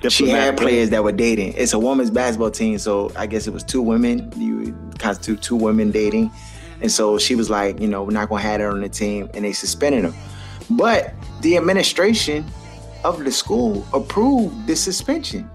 she 0.08 0.28
had 0.28 0.56
players 0.56 0.90
that 0.90 1.02
were 1.02 1.12
dating. 1.12 1.54
It's 1.56 1.72
a 1.72 1.78
women's 1.78 2.10
basketball 2.10 2.52
team, 2.52 2.78
so 2.78 3.10
I 3.16 3.26
guess 3.26 3.46
it 3.46 3.52
was 3.52 3.64
two 3.64 3.82
women. 3.82 4.32
You 4.36 4.76
constitute 4.98 5.42
two 5.42 5.56
women 5.56 5.90
dating, 5.90 6.30
and 6.80 6.90
so 6.90 7.18
she 7.18 7.34
was 7.34 7.50
like, 7.50 7.80
you 7.80 7.88
know, 7.88 8.04
we're 8.04 8.12
not 8.12 8.28
gonna 8.28 8.42
have 8.42 8.60
her 8.60 8.70
on 8.70 8.80
the 8.80 8.88
team, 8.88 9.28
and 9.34 9.44
they 9.44 9.52
suspended 9.52 10.04
them. 10.04 10.14
But 10.70 11.14
the 11.40 11.56
administration 11.56 12.44
of 13.04 13.24
the 13.24 13.32
school 13.32 13.86
approved 13.92 14.66
the 14.66 14.76
suspension. 14.76 15.50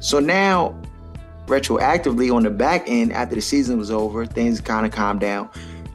So 0.00 0.18
now, 0.18 0.78
retroactively 1.46 2.34
on 2.34 2.42
the 2.42 2.50
back 2.50 2.84
end, 2.86 3.12
after 3.12 3.34
the 3.34 3.40
season 3.40 3.78
was 3.78 3.90
over, 3.90 4.26
things 4.26 4.60
kind 4.60 4.84
of 4.84 4.92
calmed 4.92 5.20
down. 5.20 5.48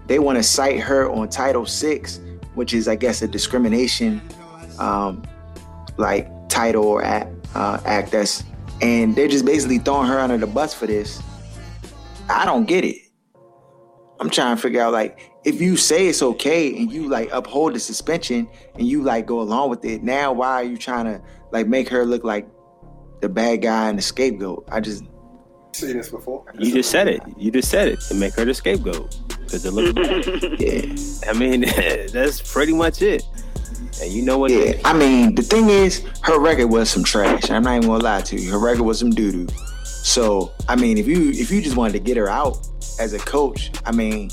They 0.07 0.19
want 0.19 0.37
to 0.37 0.43
cite 0.43 0.79
her 0.79 1.09
on 1.09 1.27
Title 1.27 1.65
VI, 1.65 2.03
which 2.55 2.73
is, 2.73 2.87
I 2.87 2.95
guess, 2.95 3.21
a 3.21 3.27
discrimination, 3.27 4.21
um, 4.79 5.23
like 5.97 6.29
title 6.49 6.85
or 6.85 7.03
act, 7.03 7.31
uh, 7.55 7.79
act. 7.85 8.11
That's 8.11 8.43
and 8.81 9.15
they're 9.15 9.27
just 9.27 9.45
basically 9.45 9.79
throwing 9.79 10.07
her 10.07 10.19
under 10.19 10.37
the 10.37 10.47
bus 10.47 10.73
for 10.73 10.87
this. 10.87 11.21
I 12.29 12.45
don't 12.45 12.65
get 12.65 12.83
it. 12.83 12.97
I'm 14.19 14.29
trying 14.29 14.55
to 14.55 14.61
figure 14.61 14.81
out 14.81 14.93
like 14.93 15.31
if 15.45 15.61
you 15.61 15.77
say 15.77 16.07
it's 16.07 16.21
okay 16.21 16.75
and 16.75 16.91
you 16.91 17.07
like 17.07 17.29
uphold 17.31 17.73
the 17.73 17.79
suspension 17.79 18.49
and 18.75 18.87
you 18.87 19.03
like 19.03 19.25
go 19.25 19.39
along 19.41 19.69
with 19.69 19.85
it, 19.85 20.03
now 20.03 20.33
why 20.33 20.53
are 20.53 20.63
you 20.63 20.77
trying 20.77 21.05
to 21.05 21.21
like 21.51 21.67
make 21.67 21.87
her 21.89 22.05
look 22.05 22.23
like 22.23 22.47
the 23.21 23.29
bad 23.29 23.61
guy 23.61 23.89
and 23.89 23.97
the 23.97 24.01
scapegoat? 24.01 24.67
I 24.71 24.79
just 24.79 25.03
seen 25.73 25.97
this 25.97 26.09
before. 26.09 26.45
You 26.57 26.73
just 26.73 26.89
said 26.89 27.07
it. 27.07 27.21
You 27.37 27.51
just 27.51 27.69
said 27.69 27.87
it 27.87 28.01
to 28.07 28.15
make 28.15 28.33
her 28.35 28.45
the 28.45 28.53
scapegoat 28.53 29.15
because 29.39 29.65
it 29.65 29.71
looks 29.71 29.93
bad. 29.93 30.59
yeah. 30.59 31.29
I 31.29 31.33
mean, 31.33 31.61
that's 32.11 32.41
pretty 32.41 32.73
much 32.73 33.01
it. 33.01 33.23
And 34.01 34.11
you 34.11 34.21
know 34.21 34.37
what? 34.37 34.51
Yeah, 34.51 34.79
I 34.85 34.93
mean, 34.93 35.35
the 35.35 35.41
thing 35.41 35.69
is, 35.69 36.03
her 36.23 36.39
record 36.39 36.67
was 36.67 36.89
some 36.89 37.03
trash. 37.03 37.49
I'm 37.49 37.63
not 37.63 37.77
even 37.77 37.89
gonna 37.89 38.03
lie 38.03 38.21
to 38.21 38.39
you. 38.39 38.51
Her 38.51 38.59
record 38.59 38.83
was 38.83 38.99
some 38.99 39.09
doo 39.09 39.31
doo. 39.31 39.47
So, 39.83 40.53
I 40.69 40.75
mean, 40.75 40.97
if 40.97 41.07
you 41.07 41.31
if 41.31 41.51
you 41.51 41.61
just 41.61 41.75
wanted 41.75 41.93
to 41.93 41.99
get 41.99 42.17
her 42.17 42.29
out 42.29 42.67
as 42.99 43.13
a 43.13 43.19
coach, 43.19 43.71
I 43.85 43.91
mean, 43.91 44.29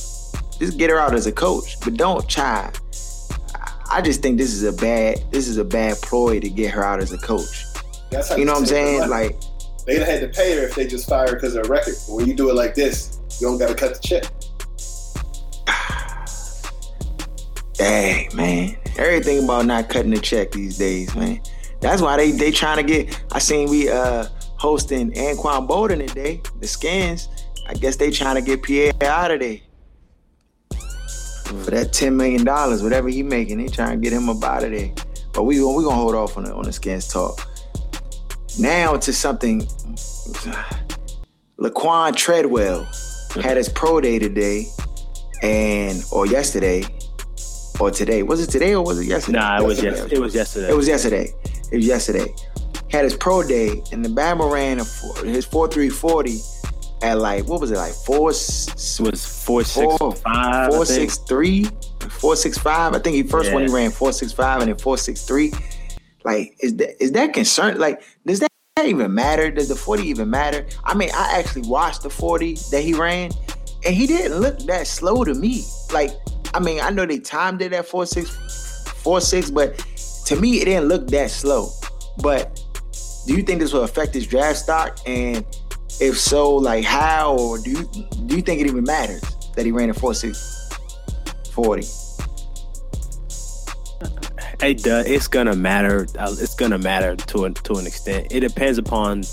just 0.58 0.78
get 0.78 0.90
her 0.90 0.98
out 0.98 1.14
as 1.14 1.26
a 1.26 1.32
coach, 1.32 1.80
but 1.80 1.94
don't 1.94 2.28
try. 2.28 2.72
I 3.90 4.00
just 4.00 4.22
think 4.22 4.38
this 4.38 4.52
is 4.52 4.64
a 4.64 4.72
bad 4.72 5.22
this 5.30 5.48
is 5.48 5.58
a 5.58 5.64
bad 5.64 5.96
ploy 5.98 6.40
to 6.40 6.48
get 6.48 6.70
her 6.72 6.84
out 6.84 7.00
as 7.00 7.12
a 7.12 7.18
coach. 7.18 7.64
That's 8.10 8.28
how 8.28 8.36
You 8.36 8.44
know 8.44 8.52
what 8.52 8.60
I'm 8.60 8.66
saying? 8.66 9.08
Like, 9.08 9.36
they'd 9.86 9.98
have 9.98 10.08
had 10.08 10.20
to 10.20 10.28
pay 10.28 10.56
her 10.56 10.62
if 10.62 10.74
they 10.74 10.86
just 10.86 11.08
fired 11.08 11.34
because 11.34 11.54
of 11.54 11.66
her 11.66 11.72
record. 11.72 11.94
But 12.06 12.14
when 12.14 12.26
you 12.26 12.34
do 12.34 12.50
it 12.50 12.54
like 12.54 12.74
this, 12.74 13.18
you 13.40 13.48
don't 13.48 13.58
got 13.58 13.68
to 13.68 13.74
cut 13.74 13.94
the 13.94 14.00
check. 14.00 14.24
dang 17.74 18.34
man, 18.36 18.76
everything 18.98 19.44
about 19.44 19.66
not 19.66 19.88
cutting 19.88 20.10
the 20.10 20.18
check 20.18 20.52
these 20.52 20.78
days, 20.78 21.14
man. 21.14 21.40
That's 21.80 22.00
why 22.00 22.16
they 22.16 22.30
they 22.30 22.50
trying 22.50 22.78
to 22.78 22.82
get. 22.82 23.22
I 23.32 23.38
seen 23.38 23.68
we 23.68 23.88
uh 23.88 24.26
hosting 24.56 25.12
Anquan 25.12 25.68
Boldin 25.68 26.06
today, 26.06 26.40
the 26.60 26.66
Skins. 26.66 27.28
I 27.68 27.74
guess 27.74 27.96
they 27.96 28.10
trying 28.10 28.36
to 28.36 28.42
get 28.42 28.62
Pierre 28.62 28.92
out 29.02 29.30
of 29.30 29.40
there. 29.40 29.58
For 31.44 31.70
that 31.70 31.92
ten 31.92 32.16
million 32.16 32.44
dollars, 32.44 32.82
whatever 32.82 33.08
he 33.08 33.22
making, 33.22 33.58
they 33.58 33.68
trying 33.68 34.00
to 34.00 34.02
get 34.02 34.12
him 34.12 34.28
up 34.28 34.42
out 34.42 34.64
of 34.64 34.70
there. 34.70 34.92
But 35.32 35.44
we 35.44 35.62
we 35.62 35.84
gonna 35.84 35.96
hold 35.96 36.14
off 36.14 36.36
on 36.36 36.44
the 36.44 36.54
on 36.54 36.64
the 36.64 36.72
skins 36.72 37.08
talk. 37.08 37.46
Now 38.58 38.96
to 38.96 39.12
something. 39.12 39.60
Laquan 41.58 42.14
Treadwell 42.16 42.84
had 43.42 43.56
his 43.56 43.68
pro 43.68 44.00
day 44.00 44.18
today, 44.18 44.66
and 45.42 46.02
or 46.12 46.26
yesterday, 46.26 46.84
or 47.80 47.90
today. 47.90 48.22
Was 48.22 48.40
it 48.42 48.50
today 48.50 48.74
or 48.74 48.84
was 48.84 49.00
it 49.00 49.06
yesterday? 49.06 49.38
Nah, 49.38 49.58
it 49.58 49.64
was 49.64 49.82
yes. 49.82 50.00
It 50.10 50.18
was 50.18 50.34
yesterday. 50.34 50.70
It 50.70 50.76
was 50.76 50.86
yesterday. 50.88 51.32
It 51.72 51.76
was 51.76 51.86
yesterday. 51.86 52.34
Had 52.90 53.04
his 53.04 53.16
pro 53.16 53.42
day, 53.42 53.82
and 53.92 54.04
the 54.04 54.08
Bama 54.08 54.50
ran 54.50 54.78
a 54.80 54.84
four, 54.84 55.16
his 55.24 55.44
four 55.44 55.68
three 55.68 55.88
forty 55.88 56.38
at 57.02 57.18
like 57.18 57.46
what 57.46 57.60
was 57.60 57.70
it 57.70 57.76
like 57.76 57.92
four? 57.92 58.30
It 58.30 59.00
was 59.00 59.24
four 59.26 59.64
six 59.64 59.96
four, 59.98 60.14
five. 60.14 60.70
four 60.70 60.82
I 60.82 60.84
think. 60.84 61.10
six 61.10 61.18
three, 61.18 61.66
four 62.08 62.36
six 62.36 62.56
five. 62.58 62.94
I 62.94 62.98
think 63.00 63.16
he 63.16 63.22
first 63.24 63.52
one 63.52 63.62
he 63.62 63.68
Yeah. 63.68 63.74
ran 63.76 63.90
four 63.90 64.12
six 64.12 64.32
five 64.32 64.60
and 64.60 64.70
then 64.70 64.78
four 64.78 64.96
six 64.96 65.24
three. 65.24 65.52
Like, 66.24 66.56
is 66.60 66.76
that 66.76 67.02
is 67.02 67.12
that 67.12 67.32
concern? 67.34 67.78
Like, 67.78 68.02
does 68.24 68.40
that 68.40 68.48
even 68.84 69.12
matter? 69.12 69.50
Does 69.50 69.68
the 69.68 69.74
forty 69.76 70.04
even 70.04 70.30
matter? 70.30 70.66
I 70.84 70.94
mean, 70.94 71.10
I 71.14 71.38
actually 71.38 71.68
watched 71.68 72.02
the 72.02 72.10
forty 72.10 72.54
that 72.70 72.82
he 72.82 72.94
ran, 72.94 73.30
and 73.84 73.94
he 73.94 74.06
didn't 74.06 74.38
look 74.38 74.58
that 74.60 74.86
slow 74.86 75.24
to 75.24 75.34
me. 75.34 75.64
Like, 75.92 76.10
I 76.54 76.60
mean, 76.60 76.80
I 76.80 76.90
know 76.90 77.04
they 77.04 77.18
timed 77.18 77.60
it 77.62 77.72
at 77.72 77.84
four 77.86 78.06
six, 78.06 78.30
four 79.02 79.20
six, 79.20 79.50
but 79.50 79.76
to 80.26 80.36
me, 80.36 80.60
it 80.60 80.66
didn't 80.66 80.88
look 80.88 81.08
that 81.08 81.30
slow. 81.30 81.68
But 82.22 82.60
do 83.26 83.34
you 83.34 83.42
think 83.42 83.60
this 83.60 83.72
will 83.72 83.82
affect 83.82 84.14
his 84.14 84.26
draft 84.26 84.58
stock? 84.58 84.98
And 85.06 85.44
if 86.00 86.18
so, 86.18 86.54
like 86.54 86.84
how? 86.84 87.36
Or 87.36 87.58
do 87.58 87.70
you 87.70 87.84
do 88.26 88.36
you 88.36 88.42
think 88.42 88.60
it 88.60 88.66
even 88.66 88.84
matters 88.84 89.22
that 89.56 89.66
he 89.66 89.72
ran 89.72 89.90
a 89.90 89.94
four 89.94 90.14
six 90.14 90.70
forty? 91.52 91.86
It 94.62 94.82
does. 94.82 95.06
It's 95.06 95.26
gonna 95.28 95.56
matter. 95.56 96.06
Uh, 96.18 96.34
It's 96.38 96.54
gonna 96.54 96.78
matter 96.78 97.16
to 97.16 97.44
an 97.44 97.54
to 97.54 97.74
an 97.74 97.86
extent. 97.86 98.28
It 98.30 98.40
depends 98.40 98.78
upon 98.78 99.24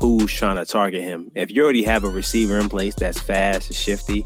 who's 0.00 0.32
trying 0.32 0.56
to 0.56 0.64
target 0.64 1.02
him. 1.02 1.30
If 1.34 1.50
you 1.50 1.62
already 1.62 1.84
have 1.84 2.04
a 2.04 2.08
receiver 2.08 2.58
in 2.58 2.68
place 2.68 2.94
that's 2.94 3.20
fast 3.20 3.68
and 3.68 3.76
shifty, 3.76 4.24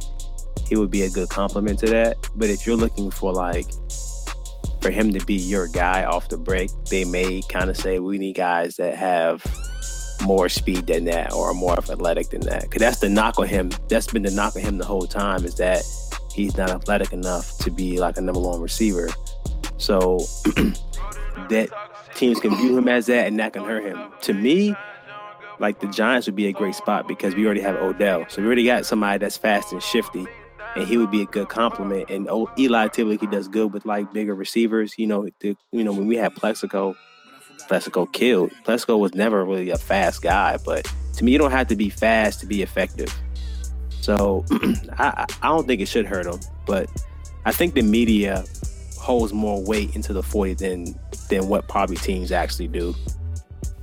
he 0.73 0.79
would 0.79 0.91
be 0.91 1.03
a 1.03 1.11
good 1.11 1.29
compliment 1.29 1.79
to 1.79 1.87
that. 1.87 2.17
But 2.35 2.49
if 2.49 2.67
you're 2.67 2.77
looking 2.77 3.11
for 3.11 3.31
like 3.31 3.67
for 4.81 4.91
him 4.91 5.13
to 5.13 5.23
be 5.27 5.35
your 5.35 5.69
guy 5.69 6.05
off 6.05 6.31
the 6.31 6.39
break, 6.39 6.71
they 6.89 7.05
may 7.05 7.43
kind 7.51 7.69
of 7.69 7.77
say 7.77 7.99
we 7.99 8.17
need 8.17 8.37
guys 8.37 8.77
that 8.77 8.95
have 8.95 9.45
more 10.23 10.49
speed 10.49 10.87
than 10.87 11.05
that 11.05 11.35
or 11.35 11.53
more 11.53 11.75
athletic 11.75 12.31
than 12.31 12.41
that. 12.43 12.63
Because 12.63 12.81
that's 12.81 13.01
the 13.01 13.11
knock 13.11 13.39
on 13.39 13.49
him. 13.49 13.71
That's 13.91 14.11
been 14.11 14.23
the 14.23 14.31
knock 14.31 14.57
on 14.57 14.63
him 14.63 14.79
the 14.79 14.87
whole 14.87 15.07
time 15.07 15.45
is 15.45 15.57
that 15.57 15.85
he's 16.33 16.57
not 16.57 16.71
athletic 16.71 17.13
enough 17.13 17.59
to 17.59 17.71
be 17.71 18.01
like 18.01 18.17
a 18.17 18.23
number 18.23 18.41
one 18.41 18.63
receiver. 18.63 19.11
So 19.77 20.21
that 21.51 21.69
teams 22.15 22.41
can 22.41 22.57
view 22.57 22.79
him 22.79 22.89
as 22.89 23.05
that 23.07 23.27
and 23.27 23.39
that 23.41 23.53
can 23.53 23.65
hurt 23.65 23.85
him. 23.85 24.11
To 24.23 24.33
me, 24.33 24.75
like 25.59 25.81
the 25.81 25.89
Giants 25.89 26.27
would 26.29 26.37
be 26.37 26.47
a 26.47 26.53
great 26.53 26.77
spot 26.77 27.07
because 27.07 27.35
we 27.35 27.45
already 27.45 27.61
have 27.61 27.77
Odell. 27.77 28.25
So 28.31 28.41
we 28.41 28.47
already 28.47 28.65
got 28.65 28.87
somebody 28.87 29.19
that's 29.19 29.37
fast 29.37 29.75
and 29.75 29.83
shifty. 29.83 30.27
And 30.75 30.87
he 30.87 30.97
would 30.97 31.11
be 31.11 31.23
a 31.23 31.27
good 31.27 31.49
compliment. 31.49 32.09
And 32.11 32.29
O- 32.29 32.51
Eli 32.59 32.89
typically 32.89 33.29
does 33.29 33.49
good 33.49 33.73
with 33.73 33.85
like 33.85 34.13
bigger 34.13 34.35
receivers. 34.35 34.95
You 34.97 35.07
know, 35.07 35.29
the, 35.41 35.57
you 35.71 35.85
know 35.85 35.93
when 35.93 36.07
we 36.07 36.17
had 36.17 36.35
Plaxico, 36.35 36.97
Plaxico 37.69 38.07
killed. 38.07 38.53
Plaxico 38.65 38.97
was 38.97 39.15
never 39.15 39.45
really 39.45 39.71
a 39.71 39.79
fast 39.79 40.23
guy, 40.23 40.57
but 40.65 40.91
to 41.15 41.25
me, 41.25 41.33
you 41.33 41.39
don't 41.39 41.51
have 41.51 41.69
to 41.69 41.77
be 41.77 41.91
fast 41.91 42.41
to 42.41 42.47
be 42.47 42.63
effective. 42.63 43.15
So 44.01 44.45
I, 44.99 45.27
I 45.27 45.27
I 45.43 45.49
don't 45.49 45.67
think 45.67 45.81
it 45.81 45.87
should 45.87 46.07
hurt 46.07 46.27
him, 46.27 46.41
but 46.67 46.91
I 47.45 47.53
think 47.53 47.75
the 47.75 47.83
media 47.83 48.45
holds 48.99 49.33
more 49.33 49.63
weight 49.63 49.95
into 49.95 50.13
the 50.13 50.23
40 50.23 50.55
than 50.55 50.95
than 51.29 51.49
what 51.49 51.69
probably 51.69 51.97
teams 51.97 52.33
actually 52.33 52.69
do. 52.69 52.95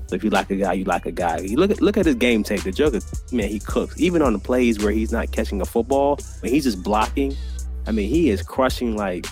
So 0.09 0.15
if 0.15 0.23
you 0.23 0.31
like 0.31 0.49
a 0.49 0.55
guy, 0.55 0.73
you 0.73 0.85
like 0.85 1.05
a 1.05 1.11
guy. 1.11 1.37
You 1.37 1.57
look 1.57 1.69
at 1.69 1.81
look 1.81 1.95
at 1.95 2.07
his 2.07 2.15
game 2.15 2.41
tape. 2.41 2.63
The 2.63 2.71
Joker, 2.71 2.99
man, 3.31 3.47
he 3.47 3.59
cooks. 3.59 4.01
Even 4.01 4.23
on 4.23 4.33
the 4.33 4.39
plays 4.39 4.79
where 4.79 4.91
he's 4.91 5.11
not 5.11 5.31
catching 5.31 5.61
a 5.61 5.65
football, 5.65 6.17
when 6.39 6.51
he's 6.51 6.63
just 6.63 6.81
blocking, 6.81 7.37
I 7.85 7.91
mean, 7.91 8.09
he 8.09 8.31
is 8.31 8.41
crushing 8.41 8.97
like 8.97 9.27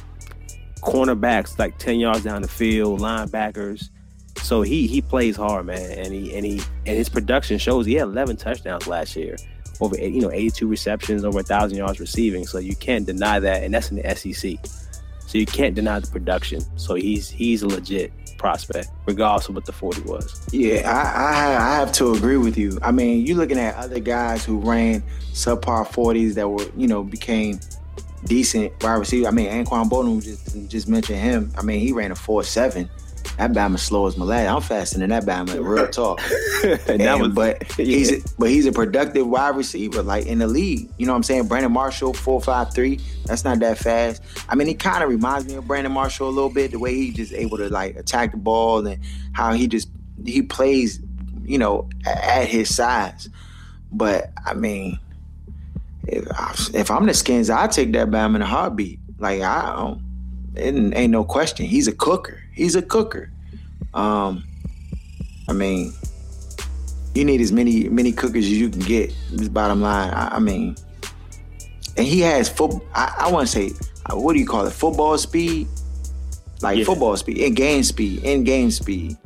cornerbacks 0.82 1.58
like 1.58 1.80
10 1.80 2.00
yards 2.00 2.24
down 2.24 2.44
the 2.44 2.48
field, 2.48 3.00
linebackers. 3.00 3.90
So 4.38 4.62
he 4.62 4.86
he 4.86 5.02
plays 5.02 5.36
hard, 5.36 5.66
man, 5.66 5.98
and 5.98 6.14
he 6.14 6.36
and 6.36 6.46
he 6.46 6.62
and 6.86 6.96
his 6.96 7.10
production 7.10 7.58
shows. 7.58 7.88
He 7.88 7.96
had 7.96 8.04
11 8.04 8.38
touchdowns 8.38 8.86
last 8.86 9.16
year, 9.16 9.36
over 9.82 9.98
you 9.98 10.22
know 10.22 10.32
82 10.32 10.68
receptions, 10.68 11.26
over 11.26 11.40
a 11.40 11.44
thousand 11.44 11.80
yards 11.80 12.00
receiving. 12.00 12.46
So 12.46 12.60
you 12.60 12.76
can't 12.76 13.08
deny 13.08 13.40
that, 13.40 13.64
and 13.64 13.74
that's 13.74 13.90
in 13.90 13.98
the 13.98 14.16
SEC. 14.16 14.60
So 15.28 15.38
you 15.38 15.46
can't 15.46 15.76
deny 15.76 16.00
the 16.00 16.08
production. 16.08 16.62
So 16.78 16.96
he's 16.96 17.30
he's 17.30 17.62
a 17.62 17.68
legit 17.68 18.12
prospect, 18.38 18.88
regardless 19.06 19.50
of 19.50 19.56
what 19.56 19.66
the 19.66 19.74
40 19.74 20.02
was. 20.02 20.48
Yeah, 20.52 20.90
I, 20.90 21.02
I 21.22 21.74
I 21.74 21.76
have 21.76 21.92
to 21.94 22.14
agree 22.14 22.38
with 22.38 22.58
you. 22.58 22.80
I 22.82 22.92
mean, 22.92 23.26
you're 23.26 23.36
looking 23.38 23.60
at 23.60 23.76
other 23.76 24.00
guys 24.00 24.46
who 24.46 24.60
ran 24.60 25.04
subpar 25.34 25.86
40s 25.86 26.36
that 26.36 26.48
were, 26.48 26.66
you 26.78 26.88
know, 26.88 27.04
became 27.04 27.60
decent 28.24 28.72
wide 28.82 28.96
receiver. 28.96 29.28
I 29.28 29.32
mean, 29.32 29.50
Anquan 29.50 29.90
Boldin 29.90 30.24
just 30.24 30.70
just 30.70 30.88
mentioned 30.88 31.20
him. 31.20 31.52
I 31.58 31.62
mean, 31.62 31.82
he 31.82 31.92
ran 31.92 32.12
a 32.12 32.16
four 32.16 32.44
seven. 32.44 32.90
That 33.38 33.52
Bama 33.52 33.78
slow 33.78 34.08
as 34.08 34.18
molasses. 34.18 34.50
I'm 34.50 34.62
faster 34.62 35.00
than 35.00 35.10
that 35.12 35.26
Bama. 35.26 35.64
Real 35.64 35.88
talk. 35.88 36.20
and 36.88 37.22
was 37.22 37.34
but 37.34 37.72
he's 37.74 38.12
a, 38.12 38.30
but 38.40 38.50
he's 38.50 38.66
a 38.66 38.72
productive 38.72 39.28
wide 39.28 39.56
receiver, 39.56 40.02
like 40.02 40.26
in 40.26 40.40
the 40.40 40.48
league. 40.48 40.90
You 40.98 41.06
know 41.06 41.12
what 41.12 41.18
I'm 41.18 41.24
saying? 41.24 41.48
Brandon 41.48 41.72
Marshall, 41.72 42.14
four 42.14 42.42
five 42.42 42.74
three. 42.74 43.00
That's 43.26 43.44
not 43.44 43.60
that 43.60 43.78
fast. 43.78 44.24
I 44.50 44.56
mean, 44.56 44.68
he 44.68 44.74
kind 44.74 45.04
of 45.04 45.10
reminds 45.10 45.48
me 45.48 45.56
of 45.56 45.68
Brandon 45.68 45.92
Marshall 45.92 46.30
a 46.30 46.32
little 46.32 46.50
bit, 46.50 46.72
the 46.72 46.80
way 46.80 46.96
he 46.96 47.12
just 47.12 47.34
able 47.34 47.58
to 47.58 47.70
like 47.70 47.96
attack 47.96 48.32
the 48.32 48.38
ball 48.38 48.86
and 48.88 49.02
how 49.34 49.54
he 49.54 49.68
just 49.68 49.90
he 50.26 50.42
plays, 50.42 51.00
you 51.44 51.58
know, 51.58 51.88
at 52.06 52.48
his 52.48 52.76
size. 52.76 53.30
But 53.92 54.32
I 54.46 54.54
mean, 54.54 55.00
if, 56.08 56.28
I, 56.32 56.56
if 56.74 56.90
I'm 56.90 57.06
the 57.06 57.14
Skins, 57.14 57.50
I 57.50 57.68
take 57.68 57.92
that 57.94 58.10
Bama 58.10 58.38
in 58.38 58.42
a 58.42 58.46
heartbeat. 58.46 59.00
Like 59.20 59.42
I 59.42 59.76
don't, 59.76 60.02
it 60.56 60.96
ain't 60.96 61.12
no 61.12 61.24
question. 61.24 61.66
He's 61.66 61.88
a 61.88 61.94
cooker. 61.94 62.42
He's 62.58 62.76
a 62.76 62.82
cooker. 62.82 63.32
Um, 63.94 64.44
I 65.48 65.54
mean, 65.54 65.94
you 67.16 67.24
need 67.24 67.40
as 67.42 67.52
many 67.52 67.88
many 67.90 68.12
cookers 68.12 68.46
as 68.46 68.52
you 68.52 68.70
can 68.70 68.82
get. 68.82 69.14
This 69.32 69.48
bottom 69.48 69.82
line. 69.82 70.12
I, 70.14 70.36
I 70.36 70.40
mean, 70.40 70.76
and 71.96 72.06
he 72.06 72.20
has 72.22 72.50
foot. 72.50 72.74
I, 72.94 73.14
I 73.20 73.32
want 73.32 73.48
to 73.48 73.52
say, 73.54 73.72
uh, 74.08 74.18
what 74.18 74.34
do 74.34 74.40
you 74.40 74.46
call 74.48 74.66
it? 74.66 74.74
Football 74.74 75.18
speed, 75.18 75.68
like 76.62 76.78
Yeah. 76.78 76.86
football 76.86 77.16
speed, 77.16 77.38
in 77.38 77.54
game 77.54 77.84
speed, 77.84 78.24
in 78.24 78.44
game 78.44 78.72
speed. 78.72 79.18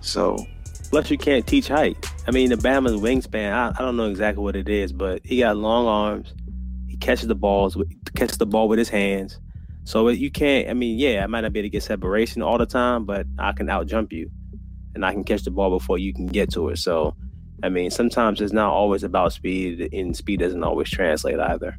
So 0.00 0.46
Plus, 0.90 1.10
you 1.10 1.18
can't 1.18 1.46
teach 1.46 1.68
height. 1.68 1.96
I 2.26 2.30
mean, 2.30 2.50
the 2.50 2.56
Bama's 2.56 3.00
wingspan. 3.00 3.52
I, 3.52 3.72
I 3.76 3.82
don't 3.82 3.96
know 3.96 4.08
exactly 4.08 4.42
what 4.42 4.56
it 4.56 4.68
is, 4.68 4.92
but 4.92 5.20
he 5.24 5.40
got 5.40 5.56
long 5.56 5.86
arms. 5.86 6.32
He 6.86 6.96
catches 6.96 7.26
the 7.28 7.34
balls, 7.34 7.76
with, 7.76 7.88
catches 8.14 8.38
the 8.38 8.46
ball 8.46 8.68
with 8.68 8.78
his 8.78 8.88
hands. 8.88 9.38
So 9.86 10.08
you 10.08 10.32
can't. 10.32 10.68
I 10.68 10.74
mean, 10.74 10.98
yeah, 10.98 11.22
I 11.22 11.28
might 11.28 11.42
not 11.42 11.52
be 11.52 11.60
able 11.60 11.66
to 11.66 11.70
get 11.70 11.84
separation 11.84 12.42
all 12.42 12.58
the 12.58 12.66
time, 12.66 13.04
but 13.04 13.24
I 13.38 13.52
can 13.52 13.70
out 13.70 13.86
jump 13.86 14.12
you, 14.12 14.28
and 14.96 15.06
I 15.06 15.12
can 15.12 15.22
catch 15.22 15.44
the 15.44 15.52
ball 15.52 15.70
before 15.70 15.96
you 15.96 16.12
can 16.12 16.26
get 16.26 16.52
to 16.54 16.70
it. 16.70 16.78
So, 16.78 17.14
I 17.62 17.68
mean, 17.68 17.92
sometimes 17.92 18.40
it's 18.40 18.52
not 18.52 18.72
always 18.72 19.04
about 19.04 19.32
speed, 19.32 19.88
and 19.92 20.16
speed 20.16 20.40
doesn't 20.40 20.64
always 20.64 20.90
translate 20.90 21.38
either. 21.38 21.76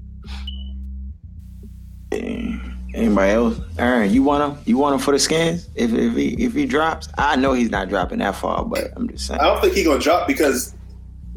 Anybody 2.13 3.31
else? 3.33 3.59
Aaron, 3.77 4.13
you 4.13 4.23
want 4.23 4.53
him? 4.53 4.63
You 4.65 4.77
want 4.77 4.93
him 4.93 5.01
for 5.01 5.11
the 5.11 5.19
skins? 5.19 5.67
If 5.75 5.91
if 5.93 6.15
he 6.15 6.29
if 6.41 6.53
he 6.53 6.65
drops, 6.65 7.09
I 7.17 7.35
know 7.35 7.51
he's 7.51 7.71
not 7.71 7.89
dropping 7.89 8.19
that 8.19 8.37
far, 8.37 8.63
but 8.63 8.89
I'm 8.95 9.09
just 9.09 9.27
saying. 9.27 9.41
I 9.41 9.47
don't 9.47 9.59
think 9.59 9.73
he's 9.73 9.85
gonna 9.85 9.99
drop 9.99 10.29
because 10.29 10.73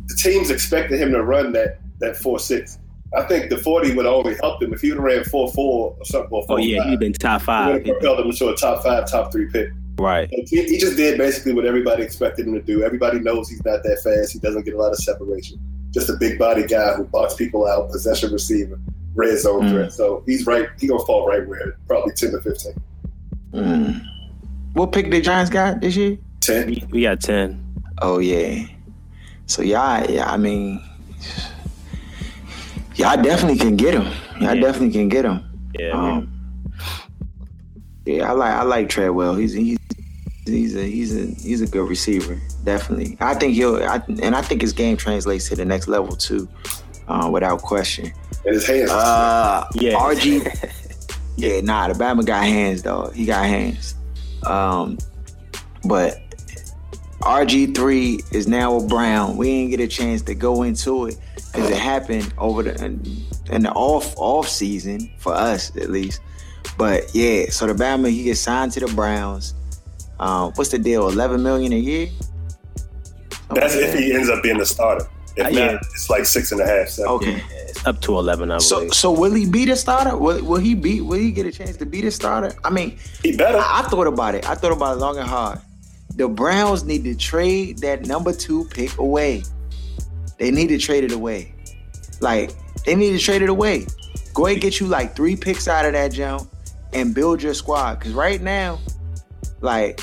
the 0.07 0.15
team's 0.15 0.51
expecting 0.51 0.99
him 0.99 1.11
to 1.11 1.23
run 1.25 1.51
that 1.53 1.81
that 1.99 2.17
four 2.17 2.39
six. 2.39 2.79
I 3.17 3.23
think 3.25 3.51
the 3.51 3.59
forty 3.59 3.93
would 3.95 4.05
have 4.05 4.15
only 4.15 4.35
help 4.37 4.63
him 4.63 4.73
if 4.73 4.81
he 4.83 4.91
would 4.91 4.99
have 4.99 5.05
ran 5.05 5.25
four 5.25 5.51
four 5.53 5.97
or 5.99 6.05
something. 6.05 6.31
Or 6.31 6.43
Oh 6.45 6.47
four, 6.47 6.61
yeah, 6.61 6.79
five. 6.83 6.91
he's 6.91 6.99
been 6.99 7.13
top 7.13 7.43
It 7.43 7.45
five. 7.45 7.73
would 7.75 7.87
have 7.87 7.97
propelled 7.99 8.21
him 8.27 8.33
to 8.33 8.49
a 8.51 8.57
top 8.57 8.83
five, 8.83 9.11
top 9.11 9.33
three 9.33 9.49
pick. 9.51 9.71
Right. 9.99 10.29
He, 10.31 10.63
he 10.65 10.79
just 10.79 10.97
did 10.97 11.19
basically 11.19 11.53
what 11.53 11.67
everybody 11.67 12.03
expected 12.03 12.47
him 12.47 12.55
to 12.55 12.63
do. 12.63 12.83
Everybody 12.85 13.19
knows 13.21 13.49
he's 13.51 13.63
not 13.65 13.83
that 13.83 14.01
fast. 14.03 14.33
He 14.33 14.39
doesn't 14.39 14.65
get 14.65 14.75
a 14.75 14.79
lot 14.79 14.93
of 14.93 14.99
separation. 14.99 15.59
Just 15.91 16.09
a 16.09 16.15
big 16.15 16.39
body 16.39 16.67
guy 16.67 16.95
who 16.95 17.05
box 17.05 17.35
people 17.35 17.67
out, 17.67 17.91
possession 17.91 18.33
receiver, 18.33 18.79
red 19.15 19.37
zone 19.39 19.63
Mm. 19.65 19.71
threat. 19.73 19.93
So 19.93 20.23
he's 20.25 20.47
right. 20.47 20.69
He's 20.79 20.89
gonna 20.89 21.05
fall 21.05 21.27
right 21.27 21.47
where 21.47 21.77
probably 21.89 22.15
ten 22.15 22.31
to 22.31 22.41
fifteen. 22.41 22.75
Mm. 23.53 24.01
What 24.75 24.93
pick 24.93 25.11
the 25.11 25.21
Giants 25.21 25.51
got 25.51 25.81
this 25.81 25.97
year? 25.97 26.17
Ten. 26.41 26.69
We, 26.69 26.85
we 26.91 27.03
got 27.03 27.21
ten. 27.21 27.63
Oh 28.01 28.21
yeah. 28.21 28.65
So 29.47 29.63
y'all, 29.63 30.09
yeah, 30.09 30.31
I 30.31 30.37
mean, 30.37 30.81
y'all 32.97 33.21
definitely 33.23 33.59
can 33.59 33.77
get 33.77 33.95
him. 33.95 34.05
Y'all 34.41 34.55
Yeah. 34.55 34.61
definitely 34.61 34.91
can 34.91 35.09
get 35.09 35.25
him. 35.25 35.45
Yeah. 35.79 35.91
Um, 35.91 36.33
yeah, 38.07 38.29
I 38.29 38.33
like 38.33 38.53
I 38.55 38.63
like 38.63 38.89
Treadwell. 38.89 39.35
He's 39.37 39.53
he's 39.53 39.79
he's 40.47 40.75
a 40.75 40.83
he's 40.83 41.15
a 41.17 41.27
he's 41.41 41.61
a 41.61 41.67
good 41.67 41.89
receiver. 41.89 42.41
Definitely. 42.65 43.17
I 43.21 43.35
think 43.35 43.55
he'll 43.55 43.77
I, 43.83 44.03
and 44.23 44.35
I 44.35 44.43
think 44.43 44.63
his 44.63 44.73
game 44.73 44.97
translates 44.97 45.49
to 45.51 45.57
the 45.57 45.65
next 45.65 45.87
level 45.89 46.17
too, 46.17 46.49
uh, 47.09 47.29
without 47.33 47.63
question. 47.63 48.13
And 48.45 48.55
his 48.55 48.67
hands. 48.67 48.91
Uh, 48.91 49.67
Yeah. 49.75 49.93
RG. 49.95 51.13
yeah, 51.37 51.61
nah, 51.61 51.89
the 51.89 51.95
Bama 51.95 52.25
got 52.25 52.45
hands 52.45 52.83
though. 52.83 53.11
He 53.15 53.27
got 53.27 53.45
hands. 53.45 53.95
Um, 54.45 54.99
but 55.85 56.17
RG 57.21 57.75
three 57.75 58.21
is 58.33 58.49
now 58.49 58.77
a 58.77 58.85
Brown. 58.87 59.37
We 59.37 59.47
didn't 59.47 59.71
get 59.71 59.81
a 59.81 59.87
chance 59.89 60.23
to 60.23 60.35
go 60.35 60.63
into 60.63 61.07
it 61.07 61.19
because 61.53 61.71
it 61.71 61.77
happened 61.77 62.33
over 62.39 62.63
the 62.63 62.75
in, 62.85 63.03
in 63.51 63.63
the 63.63 63.73
off 63.73 64.15
off 64.17 64.49
season 64.49 65.11
for 65.19 65.33
us 65.35 65.75
at 65.77 65.91
least. 65.91 66.21
But 66.79 67.15
yeah, 67.15 67.47
so 67.51 67.67
the 67.67 67.75
Bama 67.75 68.11
he 68.11 68.25
gets 68.25 68.41
signed 68.41 68.73
to 68.73 68.81
the 68.81 68.93
Browns. 68.95 69.55
Um, 70.19 70.53
what's 70.55 70.71
the 70.71 70.79
deal? 70.79 71.09
Eleven 71.09 71.43
million 71.43 71.73
a 71.73 71.77
year. 71.77 72.09
Something 73.31 73.55
That's 73.61 73.75
like 73.75 73.85
if 73.85 73.93
that. 73.93 74.03
he 74.03 74.13
ends 74.15 74.29
up 74.29 74.43
being 74.43 74.59
the 74.59 74.67
starter. 74.67 75.07
If 75.37 75.47
Uh, 75.47 75.51
not, 75.51 75.55
yeah. 75.55 75.79
it's 75.95 76.11
like 76.11 76.27
six 76.27 76.53
and 76.53 76.61
a 76.61 76.67
half. 76.67 76.89
Seven. 76.89 77.11
Okay. 77.13 77.43
It's 77.69 77.87
up 77.87 78.01
to 78.03 78.19
eleven, 78.19 78.51
I 78.51 78.59
So 78.59 78.77
believe. 78.81 78.95
so 78.95 79.11
will 79.11 79.33
he 79.33 79.47
be 79.47 79.65
the 79.65 79.77
starter? 79.77 80.17
Will, 80.17 80.45
will 80.45 80.59
he 80.61 80.75
be? 80.75 81.01
Will 81.01 81.19
he 81.19 81.31
get 81.33 81.47
a 81.47 81.53
chance 81.53 81.77
to 81.79 81.87
be 81.87 82.01
the 82.01 82.11
starter? 82.11 82.53
I 82.65 82.71
mean, 82.71 82.99
He 83.23 83.37
better. 83.37 83.59
I, 83.59 83.81
I 83.85 83.89
thought 83.89 84.07
about 84.07 84.35
it. 84.35 84.49
I 84.49 84.55
thought 84.55 84.73
about 84.73 84.97
it 84.97 85.01
long 85.01 85.19
and 85.19 85.29
hard. 85.29 85.61
The 86.17 86.29
Browns 86.29 86.85
need 86.85 87.05
to 87.05 87.15
trade 87.15 87.79
that 87.79 88.07
number 88.07 88.33
two 88.33 88.65
pick 88.67 88.97
away. 88.99 89.43
They 90.41 90.51
need 90.51 90.69
to 90.69 90.79
trade 90.79 91.05
it 91.05 91.13
away. 91.13 91.55
Like 92.21 92.51
they 92.85 92.95
need 92.95 93.13
to 93.13 93.19
trade 93.19 93.43
it 93.43 93.51
away. 93.51 93.87
Go 94.33 94.47
ahead 94.47 94.55
and 94.55 94.63
get 94.63 94.81
you 94.81 94.87
like 94.87 95.15
three 95.15 95.37
picks 95.37 95.69
out 95.69 95.85
of 95.85 95.93
that 95.93 96.13
jump 96.13 96.51
and 96.95 97.15
build 97.15 97.43
your 97.43 97.53
squad. 97.53 98.01
Cause 98.01 98.13
right 98.13 98.41
now, 98.41 98.81
like 99.61 100.01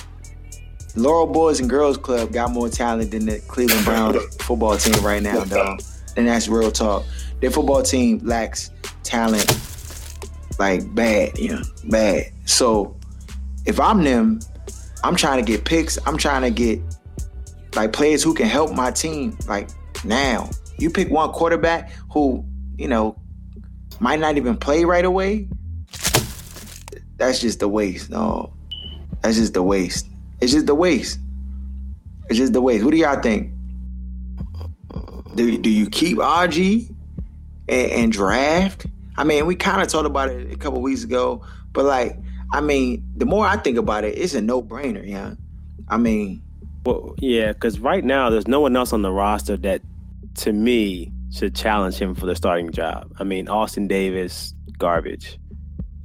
Laurel 0.96 1.26
Boys 1.26 1.60
and 1.60 1.68
Girls 1.68 1.98
Club 1.98 2.32
got 2.32 2.52
more 2.52 2.70
talent 2.70 3.12
than 3.12 3.26
the 3.26 3.40
Cleveland 3.48 3.84
Browns 3.84 4.36
football 4.40 4.78
team 4.78 5.04
right 5.04 5.24
now, 5.24 5.44
dog. 5.44 5.82
And 6.16 6.28
that's 6.28 6.48
real 6.48 6.72
talk. 6.72 7.04
Their 7.42 7.50
football 7.50 7.82
team 7.82 8.20
lacks 8.24 8.70
talent 9.04 9.46
like 10.60 10.94
bad, 10.94 11.38
you 11.40 11.50
know, 11.50 11.62
bad. 11.86 12.32
So 12.46 12.96
if 13.66 13.80
I'm 13.80 14.04
them, 14.04 14.40
I'm 15.04 15.16
trying 15.16 15.44
to 15.44 15.52
get 15.52 15.66
picks. 15.66 15.98
I'm 16.06 16.18
trying 16.18 16.44
to 16.44 16.52
get 16.52 16.80
like 17.76 17.92
players 17.92 18.22
who 18.22 18.36
can 18.36 18.46
help 18.46 18.72
my 18.72 18.92
team. 18.92 19.36
Like 19.48 19.70
now, 20.04 20.50
you 20.78 20.90
pick 20.90 21.10
one 21.10 21.32
quarterback 21.32 21.92
who 22.12 22.46
you 22.78 22.88
know 22.88 23.18
might 24.00 24.20
not 24.20 24.38
even 24.38 24.58
play 24.58 24.86
right 24.86 25.06
away. 25.06 25.48
That's 27.18 27.40
just 27.40 27.60
the 27.60 27.68
waste. 27.68 28.10
No, 28.10 28.54
that's 29.22 29.38
just 29.38 29.54
the 29.54 29.64
waste. 29.64 30.08
It's 30.40 30.52
just 30.52 30.68
the 30.68 30.76
waste. 30.76 31.20
It's 32.30 32.38
just 32.38 32.54
the 32.54 32.62
waste. 32.62 32.84
What 32.84 32.92
do 32.92 32.98
y'all 32.98 33.22
think? 33.22 33.52
Do 35.36 35.58
do 35.58 35.70
you 35.70 35.90
keep 35.90 36.18
RG 36.18 36.94
and, 37.68 37.92
and 37.92 38.12
draft? 38.12 38.86
I 39.18 39.24
mean, 39.24 39.46
we 39.48 39.56
kind 39.56 39.82
of 39.82 39.88
talked 39.88 40.06
about 40.06 40.30
it 40.30 40.52
a 40.52 40.58
couple 40.58 40.80
weeks 40.82 41.04
ago, 41.04 41.44
but 41.74 41.86
like, 41.86 42.20
I 42.54 42.62
mean, 42.62 43.04
the 43.16 43.26
more 43.26 43.48
I 43.48 43.58
think 43.58 43.78
about 43.78 44.04
it, 44.04 44.18
it's 44.18 44.36
a 44.36 44.42
no 44.42 44.62
brainer. 44.62 45.06
Yeah, 45.08 45.34
I 45.88 45.98
mean, 45.98 46.44
Well, 46.88 47.16
yeah, 47.18 47.52
because 47.52 47.80
right 47.82 48.02
now 48.02 48.30
there's 48.30 48.48
no 48.48 48.62
one 48.62 48.74
else 48.78 48.94
on 48.94 49.02
the 49.02 49.12
roster 49.12 49.58
that, 49.58 49.82
to 50.36 50.54
me, 50.54 51.12
should 51.34 51.54
challenge 51.54 51.96
him 51.96 52.16
for 52.16 52.26
the 52.26 52.34
starting 52.34 52.72
job. 52.72 53.12
I 53.20 53.26
mean, 53.26 53.50
Austin 53.50 53.90
Davis, 53.90 54.54
garbage, 54.78 55.38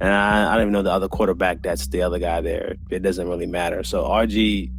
and 0.01 0.09
I, 0.11 0.51
I 0.51 0.55
don't 0.55 0.63
even 0.63 0.73
know 0.73 0.81
the 0.81 0.91
other 0.91 1.07
quarterback. 1.07 1.61
That's 1.61 1.87
the 1.87 2.01
other 2.01 2.19
guy 2.19 2.41
there. 2.41 2.75
It 2.89 3.01
doesn't 3.01 3.29
really 3.29 3.45
matter. 3.45 3.85
So 3.85 4.03
RG, 4.03 4.69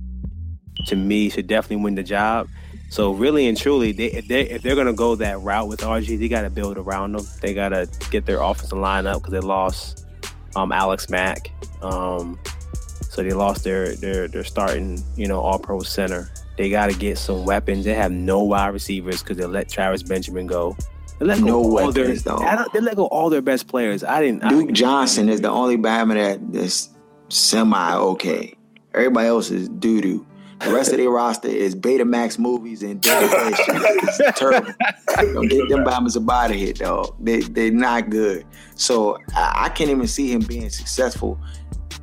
to 0.88 0.94
me, 0.94 1.30
should 1.30 1.46
definitely 1.46 1.82
win 1.82 1.94
the 1.94 2.02
job. 2.02 2.50
So 2.90 3.12
really 3.12 3.48
and 3.48 3.56
truly, 3.56 3.92
they, 3.92 4.08
if 4.08 4.28
they 4.28 4.42
if 4.42 4.60
they're 4.60 4.76
gonna 4.76 4.92
go 4.92 5.14
that 5.14 5.40
route 5.40 5.68
with 5.68 5.80
RG, 5.80 6.18
they 6.18 6.28
got 6.28 6.42
to 6.42 6.50
build 6.50 6.76
around 6.76 7.12
them. 7.12 7.26
They 7.40 7.54
got 7.54 7.70
to 7.70 7.88
get 8.10 8.26
their 8.26 8.42
offensive 8.42 8.76
line 8.76 9.06
up 9.06 9.22
because 9.22 9.32
they 9.32 9.40
lost 9.40 10.06
um, 10.54 10.70
Alex 10.70 11.08
Mack. 11.08 11.50
Um, 11.80 12.38
so 13.14 13.22
they 13.22 13.30
lost 13.32 13.62
their 13.62 13.94
their 13.96 14.26
their 14.26 14.42
starting, 14.44 15.02
you 15.16 15.28
know, 15.28 15.40
all 15.40 15.58
pro 15.58 15.80
center. 15.80 16.30
They 16.58 16.68
got 16.68 16.90
to 16.90 16.96
get 16.98 17.16
some 17.18 17.44
weapons. 17.44 17.84
They 17.84 17.94
have 17.94 18.10
no 18.12 18.42
wide 18.42 18.68
receivers 18.68 19.22
because 19.22 19.36
they 19.36 19.44
let 19.46 19.68
Travis 19.68 20.02
Benjamin 20.02 20.46
go. 20.46 20.76
They 21.20 21.26
let 21.26 21.38
No 21.40 21.46
go 21.62 21.78
all 21.78 21.92
their, 21.92 22.04
weapons, 22.04 22.22
though. 22.24 22.38
I 22.38 22.56
don't- 22.56 22.72
They 22.72 22.80
let 22.80 22.96
go 22.96 23.06
all 23.06 23.30
their 23.30 23.42
best 23.42 23.66
players. 23.68 24.02
I 24.04 24.20
didn't. 24.20 24.42
I 24.44 24.48
Duke 24.50 24.60
didn't- 24.66 24.74
Johnson 24.74 25.28
is 25.28 25.40
the 25.40 25.48
only 25.48 25.76
Bama 25.76 26.38
that's 26.52 26.90
semi 27.28 27.94
okay. 27.94 28.54
Everybody 28.94 29.28
else 29.28 29.50
is 29.50 29.68
doo 29.68 30.00
doo. 30.00 30.26
The 30.60 30.72
rest 30.72 30.92
of 30.92 30.98
their 30.98 31.10
roster 31.20 31.48
is 31.48 31.74
Betamax 31.74 32.38
movies 32.38 32.82
and 32.82 33.00
Dead. 33.00 33.28
It's 33.32 34.38
terrible. 34.38 34.72
Don't 35.16 35.48
get 35.48 35.68
them 35.68 35.84
Bama's 35.84 36.16
about 36.16 36.48
to 36.48 36.54
hit, 36.54 36.78
dog. 36.78 37.14
They 37.20 37.40
they're 37.40 37.70
not 37.72 38.10
good. 38.10 38.44
So 38.76 39.18
I, 39.34 39.64
I 39.64 39.68
can't 39.70 39.90
even 39.90 40.06
see 40.06 40.32
him 40.32 40.40
being 40.40 40.70
successful 40.70 41.38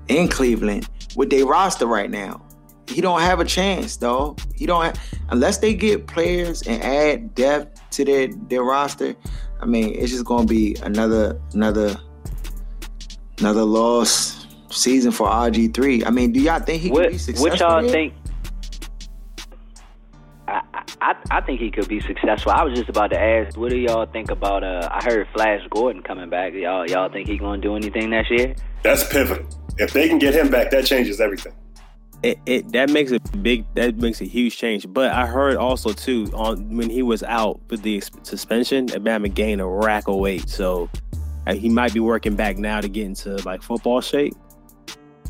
in 0.10 0.28
Cleveland 0.28 0.90
with 1.16 1.30
their 1.30 1.46
roster 1.46 1.86
right 1.86 2.10
now. 2.10 2.42
He 2.88 3.00
don't 3.00 3.22
have 3.22 3.40
a 3.40 3.46
chance, 3.46 3.98
though. 3.98 4.36
He 4.56 4.66
don't 4.66 4.84
have, 4.84 5.00
unless 5.30 5.60
they 5.60 5.74
get 5.74 6.08
players 6.08 6.62
and 6.64 6.82
add 6.84 7.34
depth 7.36 7.82
to 7.92 8.04
their 8.06 8.28
their 8.50 8.64
roster. 8.64 9.16
I 9.62 9.66
mean, 9.66 9.94
it's 9.96 10.12
just 10.12 10.26
gonna 10.26 10.46
be 10.48 10.76
another 10.84 11.40
another 11.54 11.96
another 13.40 13.64
loss 13.64 14.46
season 14.70 15.12
for 15.12 15.28
RG 15.28 15.74
three. 15.74 16.04
I 16.04 16.10
mean, 16.10 16.32
do 16.34 16.40
y'all 16.42 16.60
think 16.60 16.82
he 16.82 16.90
What, 16.92 17.04
can 17.04 17.12
be 17.14 17.18
successful? 17.18 17.50
what 17.50 17.60
y'all 17.60 17.82
there? 17.82 17.92
think? 17.92 18.14
I, 20.48 20.62
I 21.02 21.16
I 21.30 21.42
think 21.42 21.60
he 21.62 21.72
could 21.72 21.88
be 21.88 22.00
successful. 22.02 22.52
I 22.52 22.64
was 22.64 22.78
just 22.78 22.90
about 22.90 23.12
to 23.12 23.20
ask, 23.20 23.58
what 23.58 23.70
do 23.70 23.78
y'all 23.78 24.06
think 24.06 24.32
about? 24.32 24.64
Uh, 24.64 24.90
I 24.92 25.04
heard 25.04 25.28
Flash 25.34 25.62
Gordon 25.70 26.02
coming 26.04 26.30
back. 26.30 26.54
Y'all 26.54 26.86
y'all 26.90 27.10
think 27.10 27.28
he 27.30 27.38
gonna 27.38 27.62
do 27.62 27.76
anything 27.76 28.10
next 28.10 28.32
year? 28.32 28.56
That's 28.84 29.08
pivotal. 29.08 29.46
If 29.82 29.94
they 29.94 30.08
can 30.08 30.20
get 30.20 30.34
him 30.34 30.50
back, 30.50 30.72
that 30.72 30.86
changes 30.86 31.20
everything. 31.20 31.54
it, 32.24 32.38
it 32.46 32.72
that 32.72 32.90
makes 32.92 33.12
a 33.12 33.20
big 33.38 33.66
that 33.76 33.98
makes 33.98 34.22
a 34.22 34.26
huge 34.26 34.58
change. 34.58 34.86
But 34.88 35.12
I 35.12 35.26
heard 35.26 35.58
also 35.58 35.92
too 35.92 36.30
on 36.34 36.78
when 36.78 36.90
he 36.90 37.02
was 37.02 37.24
out 37.24 37.60
with 37.70 37.82
the 37.82 38.02
suspension, 38.24 38.86
that 38.88 39.04
Bama 39.04 39.34
gained 39.34 39.62
a 39.62 39.66
rack 39.66 40.08
of 40.08 40.16
weight, 40.16 40.48
so 40.48 40.90
he 41.50 41.70
might 41.70 41.94
be 41.94 42.00
working 42.00 42.36
back 42.36 42.58
now 42.58 42.80
to 42.80 42.88
get 42.88 43.06
into 43.06 43.36
like 43.38 43.62
football 43.64 44.02
shape. 44.02 44.34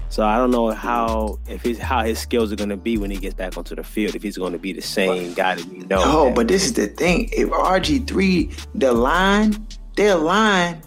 So 0.09 0.25
I 0.25 0.37
don't 0.37 0.51
know 0.51 0.71
how 0.71 1.39
if 1.47 1.61
his 1.61 1.77
how 1.77 2.03
his 2.03 2.19
skills 2.19 2.51
are 2.51 2.57
going 2.57 2.69
to 2.69 2.75
be 2.75 2.97
when 2.97 3.09
he 3.09 3.17
gets 3.17 3.33
back 3.33 3.57
onto 3.57 3.75
the 3.75 3.83
field. 3.83 4.13
If 4.13 4.21
he's 4.21 4.37
going 4.37 4.51
to 4.51 4.59
be 4.59 4.73
the 4.73 4.81
same 4.81 5.33
guy 5.33 5.55
that 5.55 5.65
we 5.67 5.77
know. 5.79 6.03
No, 6.03 6.31
but 6.31 6.49
this 6.49 6.65
is 6.65 6.73
the 6.73 6.87
thing. 6.87 7.29
If 7.31 7.47
RG 7.49 8.05
three, 8.07 8.51
the 8.75 8.91
line, 8.91 9.65
their 9.95 10.15
line 10.15 10.81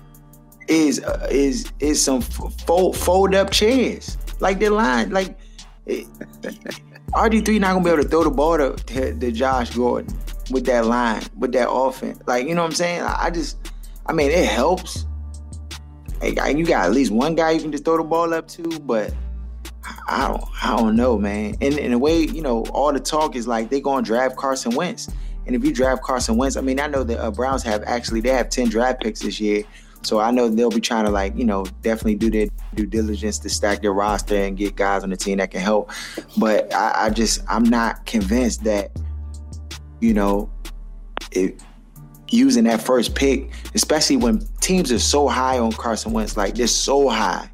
is 0.69 1.03
uh, 1.03 1.29
is 1.31 1.73
is 1.81 2.03
some 2.03 2.21
fold 2.21 2.97
fold 2.97 3.35
up 3.35 3.51
chairs. 3.51 4.19
Like 4.41 4.59
their 4.59 4.71
line, 4.71 5.11
like 5.11 5.39
RG 7.15 7.45
three 7.45 7.59
not 7.59 7.75
gonna 7.75 7.85
be 7.85 7.91
able 7.91 8.03
to 8.03 8.09
throw 8.09 8.25
the 8.25 8.31
ball 8.31 8.59
to, 8.59 8.75
to, 8.75 9.15
to 9.15 9.33
Josh 9.33 9.71
Gordon 9.75 10.17
with 10.51 10.67
that 10.67 10.87
line, 10.87 11.23
with 11.39 11.53
that 11.53 11.71
offense. 11.71 12.21
Like 12.27 12.49
you 12.49 12.55
know 12.55 12.63
what 12.63 12.69
I'm 12.69 12.75
saying? 12.75 13.03
I, 13.03 13.27
I 13.27 13.31
just, 13.31 13.73
I 14.07 14.13
mean, 14.13 14.31
it 14.31 14.47
helps. 14.47 15.07
Like, 16.21 16.57
you 16.57 16.65
got 16.65 16.87
at 16.87 16.93
least 16.93 17.13
one 17.13 17.35
guy 17.35 17.51
you 17.51 17.61
can 17.61 17.71
just 17.71 17.85
throw 17.85 17.99
the 17.99 18.05
ball 18.05 18.33
up 18.33 18.49
to, 18.49 18.81
but 18.81 19.13
I 20.09 20.27
don't, 20.27 20.45
I 20.63 20.77
don't 20.77 20.97
know, 20.97 21.19
man. 21.19 21.57
And 21.61 21.79
in 21.79 21.93
a 21.93 21.99
way, 21.99 22.21
you 22.21 22.41
know, 22.41 22.63
all 22.67 22.93
the 22.93 23.01
talk 23.01 23.37
is 23.37 23.47
like 23.47 23.69
they're 23.69 23.81
gonna 23.81 24.03
draft 24.03 24.37
Carson 24.37 24.75
Wentz. 24.75 25.09
And 25.47 25.55
if 25.55 25.63
you 25.63 25.73
draft 25.73 26.03
Carson 26.03 26.37
Wentz, 26.37 26.57
I 26.57 26.63
mean, 26.63 26.81
I 26.81 26.87
know 26.87 27.05
the 27.05 27.23
uh, 27.23 27.31
Browns 27.31 27.63
have 27.65 27.83
actually 27.85 28.21
they 28.23 28.31
have 28.31 28.49
ten 28.49 28.69
draft 28.69 29.03
picks 29.03 29.21
this 29.21 29.39
year, 29.39 29.65
So 30.05 30.21
I 30.21 30.31
know 30.31 30.49
they'll 30.49 30.71
be 30.71 30.81
trying 30.81 31.07
to 31.07 31.11
like, 31.11 31.37
you 31.37 31.45
know, 31.45 31.65
definitely 31.83 32.17
do 32.17 32.31
their 32.31 32.47
due 32.75 32.87
diligence 32.87 33.39
to 33.41 33.49
stack 33.49 33.83
their 33.83 33.93
roster 33.93 34.37
and 34.37 34.57
get 34.57 34.77
guys 34.77 35.03
on 35.03 35.11
the 35.11 35.17
team 35.17 35.39
that 35.39 35.51
can 35.51 35.61
help. 35.61 35.91
But 36.37 36.73
I, 36.75 37.07
I 37.07 37.11
just 37.11 37.41
I'm 37.49 37.65
not 37.65 38.05
convinced 38.07 38.65
that, 38.65 38.91
you 40.01 40.13
know, 40.13 40.51
it, 41.33 41.63
using 42.29 42.65
that 42.65 42.83
first 42.83 43.15
pick, 43.15 43.51
especially 43.75 44.17
when 44.17 44.47
teams 44.61 44.93
are 44.93 44.99
so 44.99 45.29
high 45.29 45.59
on 45.59 45.73
Carson 45.73 46.13
Wentz, 46.13 46.37
like 46.37 46.55
they're 46.55 46.67
so 46.67 47.09
high. 47.09 47.51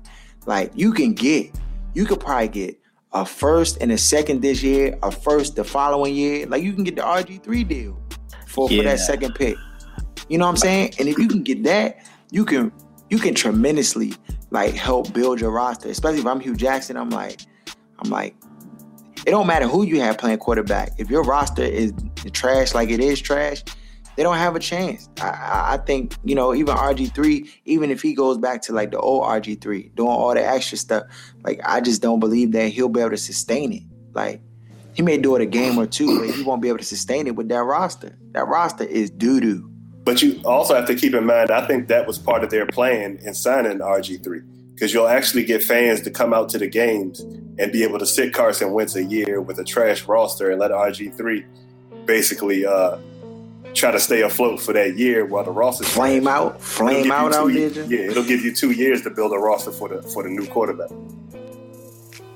Like 0.46 0.72
you 0.74 0.92
can 0.92 1.12
get, 1.12 1.51
you 1.94 2.05
could 2.05 2.20
probably 2.20 2.48
get 2.48 2.80
a 3.12 3.24
first 3.24 3.78
and 3.80 3.92
a 3.92 3.98
second 3.98 4.40
this 4.40 4.62
year, 4.62 4.98
a 5.03 5.11
first 5.11 5.57
the 5.57 5.64
following 5.64 6.14
year. 6.14 6.46
Like 6.46 6.62
you 6.62 6.72
can 6.72 6.84
get 6.84 6.96
the 6.96 7.03
RG3 7.03 7.68
deal 7.68 8.01
for, 8.46 8.68
for 8.68 8.82
that 8.82 8.98
second 8.98 9.34
pick. 9.34 9.57
You 10.28 10.38
know 10.38 10.46
what 10.46 10.51
I'm 10.51 10.57
saying? 10.57 10.94
And 10.98 11.09
if 11.09 11.18
you 11.18 11.28
can 11.28 11.42
get 11.42 11.62
that, 11.64 12.07
you 12.30 12.44
can 12.44 12.72
you 13.08 13.18
can 13.18 13.34
tremendously 13.34 14.14
like 14.50 14.74
help 14.74 15.12
build 15.12 15.40
your 15.40 15.50
roster. 15.50 15.88
Especially 15.88 16.20
if 16.20 16.26
I'm 16.26 16.40
Hue 16.40 16.54
Jackson, 16.54 16.96
I'm 16.96 17.10
like, 17.10 17.40
I'm 17.98 18.10
like, 18.10 18.34
it 19.26 19.30
don't 19.30 19.46
matter 19.46 19.66
who 19.66 19.84
you 19.84 20.00
have 20.00 20.18
playing 20.18 20.38
quarterback. 20.38 20.92
If 20.98 21.10
your 21.10 21.22
roster 21.22 21.62
is 21.62 21.92
trash 22.32 22.74
like 22.74 22.90
it 22.90 23.00
is 23.00 23.20
trash, 23.20 23.62
they 24.16 24.22
don't 24.22 24.36
have 24.36 24.56
a 24.56 24.60
chance. 24.60 25.08
I, 25.20 25.74
I, 25.74 25.76
think 25.78 26.14
you 26.24 26.34
know 26.34 26.54
even 26.54 26.74
RG 26.74 27.14
three, 27.14 27.50
even 27.64 27.90
if 27.90 28.02
he 28.02 28.14
goes 28.14 28.38
back 28.38 28.62
to 28.62 28.72
like 28.72 28.90
the 28.90 28.98
old 28.98 29.24
RG 29.24 29.60
three, 29.60 29.90
doing 29.94 30.10
all 30.10 30.34
the 30.34 30.46
extra 30.46 30.78
stuff, 30.78 31.04
like 31.44 31.60
I 31.64 31.80
just 31.80 32.02
don't 32.02 32.20
believe 32.20 32.52
that 32.52 32.68
he'll 32.68 32.88
be 32.88 33.00
able 33.00 33.10
to 33.10 33.16
sustain 33.16 33.72
it. 33.72 33.82
Like 34.12 34.40
he 34.94 35.02
may 35.02 35.18
do 35.18 35.36
it 35.36 35.42
a 35.42 35.46
game 35.46 35.78
or 35.78 35.86
two, 35.86 36.18
but 36.18 36.34
he 36.34 36.42
won't 36.42 36.62
be 36.62 36.68
able 36.68 36.78
to 36.78 36.84
sustain 36.84 37.26
it 37.26 37.36
with 37.36 37.48
that 37.48 37.62
roster. 37.62 38.16
That 38.32 38.46
roster 38.48 38.84
is 38.84 39.10
doo 39.10 39.40
doo. 39.40 39.69
But 40.05 40.22
you 40.22 40.40
also 40.44 40.74
have 40.74 40.86
to 40.86 40.94
keep 40.94 41.14
in 41.14 41.26
mind, 41.26 41.51
I 41.51 41.66
think 41.66 41.88
that 41.88 42.07
was 42.07 42.18
part 42.18 42.42
of 42.42 42.51
their 42.51 42.66
plan 42.66 43.18
in 43.22 43.34
signing 43.34 43.78
RG3 43.78 44.42
because 44.74 44.94
you'll 44.94 45.09
actually 45.09 45.44
get 45.44 45.62
fans 45.62 46.01
to 46.03 46.11
come 46.11 46.32
out 46.32 46.48
to 46.51 46.59
the 46.59 46.66
games 46.66 47.20
and 47.59 47.70
be 47.70 47.82
able 47.82 47.98
to 47.98 48.07
sit 48.07 48.32
Carson 48.32 48.72
Wentz 48.72 48.96
a 48.96 49.05
year 49.05 49.40
with 49.42 49.59
a 49.59 49.64
trash 49.64 50.07
roster 50.09 50.51
and 50.51 50.59
let 50.59 50.70
RG3 50.70 51.44
basically 52.07 52.64
uh, 52.64 52.96
try 53.74 53.90
to 53.90 54.01
stay 54.01 54.22
afloat 54.22 54.59
for 54.61 54.72
that 54.72 54.96
year 54.96 55.26
while 55.26 55.44
the 55.44 55.51
roster 55.51 55.84
Flame 55.84 56.26
out, 56.26 56.61
flame 56.62 57.12
out 57.12 57.34
out 57.34 57.48
ye- 57.48 57.66
there. 57.68 57.84
Yeah, 57.84 58.11
it'll 58.11 58.24
give 58.24 58.40
you 58.42 58.55
two 58.55 58.70
years 58.70 59.03
to 59.03 59.11
build 59.11 59.32
a 59.34 59.38
roster 59.38 59.70
for 59.70 59.90
the 59.90 60.03
for 60.03 60.22
the 60.22 60.30
new 60.30 60.46
quarterback. 60.46 60.88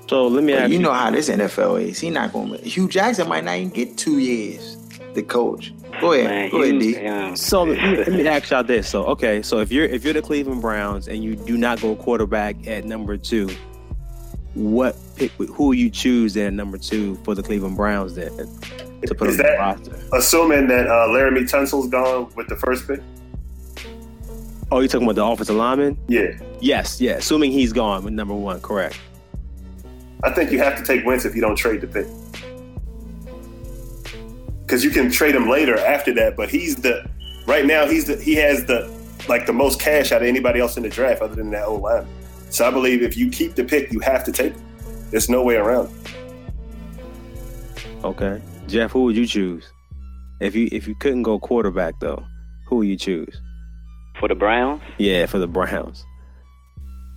So 0.08 0.26
let 0.26 0.44
me 0.44 0.52
But 0.52 0.62
ask 0.64 0.70
you 0.70 0.76
you. 0.76 0.82
know 0.82 0.92
how 0.92 1.10
this 1.10 1.30
NFL 1.30 1.82
is. 1.82 1.98
He 1.98 2.10
not 2.10 2.30
going. 2.32 2.50
to 2.52 2.58
Hue 2.58 2.88
Jackson 2.88 3.26
might 3.26 3.42
not 3.44 3.56
even 3.56 3.70
get 3.70 3.96
two 3.96 4.18
years. 4.18 4.73
The 5.14 5.22
coach. 5.22 5.72
Go 6.00 6.12
ahead. 6.12 6.26
Man, 6.26 6.50
Go 6.50 6.62
ahead, 6.62 6.80
D. 6.80 6.92
yeah. 6.94 7.34
So 7.34 7.62
let 7.62 8.08
me, 8.08 8.26
ask 8.26 8.50
y'all 8.50 8.64
this. 8.64 8.88
So 8.88 9.04
okay, 9.06 9.42
so 9.42 9.60
if 9.60 9.70
you're 9.70 9.84
if 9.86 10.04
you're 10.04 10.12
the 10.12 10.22
Cleveland 10.22 10.60
Browns 10.60 11.06
and 11.08 11.22
you 11.22 11.36
do 11.36 11.56
not 11.56 11.80
go 11.80 11.94
quarterback 11.94 12.66
at 12.66 12.84
number 12.84 13.16
two, 13.16 13.48
what 14.54 14.96
pick? 15.16 15.30
Who 15.32 15.72
you 15.72 15.88
choose 15.90 16.36
at 16.36 16.52
number 16.52 16.78
two 16.78 17.14
for 17.24 17.34
the 17.36 17.42
Cleveland 17.44 17.76
Browns 17.76 18.14
then 18.16 18.30
to 19.06 19.14
put 19.14 19.28
Is 19.28 19.34
on 19.34 19.36
the 19.38 19.42
that- 19.44 19.58
roster? 19.58 20.00
Assuming 20.12 20.66
that 20.68 20.86
uh, 20.88 21.06
Laremy 21.08 21.48
Tunsil's 21.48 21.88
gone 21.88 22.32
with 22.36 22.48
the 22.48 22.56
first 22.56 22.86
pick. 22.88 23.00
Oh, 24.72 24.80
you 24.80 24.88
talking 24.88 25.06
about 25.06 25.14
the 25.16 25.24
offensive 25.24 25.54
lineman? 25.56 25.96
Yeah, 26.08 26.32
Yes, 26.60 27.00
yeah. 27.00 27.12
Assuming 27.12 27.52
he's 27.52 27.72
gone 27.72 28.02
with 28.02 28.14
number 28.14 28.34
one, 28.34 28.60
correct? 28.60 28.98
I 30.24 30.30
think 30.30 30.50
you 30.50 30.58
have 30.58 30.76
to 30.78 30.82
take 30.82 31.04
Wentz 31.06 31.24
if 31.24 31.34
you 31.36 31.40
don't 31.42 31.54
trade 31.54 31.82
the 31.82 31.86
pick. 31.86 32.06
Because 34.66 34.82
you 34.84 34.90
can 34.90 35.10
trade 35.10 35.34
him 35.34 35.48
later 35.48 35.78
after 35.78 36.12
that, 36.14 36.36
but 36.36 36.48
he's 36.48 36.76
the 36.76 37.08
right 37.46 37.66
now 37.66 37.86
he's 37.86 38.06
the 38.06 38.16
he 38.16 38.34
has 38.36 38.64
the 38.64 38.90
like 39.28 39.46
the 39.46 39.52
most 39.52 39.80
cash 39.80 40.10
out 40.12 40.22
of 40.22 40.28
anybody 40.28 40.60
else 40.60 40.76
in 40.76 40.82
the 40.82 40.88
draft 40.88 41.20
other 41.22 41.34
than 41.34 41.50
that 41.50 41.66
old 41.66 41.82
line. 41.82 42.06
So 42.50 42.66
I 42.66 42.70
believe 42.70 43.02
if 43.02 43.16
you 43.16 43.30
keep 43.30 43.54
the 43.54 43.64
pick, 43.64 43.92
you 43.92 44.00
have 44.00 44.24
to 44.24 44.32
take 44.32 44.52
him. 44.54 44.64
There's 45.10 45.28
no 45.28 45.42
way 45.42 45.56
around. 45.56 45.90
it. 46.06 46.14
Okay, 48.04 48.40
Jeff, 48.66 48.90
who 48.92 49.04
would 49.04 49.16
you 49.16 49.26
choose 49.26 49.64
if 50.40 50.54
you 50.54 50.68
if 50.72 50.86
you 50.88 50.94
couldn't 50.96 51.22
go 51.22 51.38
quarterback 51.38 51.98
though? 52.00 52.24
Who 52.68 52.76
would 52.76 52.88
you 52.88 52.96
choose? 52.96 53.40
For 54.20 54.28
the 54.28 54.34
Browns, 54.34 54.80
Yeah, 54.98 55.26
for 55.26 55.38
the 55.38 55.46
Browns. 55.48 56.04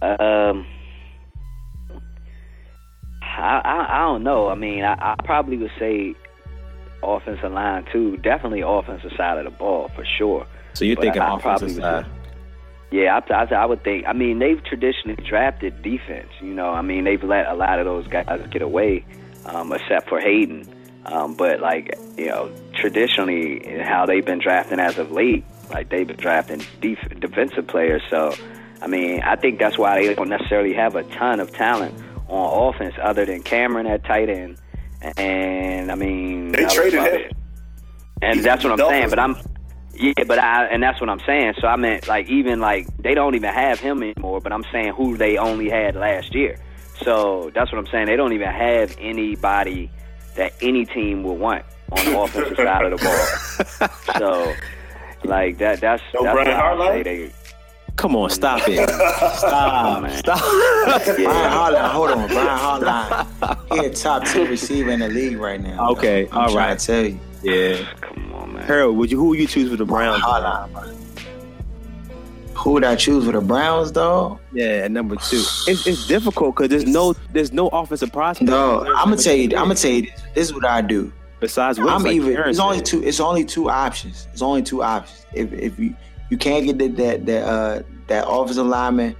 um, 0.01 0.65
I, 3.21 3.61
I 3.63 3.85
I 3.89 3.99
don't 4.07 4.23
know. 4.23 4.49
I 4.49 4.55
mean, 4.55 4.83
I, 4.83 4.93
I 4.93 5.15
probably 5.23 5.57
would 5.57 5.71
say 5.79 6.15
offensive 7.03 7.51
line 7.51 7.85
too. 7.91 8.17
Definitely 8.17 8.61
offensive 8.61 9.11
side 9.17 9.37
of 9.37 9.45
the 9.45 9.51
ball 9.57 9.89
for 9.95 10.03
sure. 10.17 10.45
So 10.73 10.85
you're 10.85 10.95
But 10.95 11.01
thinking 11.03 11.21
I- 11.21 11.35
offensive 11.37 11.71
side? 11.71 12.05
Yeah, 12.89 13.19
I, 13.29 13.33
I, 13.33 13.43
I 13.53 13.65
would 13.65 13.83
think. 13.83 14.05
I 14.07 14.13
mean, 14.13 14.39
they've 14.39 14.63
traditionally 14.63 15.21
drafted 15.27 15.81
defense. 15.81 16.29
You 16.41 16.53
know, 16.53 16.69
I 16.69 16.81
mean, 16.81 17.03
they've 17.03 17.21
let 17.21 17.47
a 17.47 17.53
lot 17.53 17.79
of 17.79 17.85
those 17.85 18.07
guys 18.07 18.39
get 18.49 18.61
away, 18.61 19.05
um, 19.45 19.73
except 19.73 20.07
for 20.07 20.21
Haden. 20.21 20.73
Um, 21.05 21.35
but 21.35 21.59
like, 21.59 21.93
you 22.17 22.27
know, 22.27 22.49
traditionally, 22.75 23.81
how 23.81 24.05
they've 24.05 24.25
been 24.25 24.39
drafting 24.39 24.79
as 24.79 24.97
of 24.97 25.11
late, 25.11 25.43
like 25.69 25.89
they've 25.89 26.07
been 26.07 26.15
drafting 26.17 26.63
def- 26.79 27.19
defensive 27.19 27.67
players. 27.67 28.01
So, 28.09 28.33
I 28.81 28.87
mean, 28.87 29.21
I 29.21 29.35
think 29.35 29.59
that's 29.59 29.77
why 29.77 30.01
they 30.01 30.13
don't 30.13 30.29
necessarily 30.29 30.73
have 30.73 30.95
a 30.95 31.03
ton 31.03 31.41
of 31.41 31.51
talent 31.51 31.93
on 32.29 32.73
offense, 32.73 32.95
other 33.01 33.25
than 33.25 33.43
Cameron 33.43 33.85
at 33.87 34.03
tight 34.05 34.29
end. 34.29 34.57
And 35.17 35.91
I 35.91 35.95
mean, 35.95 36.51
They 36.51 36.65
traded 36.65 36.93
him. 37.01 37.05
it. 37.05 37.31
And 38.21 38.35
He's 38.35 38.43
that's 38.43 38.63
what 38.63 38.73
I'm 38.73 38.89
saying. 38.89 39.09
But 39.09 39.19
I'm 39.19 39.35
yeah, 39.93 40.13
but 40.27 40.39
I 40.39 40.65
and 40.65 40.81
that's 40.81 40.99
what 40.99 41.09
I'm 41.09 41.19
saying. 41.25 41.53
So 41.61 41.67
I 41.67 41.75
meant 41.75 42.07
like 42.07 42.27
even 42.29 42.59
like 42.59 42.87
they 42.97 43.13
don't 43.13 43.35
even 43.35 43.53
have 43.53 43.79
him 43.79 44.01
anymore. 44.03 44.41
But 44.41 44.51
I'm 44.53 44.63
saying 44.71 44.93
who 44.93 45.17
they 45.17 45.37
only 45.37 45.69
had 45.69 45.95
last 45.95 46.33
year. 46.33 46.57
So 47.03 47.51
that's 47.53 47.71
what 47.71 47.77
I'm 47.79 47.87
saying. 47.87 48.07
They 48.07 48.15
don't 48.15 48.33
even 48.33 48.47
have 48.49 48.95
anybody 48.99 49.89
that 50.35 50.53
any 50.61 50.85
team 50.85 51.23
would 51.23 51.39
want 51.39 51.63
on 51.91 52.05
the 52.05 52.17
offensive 52.17 52.57
side 52.57 52.85
of 52.85 52.99
the 52.99 53.03
ball. 53.05 53.89
So 54.17 54.53
like 55.23 55.57
that 55.59 55.79
that's 55.79 56.01
No 56.15 56.23
that's 56.23 56.33
Brian 56.33 56.47
why 56.47 56.53
I 56.55 56.75
Hartline? 56.75 56.91
say 56.93 57.03
they 57.03 57.31
Come 57.97 58.15
on, 58.15 58.29
stop 58.29 58.61
it. 58.67 58.87
Stop. 59.37 60.03
man. 60.03 60.17
Stop. 60.19 60.39
Brian 61.17 61.51
Harlan, 61.51 61.89
hold 61.89 62.11
on. 62.11 62.27
Brian 62.27 62.57
Harlan. 62.57 63.27
He 63.71 63.87
a 63.87 63.93
top 63.93 64.23
two 64.25 64.45
receiver 64.47 64.91
in 64.91 64.99
the 64.99 65.09
league 65.09 65.37
right 65.37 65.59
now. 65.59 65.89
Okay, 65.91 66.25
though. 66.25 66.31
I'm 66.31 66.37
all 66.43 66.53
trying 66.53 66.69
right. 66.69 66.79
to 66.79 66.85
tell 66.85 67.05
you. 67.05 67.19
yeah. 67.41 67.93
come 67.99 68.33
on 68.33 68.53
man. 68.53 68.65
Harold, 68.65 68.97
would 68.97 69.11
you 69.11 69.17
who 69.17 69.29
would 69.29 69.39
you 69.39 69.47
choose 69.47 69.69
for 69.69 69.75
the 69.75 69.85
Browns? 69.85 70.21
Harlan, 70.21 70.71
man. 70.73 70.95
Who 72.53 72.73
would 72.73 72.83
I 72.83 72.95
choose 72.95 73.25
for 73.25 73.31
the 73.31 73.41
Browns, 73.41 73.91
though? 73.91 74.39
Yeah, 74.51 74.87
number 74.87 75.15
two. 75.15 75.43
It's, 75.67 75.85
it's 75.87 76.07
difficult 76.07 76.55
because 76.55 76.69
there's 76.69 76.85
no 76.85 77.13
there's 77.31 77.51
no 77.51 77.67
offensive 77.69 78.11
prospect. 78.11 78.49
No, 78.49 78.81
I'm 78.95 79.09
gonna 79.09 79.17
tell 79.17 79.35
you. 79.35 79.45
I'm 79.57 79.65
gonna 79.65 79.75
tell 79.75 79.91
you 79.91 80.03
this. 80.03 80.21
This 80.35 80.47
is 80.47 80.53
what 80.53 80.65
I 80.65 80.81
do. 80.81 81.11
Besides, 81.39 81.79
Wentz, 81.79 81.93
I'm 81.93 82.03
like 82.03 82.13
even. 82.13 82.35
Aaron 82.35 82.49
It's 82.49 82.59
only 82.59 82.81
two. 82.81 83.03
It's 83.03 83.19
only 83.19 83.45
two 83.45 83.69
options. 83.69 84.27
It's 84.33 84.41
only 84.41 84.61
two 84.63 84.83
options. 84.83 85.25
If 85.33 85.53
if 85.53 85.79
you 85.79 85.95
you 86.29 86.37
can't 86.37 86.65
get 86.65 86.77
that 86.79 86.97
that 86.97 87.25
that 87.25 87.43
uh 87.43 87.83
that 88.07 88.27
offensive 88.27 88.65
lineman, 88.65 89.15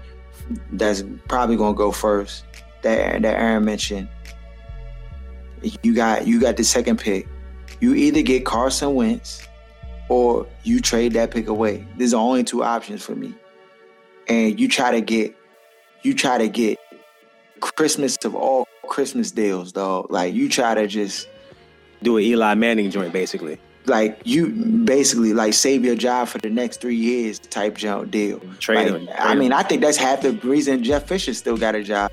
that's 0.73 1.03
probably 1.27 1.55
gonna 1.55 1.75
go 1.75 1.91
first. 1.91 2.45
That 2.81 3.21
that 3.21 3.39
Aaron 3.39 3.65
mentioned. 3.65 4.09
You 5.83 5.95
got 5.95 6.27
you 6.27 6.39
got 6.39 6.57
the 6.57 6.63
second 6.63 6.99
pick. 6.99 7.27
You 7.79 7.93
either 7.93 8.21
get 8.21 8.45
Carson 8.45 8.95
Wentz, 8.95 9.47
or 10.09 10.47
you 10.63 10.79
trade 10.79 11.13
that 11.13 11.31
pick 11.31 11.47
away. 11.47 11.85
There's 11.97 12.11
the 12.11 12.17
only 12.17 12.43
two 12.43 12.63
options 12.63 13.03
for 13.03 13.15
me. 13.15 13.33
And 14.27 14.59
you 14.59 14.67
try 14.67 14.91
to 14.91 15.01
get, 15.01 15.35
you 16.03 16.13
try 16.13 16.37
to 16.37 16.49
get 16.49 16.77
Christmas 17.59 18.17
of 18.23 18.35
all 18.35 18.67
Christmas 18.87 19.31
deals, 19.31 19.71
dog. 19.71 20.11
Like 20.11 20.33
you 20.33 20.49
try 20.49 20.75
to 20.75 20.87
just 20.87 21.27
do 22.03 22.17
an 22.17 22.23
Eli 22.23 22.53
Manning 22.55 22.91
joint, 22.91 23.13
basically. 23.13 23.59
Like 23.87 24.19
you 24.25 24.47
basically 24.49 25.33
like 25.33 25.53
save 25.53 25.83
your 25.85 25.95
job 25.95 26.27
for 26.27 26.37
the 26.39 26.49
next 26.49 26.81
three 26.81 26.95
years 26.95 27.39
type 27.39 27.75
jump 27.77 28.11
deal. 28.11 28.39
Trade 28.59 28.91
Like, 28.91 29.01
him. 29.01 29.09
I 29.17 29.35
mean, 29.35 29.53
I 29.53 29.63
think 29.63 29.81
that's 29.81 29.97
half 29.97 30.21
the 30.21 30.33
reason 30.33 30.83
Jeff 30.83 31.07
Fisher 31.07 31.33
still 31.33 31.57
got 31.57 31.73
a 31.75 31.83
job. 31.83 32.11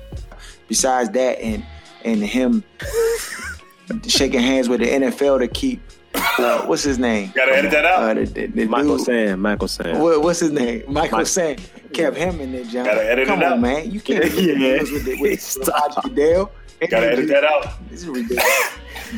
Besides 0.67 1.09
that, 1.11 1.39
and 1.41 1.63
and 2.03 2.23
him 2.23 2.63
shaking 4.07 4.39
hands 4.41 4.67
with 4.69 4.79
the 4.79 4.87
NFL 4.87 5.39
to 5.39 5.47
keep 5.47 5.81
uh, 6.39 6.65
what's 6.65 6.81
his 6.83 6.97
name? 6.97 7.31
Gotta 7.35 7.55
edit 7.57 7.71
that 7.71 7.85
out. 7.85 8.03
Uh, 8.03 8.13
the, 8.13 8.25
the, 8.25 8.47
the 8.47 8.65
Michael 8.67 8.97
dude- 8.97 9.05
Sam. 9.05 9.41
Michael 9.41 9.67
Sam. 9.67 9.99
what, 9.99 10.21
what's 10.21 10.39
his 10.39 10.51
name? 10.51 10.83
Michael 10.87 11.19
Mike- 11.19 11.27
Sam 11.27 11.57
kept 11.93 12.15
him 12.17 12.39
in 12.39 12.51
there, 12.53 12.63
John. 12.63 12.85
Gotta 12.85 13.03
edit 13.11 13.27
Come 13.27 13.41
it 13.41 13.45
on, 13.45 13.53
out. 13.53 13.59
man. 13.59 13.91
You 13.91 13.99
can't 13.99 14.23
do 14.31 14.41
Yeah. 14.41 14.77
deals 14.77 14.91
with, 14.91 15.05
the, 15.05 15.21
with 15.21 15.41
Stop. 15.41 15.93
Gotta 16.15 17.11
edit 17.11 17.27
that 17.27 17.43
out. 17.43 17.67
This 17.89 18.01
is 18.01 18.07
ridiculous. 18.07 18.45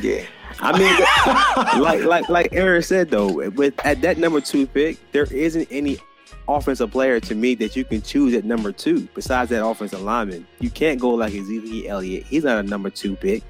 yeah. 0.01 0.23
I 0.59 0.77
mean, 0.77 1.81
like 1.83 2.03
like 2.03 2.29
like 2.29 2.49
Aaron 2.53 2.81
said 2.81 3.09
though, 3.09 3.49
with 3.49 3.73
at 3.85 4.01
that 4.01 4.17
number 4.17 4.41
two 4.41 4.67
pick, 4.67 4.97
there 5.11 5.31
isn't 5.31 5.67
any 5.71 5.99
offensive 6.47 6.91
player 6.91 7.19
to 7.19 7.35
me 7.35 7.55
that 7.55 7.75
you 7.75 7.83
can 7.83 8.01
choose 8.01 8.33
at 8.33 8.45
number 8.45 8.71
two 8.71 9.07
besides 9.13 9.49
that 9.49 9.65
offensive 9.65 10.01
lineman. 10.01 10.47
You 10.59 10.69
can't 10.69 10.99
go 10.99 11.09
like 11.09 11.33
Ezekiel 11.33 11.91
Elliott. 11.91 12.25
He's 12.25 12.43
not 12.43 12.57
a 12.57 12.63
number 12.63 12.89
two 12.89 13.15
pick. 13.15 13.43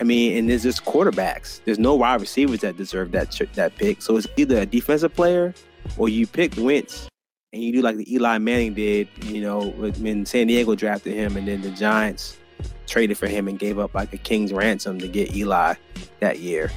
I 0.00 0.04
mean, 0.04 0.36
and 0.36 0.50
there's 0.50 0.64
just 0.64 0.84
quarterbacks. 0.84 1.60
There's 1.64 1.78
no 1.78 1.94
wide 1.94 2.20
receivers 2.20 2.60
that 2.60 2.76
deserve 2.76 3.12
that 3.12 3.30
that 3.54 3.76
pick. 3.76 4.02
So 4.02 4.16
it's 4.16 4.26
either 4.36 4.58
a 4.58 4.66
defensive 4.66 5.14
player 5.14 5.54
or 5.96 6.08
you 6.08 6.26
pick 6.26 6.54
Wentz 6.56 7.08
and 7.52 7.62
you 7.62 7.72
do 7.72 7.80
like 7.80 7.96
the 7.96 8.12
Eli 8.12 8.38
Manning 8.38 8.74
did, 8.74 9.08
you 9.24 9.40
know, 9.40 9.70
when 9.70 10.26
San 10.26 10.48
Diego 10.48 10.74
drafted 10.74 11.14
him, 11.14 11.36
and 11.36 11.48
then 11.48 11.62
the 11.62 11.70
Giants 11.70 12.36
traded 12.86 13.18
for 13.18 13.26
him 13.26 13.48
and 13.48 13.58
gave 13.58 13.78
up 13.78 13.94
like 13.94 14.12
a 14.12 14.18
king's 14.18 14.52
ransom 14.52 14.98
to 14.98 15.08
get 15.08 15.34
Eli 15.34 15.74
that 16.20 16.38
year. 16.40 16.70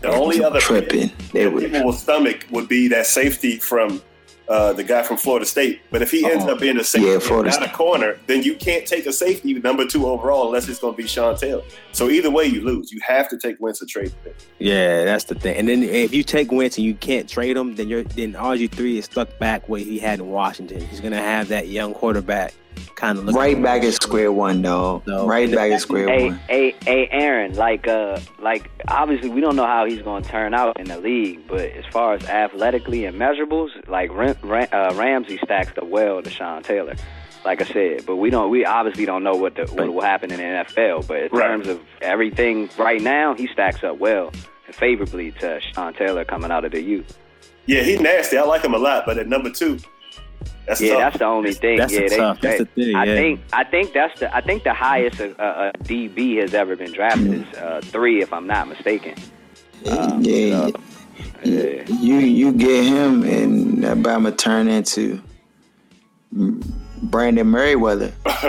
The 0.00 0.08
only 0.12 0.42
other 0.42 0.60
tripping. 0.60 1.10
They 1.32 1.44
that 1.44 1.52
were 1.52 1.60
people 1.60 1.84
will 1.84 1.92
stomach 1.92 2.46
would 2.50 2.68
be 2.68 2.88
that 2.88 3.06
safety 3.06 3.58
from 3.58 4.00
uh, 4.48 4.72
the 4.72 4.84
guy 4.84 5.02
from 5.02 5.16
Florida 5.16 5.46
State. 5.46 5.80
But 5.90 6.02
if 6.02 6.10
he 6.10 6.24
ends 6.24 6.44
Oh, 6.44 6.52
up 6.52 6.60
being 6.60 6.76
a 6.76 6.84
safety 6.84 7.08
yeah, 7.08 7.14
and 7.14 7.22
Florida 7.22 7.50
not 7.50 7.62
a 7.68 7.72
corner, 7.72 8.18
then 8.26 8.42
you 8.42 8.54
can't 8.56 8.84
take 8.86 9.06
a 9.06 9.12
safety 9.12 9.54
number 9.54 9.86
two 9.86 10.06
overall 10.06 10.48
unless 10.48 10.68
it's 10.68 10.78
going 10.80 10.94
to 10.94 10.96
be 11.02 11.06
Sean 11.08 11.36
Taylor. 11.36 11.62
So 11.92 12.10
either 12.10 12.30
way, 12.30 12.46
you 12.46 12.60
lose. 12.60 12.92
You 12.92 13.00
have 13.06 13.28
to 13.30 13.38
take 13.38 13.60
Wentz 13.60 13.80
or 13.82 13.86
trade 13.86 14.12
him. 14.24 14.34
Yeah, 14.58 15.04
that's 15.04 15.24
the 15.24 15.36
thing. 15.36 15.56
And 15.56 15.68
then 15.68 15.82
if 15.84 16.12
you 16.12 16.22
take 16.24 16.50
Wentz 16.52 16.76
and 16.76 16.84
you 16.84 16.94
can't 16.94 17.28
trade 17.28 17.56
him, 17.56 17.76
then 17.76 17.88
you're 17.88 18.02
then 18.02 18.34
RG 18.34 18.72
three 18.72 18.98
is 18.98 19.06
stuck 19.06 19.36
back 19.38 19.68
where 19.68 19.80
he 19.80 19.98
had 19.98 20.18
in 20.18 20.28
Washington. 20.28 20.80
He's 20.86 21.00
gonna 21.00 21.16
have 21.22 21.48
that 21.48 21.68
young 21.68 21.94
quarterback 21.94 22.52
kind 22.94 23.18
of 23.18 23.28
right 23.34 23.60
back 23.62 23.82
at 23.82 23.94
square 23.94 24.30
one, 24.32 24.62
though. 24.62 25.02
No. 25.06 25.26
Right 25.26 25.50
back 25.52 25.72
at 25.72 25.80
square 25.80 26.08
Hey, 26.08 26.26
one. 26.26 26.38
hey, 26.48 26.74
hey, 26.84 27.08
Aaron. 27.10 27.54
Like, 27.54 27.88
uh, 27.88 28.18
like 28.40 28.70
obviously 28.88 29.28
we 29.30 29.40
don't 29.40 29.56
know 29.56 29.66
how 29.66 29.84
he's 29.86 30.02
going 30.02 30.22
to 30.22 30.28
turn 30.28 30.54
out 30.54 30.78
in 30.80 30.86
the 30.86 30.98
league, 30.98 31.46
but 31.48 31.60
as 31.60 31.84
far 31.86 32.14
as 32.14 32.24
athletically 32.24 33.04
and 33.04 33.18
measurables, 33.18 33.70
like 33.88 34.12
Ram, 34.12 34.36
Ram, 34.42 34.68
uh, 34.72 34.94
Ramsey 34.94 35.38
stacks 35.38 35.76
up 35.78 35.86
well 35.88 36.22
to 36.22 36.30
Sean 36.30 36.62
Taylor. 36.62 36.94
Like 37.44 37.60
I 37.60 37.64
said, 37.64 38.06
but 38.06 38.16
we 38.16 38.30
don't. 38.30 38.50
We 38.50 38.64
obviously 38.64 39.04
don't 39.04 39.24
know 39.24 39.34
what 39.34 39.56
the, 39.56 39.64
what 39.66 39.92
will 39.92 40.00
happen 40.00 40.30
in 40.30 40.36
the 40.36 40.44
NFL. 40.44 41.08
But 41.08 41.16
in 41.24 41.28
Right. 41.32 41.46
terms 41.48 41.66
of 41.66 41.80
everything 42.00 42.70
right 42.78 43.00
now, 43.00 43.34
he 43.34 43.48
stacks 43.48 43.82
up 43.82 43.98
well 43.98 44.30
and 44.66 44.74
favorably 44.76 45.32
to 45.40 45.60
Sean 45.60 45.92
Taylor 45.92 46.24
coming 46.24 46.52
out 46.52 46.64
of 46.64 46.70
the 46.70 46.80
U. 46.80 47.04
Yeah, 47.66 47.82
he's 47.82 48.00
nasty. 48.00 48.38
I 48.38 48.42
like 48.42 48.62
him 48.64 48.74
a 48.74 48.78
lot. 48.78 49.04
But 49.06 49.18
at 49.18 49.26
number 49.26 49.50
two, 49.50 49.78
that's 50.66 50.80
yeah, 50.80 50.92
tough. 50.92 51.00
that's 51.00 51.18
the 51.18 51.24
only 51.24 51.52
thing. 51.54 51.78
That's 51.78 51.92
yeah, 51.92 52.00
the 52.02 52.08
they, 52.08 52.16
tough- 52.16 52.40
that's 52.40 52.58
the 52.58 52.64
thing, 52.66 52.94
I 52.94 53.04
yeah. 53.04 53.14
think 53.14 53.40
I 53.52 53.64
think 53.64 53.92
that's 53.92 54.20
the 54.20 54.34
I 54.34 54.40
think 54.40 54.62
the 54.62 54.74
highest 54.74 55.20
a, 55.20 55.30
a, 55.42 55.68
a 55.68 55.72
DB 55.78 56.40
has 56.40 56.54
ever 56.54 56.76
been 56.76 56.92
drafted 56.92 57.46
is 57.46 57.58
uh, 57.58 57.80
three, 57.84 58.22
if 58.22 58.32
I'm 58.32 58.46
not 58.46 58.68
mistaken. 58.68 59.14
Um, 59.90 60.22
yeah, 60.22 60.68
so, 60.68 60.80
yeah. 61.44 61.82
you 61.88 62.18
you 62.18 62.52
get 62.52 62.84
him 62.84 63.24
and 63.24 63.82
that 63.82 63.98
Bama 63.98 64.36
turn 64.36 64.68
into 64.68 65.20
Brandon 66.30 67.46
Meriweather. 67.46 68.12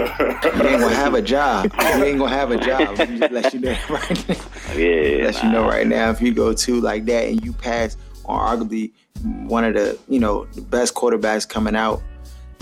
you 0.44 0.68
ain't 0.70 0.82
gonna 0.82 0.94
have 0.94 1.16
a 1.16 1.22
job. 1.22 1.72
You 1.80 2.04
ain't 2.04 2.20
gonna 2.20 2.30
have 2.30 2.52
a 2.52 2.58
job. 2.58 2.98
Let 2.98 3.10
me 3.10 3.20
just 3.20 3.32
let 3.32 3.54
you 3.54 3.60
know 3.60 3.78
right 3.90 4.30
now. 4.30 4.36
Yeah, 4.76 5.26
let 5.26 5.44
you 5.44 5.50
know 5.50 5.68
right 5.68 5.86
now. 5.86 6.10
If 6.10 6.22
you 6.22 6.34
go 6.34 6.54
to 6.54 6.82
like 6.82 7.06
that 7.06 7.28
and 7.28 7.44
you 7.46 7.54
pass 7.54 7.96
on 8.26 8.40
arguably 8.40 8.92
one 9.24 9.64
of 9.64 9.74
the 9.74 9.98
you 10.08 10.20
know 10.20 10.46
the 10.54 10.62
best 10.62 10.94
quarterbacks 10.96 11.48
coming 11.48 11.76
out. 11.76 12.02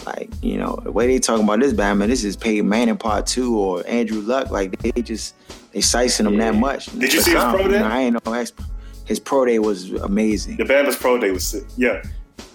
Like 0.05 0.29
you 0.41 0.57
know 0.57 0.79
the 0.83 0.91
way 0.91 1.05
they 1.07 1.19
talking 1.19 1.43
about 1.43 1.59
this 1.59 1.73
Bama, 1.73 2.07
this 2.07 2.23
is 2.23 2.35
Peyton 2.35 2.67
Manning 2.67 2.97
part 2.97 3.27
two 3.27 3.57
or 3.59 3.83
Andrew 3.87 4.21
Luck. 4.21 4.49
Like 4.49 4.79
they 4.79 5.01
just 5.03 5.35
they 5.73 5.81
sizing 5.81 6.25
him 6.25 6.37
that 6.37 6.55
much. 6.55 6.87
Did 6.87 7.13
you 7.13 7.21
see 7.21 7.31
his 7.33 7.43
pro 7.43 7.57
don't- 7.59 7.71
day? 7.71 7.77
I 7.79 7.99
ain't 8.01 8.25
no 8.25 8.33
expert. 8.33 8.65
His 9.05 9.19
pro 9.19 9.45
day 9.45 9.59
was 9.59 9.91
amazing. 9.91 10.57
The 10.57 10.63
Bama's 10.63 10.95
pro 10.95 11.19
day 11.19 11.31
was 11.31 11.45
sick. 11.45 11.63
Yeah. 11.77 12.01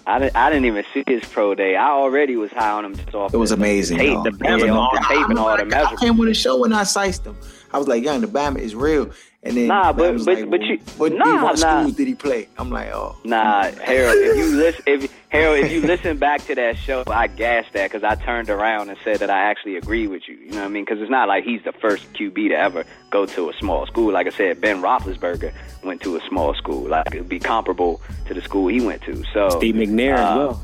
I 0.07 0.19
didn't, 0.19 0.35
I 0.37 0.49
didn't 0.49 0.65
even 0.65 0.85
see 0.93 1.03
his 1.05 1.21
pro 1.25 1.53
day. 1.53 1.75
I 1.75 1.89
already 1.89 2.37
was 2.37 2.49
high 2.51 2.71
on 2.71 2.85
him 2.85 2.95
just 2.95 3.13
off. 3.13 3.33
It 3.33 3.37
was 3.37 3.49
the- 3.51 3.57
amazing. 3.57 3.97
The 3.97 4.03
tape, 4.05 4.23
the, 4.23 4.29
It 4.47 4.53
was 4.55 4.63
yeah, 4.63 4.71
off 4.71 4.93
the 4.93 4.97
amazing. 4.99 5.17
tape 5.21 5.29
and 5.29 5.39
all 5.39 5.57
the 5.57 5.77
I, 5.77 5.83
I 5.83 5.95
came 5.97 6.17
with 6.17 6.29
a 6.29 6.33
show 6.33 6.63
and 6.63 6.73
I 6.73 6.83
sized 6.83 7.25
him. 7.25 7.35
I 7.73 7.77
was 7.77 7.87
like, 7.89 8.03
"Young, 8.03 8.21
the 8.21 8.27
Bama 8.27 8.57
is 8.59 8.73
real." 8.75 9.11
And 9.47 9.55
then 9.55 9.67
Nah, 9.67 9.93
Bama 9.93 9.97
but- 9.97 10.13
was 10.13 10.25
but- 10.25 10.39
like, 10.39 10.49
but 10.49 10.61
you- 10.61 10.79
what 10.97 11.13
nah, 11.13 11.25
D1 11.25 11.41
nah. 11.41 11.55
schools 11.81 11.93
did 11.95 12.07
he 12.07 12.15
play? 12.15 12.47
I'm 12.57 12.69
like, 12.69 12.89
"Oh, 12.93 13.15
Nah, 13.23 13.63
Harold, 13.81 14.15
if 14.17 14.37
you 14.37 14.57
listen, 14.65 14.83
if 14.85 15.11
Harold, 15.29 15.59
if 15.63 15.71
you 15.71 15.81
listen 15.81 16.17
back 16.17 16.45
to 16.47 16.55
that 16.55 16.75
show, 16.77 17.03
I 17.07 17.27
gassed 17.27 17.71
that 17.73 17.89
because 17.91 18.03
I 18.03 18.15
turned 18.15 18.49
around 18.49 18.89
and 18.89 18.97
said 19.03 19.19
that 19.19 19.29
I 19.29 19.49
actually 19.49 19.77
agree 19.77 20.07
with 20.07 20.27
you. 20.27 20.35
You 20.35 20.51
know 20.51 20.57
what 20.59 20.65
I 20.65 20.67
mean? 20.69 20.83
Because 20.85 21.01
it's 21.01 21.09
not 21.11 21.27
like 21.29 21.43
he's 21.45 21.63
the 21.63 21.71
first 21.73 22.11
QB 22.13 22.49
to 22.49 22.55
ever 22.55 22.85
go 23.09 23.25
to 23.25 23.49
a 23.49 23.53
small 23.53 23.85
school. 23.87 24.11
Like 24.11 24.27
I 24.27 24.31
said, 24.31 24.59
Ben 24.59 24.81
Roethlisberger 24.81 25.53
went 25.83 26.01
to 26.01 26.17
a 26.17 26.21
small 26.27 26.53
school. 26.55 26.87
Like 26.89 27.07
it'd 27.15 27.29
be 27.29 27.39
comparable 27.39 28.01
to 28.27 28.33
the 28.33 28.41
school 28.41 28.67
he 28.67 28.81
went 28.81 29.01
to. 29.03 29.23
So 29.33 29.49
Steve 29.49 29.75
McNair 29.75 30.13
as 30.15 30.19
uh, 30.19 30.35
well. 30.37 30.61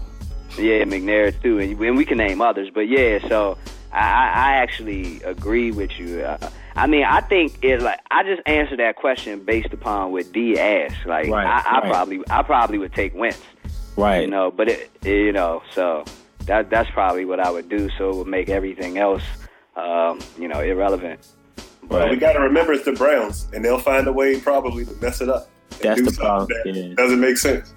Yeah, 0.57 0.83
McNair 0.83 1.33
too, 1.41 1.59
and, 1.59 1.79
and 1.81 1.97
we 1.97 2.05
can 2.05 2.17
name 2.17 2.41
others. 2.41 2.69
But 2.73 2.87
yeah, 2.89 3.19
so 3.27 3.57
I, 3.91 3.99
I 3.99 4.25
I 4.35 4.51
actually 4.57 5.21
agree 5.23 5.71
with 5.71 5.91
you. 5.97 6.21
Uh, 6.21 6.49
I 6.75 6.87
mean, 6.87 7.03
I 7.03 7.21
think 7.21 7.63
it 7.63 7.81
like 7.81 7.99
I 8.11 8.23
just 8.23 8.41
answered 8.47 8.79
that 8.79 8.95
question 8.95 9.43
based 9.43 9.73
upon 9.73 10.11
what 10.11 10.31
D 10.31 10.57
asked. 10.59 11.05
Like 11.05 11.27
Right, 11.29 11.45
I, 11.45 11.59
I 11.59 11.79
right. 11.79 11.83
probably 11.91 12.19
I 12.29 12.41
probably 12.43 12.77
would 12.79 12.93
take 12.93 13.13
Wentz. 13.15 13.39
Right. 13.95 14.21
You 14.21 14.27
know, 14.27 14.49
but 14.51 14.69
it 14.69 14.89
you 15.03 15.31
know 15.31 15.61
so 15.71 16.03
that 16.45 16.69
that's 16.69 16.89
probably 16.91 17.25
what 17.25 17.39
I 17.39 17.51
would 17.51 17.69
do. 17.69 17.89
So 17.97 18.09
it 18.09 18.15
would 18.15 18.27
make 18.27 18.49
everything 18.49 18.97
else 18.97 19.23
um, 19.75 20.19
you 20.37 20.47
know 20.47 20.59
irrelevant. 20.61 21.19
Well, 21.89 22.09
we 22.09 22.15
got 22.15 22.33
to 22.33 22.39
remember 22.39 22.73
it's 22.73 22.85
the 22.85 22.93
Browns, 22.93 23.47
and 23.53 23.63
they'll 23.63 23.77
find 23.77 24.07
a 24.07 24.11
way 24.13 24.39
probably 24.39 24.85
to 24.85 24.93
mess 25.01 25.19
it 25.21 25.29
up. 25.29 25.49
That's 25.81 26.01
the 26.01 26.11
problem, 26.13 26.47
that 26.63 26.73
yeah. 26.73 26.93
Doesn't 26.95 27.19
make 27.19 27.37
sense. 27.37 27.73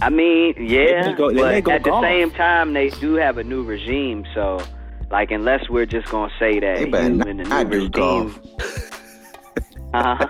I 0.00 0.08
mean, 0.10 0.54
yeah, 0.58 1.04
They 1.10 1.12
go- 1.14 1.32
but 1.34 1.64
go 1.64 1.70
at 1.72 1.84
the 1.84 1.90
golf. 1.90 2.04
same 2.04 2.30
time, 2.30 2.72
they 2.72 2.88
do 2.90 3.14
have 3.14 3.36
a 3.38 3.44
new 3.44 3.62
regime. 3.62 4.24
So, 4.34 4.60
like, 5.10 5.30
unless 5.30 5.68
we're 5.68 5.86
just 5.86 6.08
gonna 6.10 6.32
say 6.38 6.58
that 6.60 6.76
They 6.78 6.84
you 6.86 6.90
better 6.90 7.06
in 7.06 7.16
not, 7.18 7.26
the 7.26 7.34
new 7.34 7.44
not 7.44 7.70
do 7.70 7.76
regime, 7.76 7.90
golf. 7.90 8.40
uh-huh. 9.94 10.28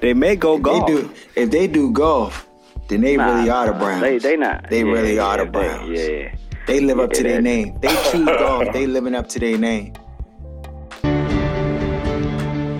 They 0.00 0.14
may 0.14 0.34
go 0.36 0.56
If 0.56 0.62
golf. 0.62 0.86
they 0.86 0.92
do, 0.94 1.10
if 1.36 1.50
they 1.50 1.66
do 1.66 1.90
golf, 1.92 2.46
then 2.88 3.00
they 3.02 3.16
Nah, 3.16 3.26
really 3.36 3.50
are 3.50 3.66
the 3.66 3.72
nah, 3.72 3.78
Browns. 3.78 4.00
They 4.02 4.18
they 4.18 4.36
not. 4.36 4.70
They 4.70 4.78
yeah, 4.84 4.92
really 4.92 5.18
are 5.18 5.36
yeah, 5.38 5.44
the 5.44 5.50
they- 5.50 5.50
Browns. 5.50 5.98
yeah. 5.98 6.34
They 6.66 6.80
live 6.80 6.98
up 6.98 7.10
to 7.12 7.22
their 7.22 7.42
name. 7.42 7.78
They 7.80 7.88
choose 8.10 8.24
golf. 8.24 8.72
They 8.72 8.86
living 8.86 9.14
up 9.14 9.28
to 9.28 9.38
their 9.38 9.58
name. 9.58 9.92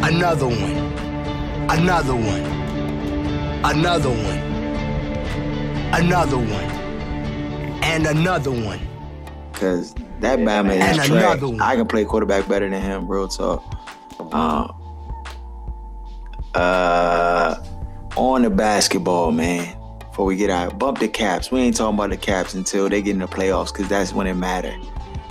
Another 0.02 0.46
one. 0.46 0.76
Another 1.70 2.14
one. 2.14 2.44
Another 3.64 4.08
one. 4.10 4.38
Another 5.92 6.38
one. 6.38 6.70
And 7.84 8.06
another 8.06 8.50
one. 8.50 8.80
Cause 9.52 9.94
that 10.20 10.38
Bama 10.38 10.70
And 10.76 11.00
is 11.00 11.06
trash. 11.06 11.38
another. 11.40 11.62
I 11.62 11.76
can 11.76 11.86
play 11.86 12.04
quarterback 12.04 12.48
better 12.48 12.68
than 12.68 12.80
him. 12.80 13.06
Real 13.08 13.28
talk. 13.28 13.62
Uh, 14.32 14.68
uh, 16.54 17.62
on 18.16 18.42
the 18.42 18.50
basketball, 18.50 19.32
man. 19.32 19.76
Before 20.10 20.26
we 20.26 20.36
get 20.36 20.50
out, 20.50 20.78
bump 20.78 21.00
the 21.00 21.08
caps. 21.08 21.50
We 21.50 21.60
ain't 21.60 21.76
talking 21.76 21.96
about 21.96 22.10
the 22.10 22.16
caps 22.16 22.54
until 22.54 22.88
they 22.88 23.02
get 23.02 23.12
in 23.12 23.18
the 23.18 23.26
playoffs, 23.26 23.74
cause 23.74 23.88
that's 23.88 24.12
when 24.12 24.28
it 24.28 24.34
matter. 24.34 24.72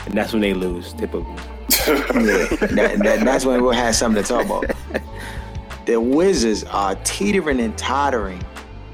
and 0.06 0.14
that's 0.14 0.34
when 0.34 0.42
they 0.42 0.54
lose, 0.54 0.94
typically. 0.94 1.26
Yeah, 1.88 2.46
that, 2.68 3.00
that, 3.04 3.26
that's 3.26 3.46
when 3.46 3.62
we'll 3.64 3.72
have 3.72 3.96
something 3.96 4.22
to 4.22 4.28
talk 4.28 4.46
about. 4.46 4.66
The 5.86 6.00
Wizards 6.00 6.64
are 6.66 6.96
teetering 7.04 7.60
and 7.60 7.78
tottering. 7.78 8.42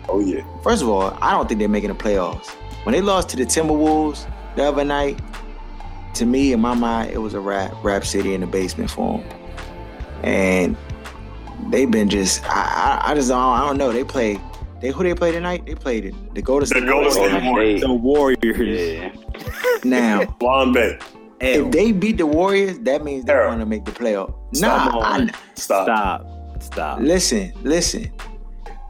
Oh 0.08 0.20
yeah. 0.20 0.44
First 0.64 0.82
of 0.82 0.90
all, 0.90 1.16
I 1.22 1.32
don't 1.32 1.48
think 1.48 1.60
they're 1.60 1.68
making 1.70 1.90
the 1.90 1.96
playoffs. 1.96 2.48
When 2.86 2.94
they 2.94 3.02
lost 3.02 3.30
to 3.30 3.38
the 3.38 3.46
Timberwolves 3.46 4.28
the 4.56 4.64
other 4.64 4.84
night, 4.86 5.20
to 6.20 6.26
me, 6.26 6.54
in 6.54 6.60
my 6.60 6.74
mind, 6.74 7.12
it 7.12 7.18
was 7.18 7.34
a 7.34 7.40
rap, 7.40 7.74
rap 7.84 8.06
city 8.06 8.34
in 8.34 8.42
the 8.42 8.48
basement 8.48 8.92
for 8.92 9.18
them. 9.20 9.40
And 10.24 10.78
they've 11.72 11.90
been 11.90 12.10
just, 12.10 12.44
I, 12.46 13.02
I, 13.06 13.12
I 13.12 13.16
just 13.16 13.30
don't, 13.30 13.40
I 13.40 13.66
don't 13.66 13.78
know. 13.78 13.92
They 13.92 14.04
play, 14.04 14.40
they 14.82 14.90
who 14.92 15.04
they 15.04 15.16
play 15.16 15.32
tonight? 15.32 15.66
They 15.66 15.76
played 15.76 16.06
it. 16.06 16.36
the 16.36 16.42
Golden 16.42 16.68
State 16.68 16.86
Golden 16.86 17.12
State 17.12 17.44
Warriors. 17.44 17.44
Warriors. 17.46 17.82
The 17.82 17.94
Warriors. 17.94 19.02
Yeah. 19.02 19.16
Now, 19.86 20.26
Blonde 20.26 20.74
Bay. 20.74 21.00
if 21.40 21.72
they 21.72 21.94
beat 21.94 22.18
the 22.18 22.26
Warriors, 22.26 22.80
that 22.80 23.02
means 23.02 23.24
they're 23.24 23.48
going 23.48 23.60
to 23.60 23.66
make 23.66 23.86
the 23.86 23.92
playoff. 23.92 24.34
Stop. 24.54 24.94
Nah, 24.94 25.00
I, 25.00 25.30
Stop. 25.56 25.86
Stop. 25.86 26.62
Stop. 26.62 27.00
Listen, 27.00 27.54
listen. 27.64 28.12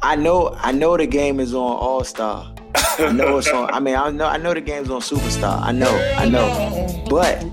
I 0.02 0.16
know, 0.16 0.58
I 0.60 0.72
know 0.72 0.98
the 0.98 1.06
game 1.06 1.40
is 1.40 1.54
on 1.54 1.62
All 1.78 2.04
Star. 2.04 2.56
I 2.76 3.12
know 3.14 3.38
it's 3.38 3.48
on. 3.50 3.72
I 3.74 3.80
mean, 3.80 3.96
I 3.96 4.10
know, 4.12 4.26
I 4.26 4.38
know 4.38 4.54
the 4.54 4.62
game's 4.62 4.90
on 4.90 5.02
Superstar. 5.02 5.62
I 5.62 5.72
know, 5.72 5.90
I 6.18 6.28
know. 6.30 7.04
But 7.10 7.44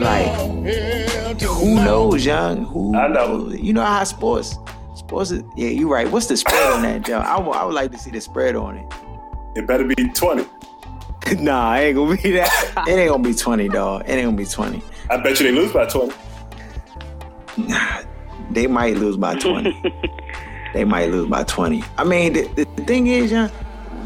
like, 0.00 1.40
who 1.42 1.74
knows, 1.76 2.24
young? 2.24 2.64
Who? 2.66 2.96
I 2.96 3.08
know. 3.08 3.48
You 3.50 3.72
know 3.72 3.84
how 3.84 4.04
sports, 4.04 4.56
sports. 4.94 5.30
Is, 5.30 5.42
yeah, 5.56 5.68
you're 5.68 5.88
right. 5.88 6.10
What's 6.10 6.26
the 6.26 6.36
spread 6.36 6.72
on 6.72 6.82
that, 6.82 7.04
Joe? 7.04 7.18
I 7.18 7.38
would- 7.38 7.56
I 7.56 7.64
would 7.64 7.74
like 7.74 7.92
to 7.92 7.98
see 7.98 8.10
the 8.10 8.20
spread 8.20 8.56
on 8.56 8.76
it. 8.76 8.86
It 9.56 9.66
better 9.66 9.84
be 9.84 9.94
20. 9.94 10.46
nah, 11.42 11.74
it 11.76 11.80
ain't 11.80 11.96
gonna 11.96 12.16
be 12.16 12.30
that. 12.32 12.84
It 12.88 12.92
ain't 12.92 13.10
gonna 13.10 13.22
be 13.22 13.34
twenty, 13.34 13.68
dog. 13.68 14.02
It 14.06 14.12
ain't 14.12 14.24
gonna 14.24 14.36
be 14.36 14.44
twenty. 14.46 14.82
I 15.10 15.16
bet 15.18 15.38
you 15.40 15.46
they 15.46 15.52
lose 15.52 15.72
by 15.72 15.86
20. 15.86 16.12
Nah, 17.58 18.02
They 18.50 18.66
might 18.66 18.96
lose 18.96 19.16
by 19.16 19.34
twenty. 19.36 19.80
they 20.74 20.84
might 20.84 21.10
lose 21.10 21.28
by 21.28 21.42
twenty. 21.44 21.82
I 21.98 22.04
mean, 22.04 22.32
the, 22.34 22.42
the, 22.54 22.64
the 22.76 22.84
thing 22.84 23.08
is, 23.08 23.32
young, 23.32 23.50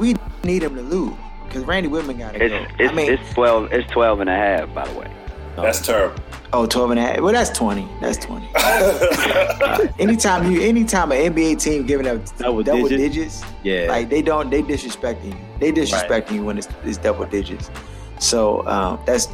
we 0.02 0.16
need 0.44 0.62
him 0.62 0.74
to 0.74 0.82
lose 0.82 1.14
because 1.46 1.64
Randy 1.64 1.88
Wittman 1.88 2.18
got 2.18 2.34
to 2.34 2.44
It's 2.44 2.52
go. 2.52 2.74
it's, 2.84 2.92
I 2.92 2.94
mean, 2.94 3.12
it's 3.12 3.32
twelve. 3.32 3.72
It's 3.72 3.90
twelve 3.90 4.20
and 4.20 4.28
a 4.28 4.34
half, 4.34 4.74
by 4.74 4.86
the 4.86 4.98
way. 4.98 5.10
That's 5.56 5.84
terrible. 5.84 6.16
Oh, 6.54 6.66
12 6.66 6.90
and 6.92 7.00
a 7.00 7.02
half. 7.02 7.20
Well, 7.20 7.32
that's 7.32 7.50
20. 7.50 7.88
That's 8.00 8.18
20. 8.18 8.46
Uh, 8.54 9.88
anytime 9.98 10.50
you, 10.50 10.60
anytime 10.62 11.10
an 11.12 11.32
NBA 11.34 11.60
team 11.62 11.86
giving 11.86 12.06
up 12.06 12.20
double, 12.36 12.62
digits? 12.62 12.90
digits, 12.90 13.42
Yeah. 13.62 13.86
like 13.88 14.10
they 14.10 14.20
don't, 14.22 14.50
they 14.50 14.62
disrespecting 14.62 15.26
you. 15.32 15.44
They 15.60 15.72
disrespecting 15.72 16.32
you 16.32 16.44
when 16.44 16.58
it's, 16.58 16.68
it's 16.84 16.98
double 16.98 17.24
digits. 17.26 17.70
So 18.18 18.66
um, 18.66 18.98
that's 19.06 19.28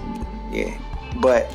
yeah. 0.52 0.76
But 1.16 1.52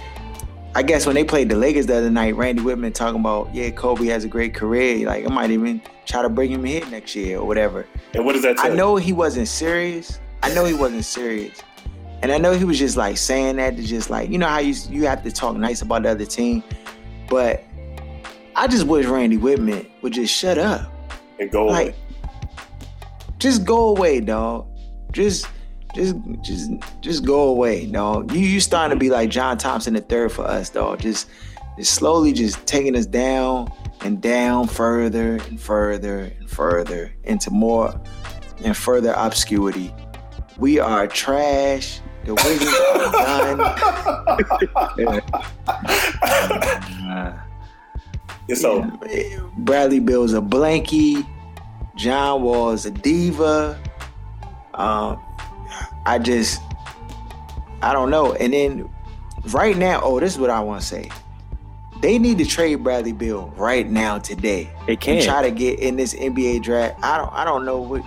I 0.76 0.84
guess 0.84 1.05
when 1.05 1.16
they 1.16 1.24
played 1.24 1.47
the 1.49 1.55
Lakers 1.55 1.86
the 1.86 1.97
other 1.97 2.09
night, 2.09 2.36
Randy 2.36 2.61
Wittman 2.61 2.93
talking 2.93 3.20
about 3.22 3.53
yeah, 3.53 3.70
Kobe 3.70 4.05
has 4.07 4.24
a 4.26 4.30
great 4.30 4.53
career. 4.53 5.05
Like 5.05 5.26
I 5.26 5.30
might 5.34 5.51
even 5.51 5.82
try 6.05 6.22
to 6.22 6.30
bring 6.30 6.51
him 6.51 6.64
here 6.64 6.86
next 6.89 7.16
year 7.16 7.39
or 7.39 7.45
whatever. 7.47 7.86
And 8.14 8.26
what 8.26 8.34
does 8.34 8.43
that 8.43 8.59
I 8.59 8.70
you? 8.70 8.76
know 8.76 8.95
he 8.95 9.14
wasn't 9.14 9.47
serious. 9.47 10.20
I 10.43 10.53
know 10.53 10.66
he 10.66 10.74
wasn't 10.74 11.05
serious. 11.05 11.59
And 12.22 12.32
I 12.32 12.38
know 12.38 12.51
he 12.53 12.64
was 12.64 12.80
just 12.80 12.95
like 12.95 13.18
saying 13.18 13.57
that 13.57 13.76
to 13.76 13.84
just 13.84 14.09
like, 14.09 14.30
you 14.30 14.38
know 14.38 14.47
how 14.47 14.59
you 14.59 14.74
you 14.89 15.05
have 15.07 15.24
to 15.24 15.32
talk 15.32 15.55
nice 15.57 15.82
about 15.82 16.03
the 16.03 16.09
other 16.09 16.26
team. 16.26 16.64
But 17.30 17.64
I 18.55 18.68
just 18.68 18.86
wish 18.88 19.05
Randy 19.05 19.38
Wittman 19.38 19.89
would 20.01 20.14
just 20.14 20.34
shut 20.34 20.57
up. 20.57 20.91
And 21.39 21.51
go 21.51 21.66
Like 21.66 21.88
away. 21.89 21.95
just 23.39 23.66
go 23.66 23.89
away, 23.89 24.20
dog. 24.22 24.68
Just 25.11 25.47
just 25.95 26.16
just 26.41 26.72
just 27.01 27.26
go 27.26 27.49
away, 27.49 27.86
dog. 27.88 28.32
You 28.32 28.39
you 28.39 28.59
starting 28.59 28.95
to 28.97 28.99
be 28.99 29.09
like 29.09 29.30
John 29.30 29.57
Thompson 29.57 29.93
the 29.93 30.01
third 30.01 30.32
for 30.32 30.43
us, 30.45 30.70
dog. 30.70 30.99
Just 31.01 31.30
just 31.78 31.93
slowly 31.95 32.32
just 32.34 32.66
taking 32.66 32.95
us 32.95 33.05
down 33.05 33.72
and 34.02 34.22
down 34.22 34.68
further 34.68 35.38
and 35.48 35.60
further 35.60 36.32
and 36.39 36.50
further 36.50 37.14
into 37.24 37.52
more 37.52 38.00
and 38.64 38.76
further 38.76 39.14
obscurity. 39.16 39.94
We 40.58 40.80
are 40.80 41.08
trash. 41.08 42.00
The 42.26 42.36
Wizards 42.36 42.74
are 42.94 43.12
done. 43.12 43.60
It's 48.48 48.64
over. 48.64 48.91
Bradley 49.58 50.00
Beal's 50.00 50.34
a 50.34 50.41
blankie. 50.41 51.26
John 51.96 52.41
Wall's 52.41 52.86
a 52.86 52.91
diva. 52.91 53.80
Um, 54.74 55.20
I 56.06 56.20
just, 56.20 56.62
I 57.82 57.94
don't 57.94 58.10
know. 58.10 58.34
And 58.34 58.54
then 58.54 58.89
right 59.50 59.78
now, 59.78 60.02
oh, 60.04 60.20
this 60.20 60.34
is 60.34 60.39
what 60.39 60.50
I 60.50 60.60
want 60.60 60.82
to 60.82 60.88
say. 60.88 61.10
They 62.04 62.20
need 62.20 62.38
to 62.39 62.45
trade 62.45 62.84
Bradley 62.84 63.14
Beal 63.14 63.54
right 63.56 63.89
now, 63.89 64.20
today. 64.20 64.70
They 64.88 64.93
And 64.93 65.01
can. 65.01 65.24
try 65.24 65.41
to 65.41 65.51
get 65.51 65.80
in 65.80 65.95
this 65.95 66.14
NBA 66.14 66.62
draft. 66.62 66.99
I 67.01 67.18
don't, 67.18 67.32
I 67.32 67.45
don't 67.45 67.64
know 67.66 67.80
what. 67.82 68.01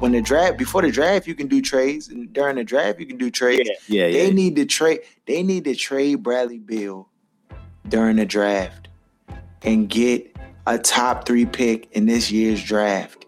When 0.00 0.12
the 0.12 0.22
draft, 0.22 0.56
before 0.56 0.80
the 0.80 0.90
draft, 0.90 1.26
you 1.26 1.34
can 1.34 1.48
do 1.48 1.60
trades, 1.60 2.08
and 2.08 2.32
during 2.32 2.56
the 2.56 2.64
draft, 2.64 2.98
you 2.98 3.04
can 3.04 3.18
do 3.18 3.30
trades. 3.30 3.68
Yeah, 3.88 4.06
They 4.08 4.28
yeah. 4.28 4.32
need 4.32 4.56
to 4.56 4.64
trade. 4.64 5.00
They 5.26 5.42
need 5.42 5.64
to 5.64 5.74
trade 5.74 6.22
Bradley 6.22 6.58
Beal 6.60 7.10
during 7.86 8.16
the 8.16 8.24
draft 8.24 8.88
and 9.60 9.86
get 9.86 10.34
a 10.66 10.78
top 10.78 11.26
three 11.26 11.44
pick 11.44 11.92
in 11.92 12.06
this 12.06 12.30
year's 12.30 12.64
draft. 12.64 13.26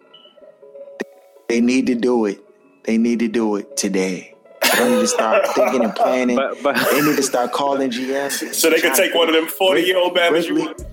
They 1.50 1.60
need 1.60 1.86
to 1.88 1.94
do 1.94 2.24
it. 2.24 2.42
They 2.84 2.96
need 2.96 3.18
to 3.18 3.28
do 3.28 3.56
it 3.56 3.76
today. 3.76 4.34
They 4.76 4.88
need 4.90 5.00
to 5.00 5.06
start 5.06 5.46
thinking 5.54 5.84
and 5.84 5.94
planning. 5.94 6.36
But- 6.36 6.62
but- 6.62 6.76
they 6.90 7.00
need 7.00 7.16
to 7.16 7.22
start 7.22 7.52
calling 7.52 7.90
GMs. 7.90 8.54
So 8.54 8.68
they 8.70 8.80
can 8.80 8.94
take 8.94 9.14
one 9.14 9.28
of 9.28 9.34
them 9.34 9.46
40 9.46 9.82
year 9.82 9.96
old 9.98 10.16
Bama's 10.16 10.46
you 10.48 10.56
Ridley- 10.56 10.84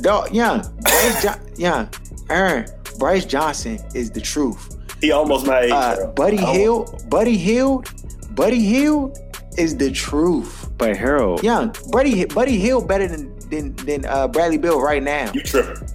Dog, 0.00 0.34
young, 0.34 0.60
Brice, 0.80 1.22
jo- 1.22 1.40
young, 1.56 1.88
Aaron, 2.30 2.66
Brice 2.98 3.24
Johnson 3.26 3.78
is 3.94 4.10
the 4.10 4.20
truth. 4.20 4.76
He 5.00 5.10
almost 5.12 5.46
my 5.46 5.60
age. 5.62 5.70
Uh. 5.72 6.06
Buddy 6.16 6.38
Almost. 6.38 6.56
Hield, 6.58 7.10
Buddy 7.10 7.36
Hield, 7.36 7.90
Buddy 8.34 8.60
Hield 8.64 9.18
is 9.58 9.76
the 9.76 9.90
truth. 9.90 10.70
But 10.78 10.96
Harold, 10.96 11.42
Young, 11.44 11.74
Buddy, 11.90 12.24
Buddy 12.24 12.56
Hield 12.58 12.88
better 12.88 13.06
than 13.06 13.38
than 13.50 13.74
than 13.76 14.06
uh, 14.06 14.26
Bradley 14.28 14.56
Beal 14.58 14.80
right 14.80 15.02
now 15.02 15.30
You 15.34 15.42
tripping. 15.42 15.86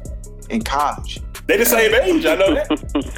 in 0.49 0.61
college. 0.61 1.20
They 1.47 1.57
the 1.57 1.65
same 1.65 1.93
age. 1.95 2.26
I 2.26 2.36
know 2.36 2.53
that. 2.53 3.13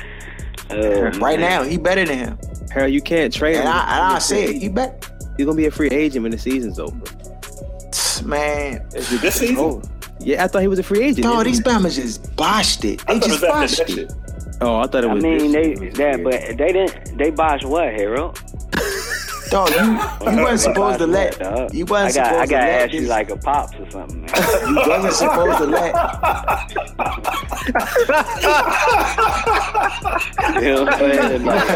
Oh, 0.72 1.02
Right 1.20 1.40
man. 1.40 1.42
now, 1.42 1.64
he 1.64 1.78
better 1.78 2.06
than 2.06 2.18
him. 2.18 2.38
Harold, 2.72 2.94
you 2.94 3.02
can't 3.02 3.34
trade 3.34 3.56
And 3.56 3.64
him. 3.66 3.74
I 3.74 3.80
and 3.82 4.04
I 4.16 4.20
say 4.20 4.46
it, 4.56 4.62
he 4.62 4.70
bet 4.70 5.10
He's 5.38 5.46
gonna 5.46 5.56
be 5.58 5.66
a 5.68 5.72
free 5.72 5.90
agent 5.90 6.24
when 6.24 6.32
the 6.32 6.38
season's 6.38 6.80
over. 6.80 6.98
man. 8.26 8.86
This 8.92 9.36
season? 9.36 9.58
Oh, 9.58 9.82
yeah, 10.20 10.44
I 10.44 10.48
thought 10.48 10.62
he 10.62 10.68
was 10.68 10.80
a 10.80 10.84
free 10.84 11.02
agent. 11.04 11.24
Dog, 11.24 11.46
these 11.46 11.62
Bama's 11.62 11.96
just 11.96 12.24
boshed 12.36 12.84
it. 12.84 13.00
They 13.08 13.20
just 13.20 13.30
was 13.30 13.44
after 13.44 13.84
boshed 13.86 13.98
it. 13.98 14.14
Oh, 14.62 14.76
I 14.78 14.88
thought 14.88 15.06
it 15.06 15.10
was. 15.10 15.24
I 15.24 15.28
was. 15.30 15.42
mean, 15.42 15.52
this 15.52 15.54
they 15.54 15.76
season. 15.76 15.94
that, 15.94 16.24
but 16.24 16.58
they 16.58 16.74
didn't. 16.74 17.18
They 17.18 17.32
botched 17.32 17.66
what, 17.66 17.86
Harold? 17.94 18.38
Dog, 19.50 19.70
you 19.72 19.78
you 20.32 20.44
wasn't 20.44 20.60
supposed 20.60 21.00
to 21.00 21.08
let 21.08 21.40
dog? 21.40 21.74
you 21.74 21.86
I 21.88 21.92
wasn't 21.92 22.26
got. 22.26 22.36
I 22.36 22.46
supposed 22.46 22.50
to 22.50 22.56
got 22.56 22.60
to 22.60 22.68
let 22.68 22.82
ask 22.82 22.94
you 22.94 23.02
like 23.02 23.30
a 23.32 23.38
pops 23.38 23.76
or 23.78 23.90
something, 23.90 24.22
man. 24.22 24.30
you 24.68 24.76
wasn't 24.88 25.14
supposed 25.14 25.58
to 25.58 25.66
let 25.66 25.96
You 30.56 30.62
know 30.62 30.84
what 30.84 30.94
I'm 30.94 31.00
saying? 31.00 31.46
Like, 31.46 31.70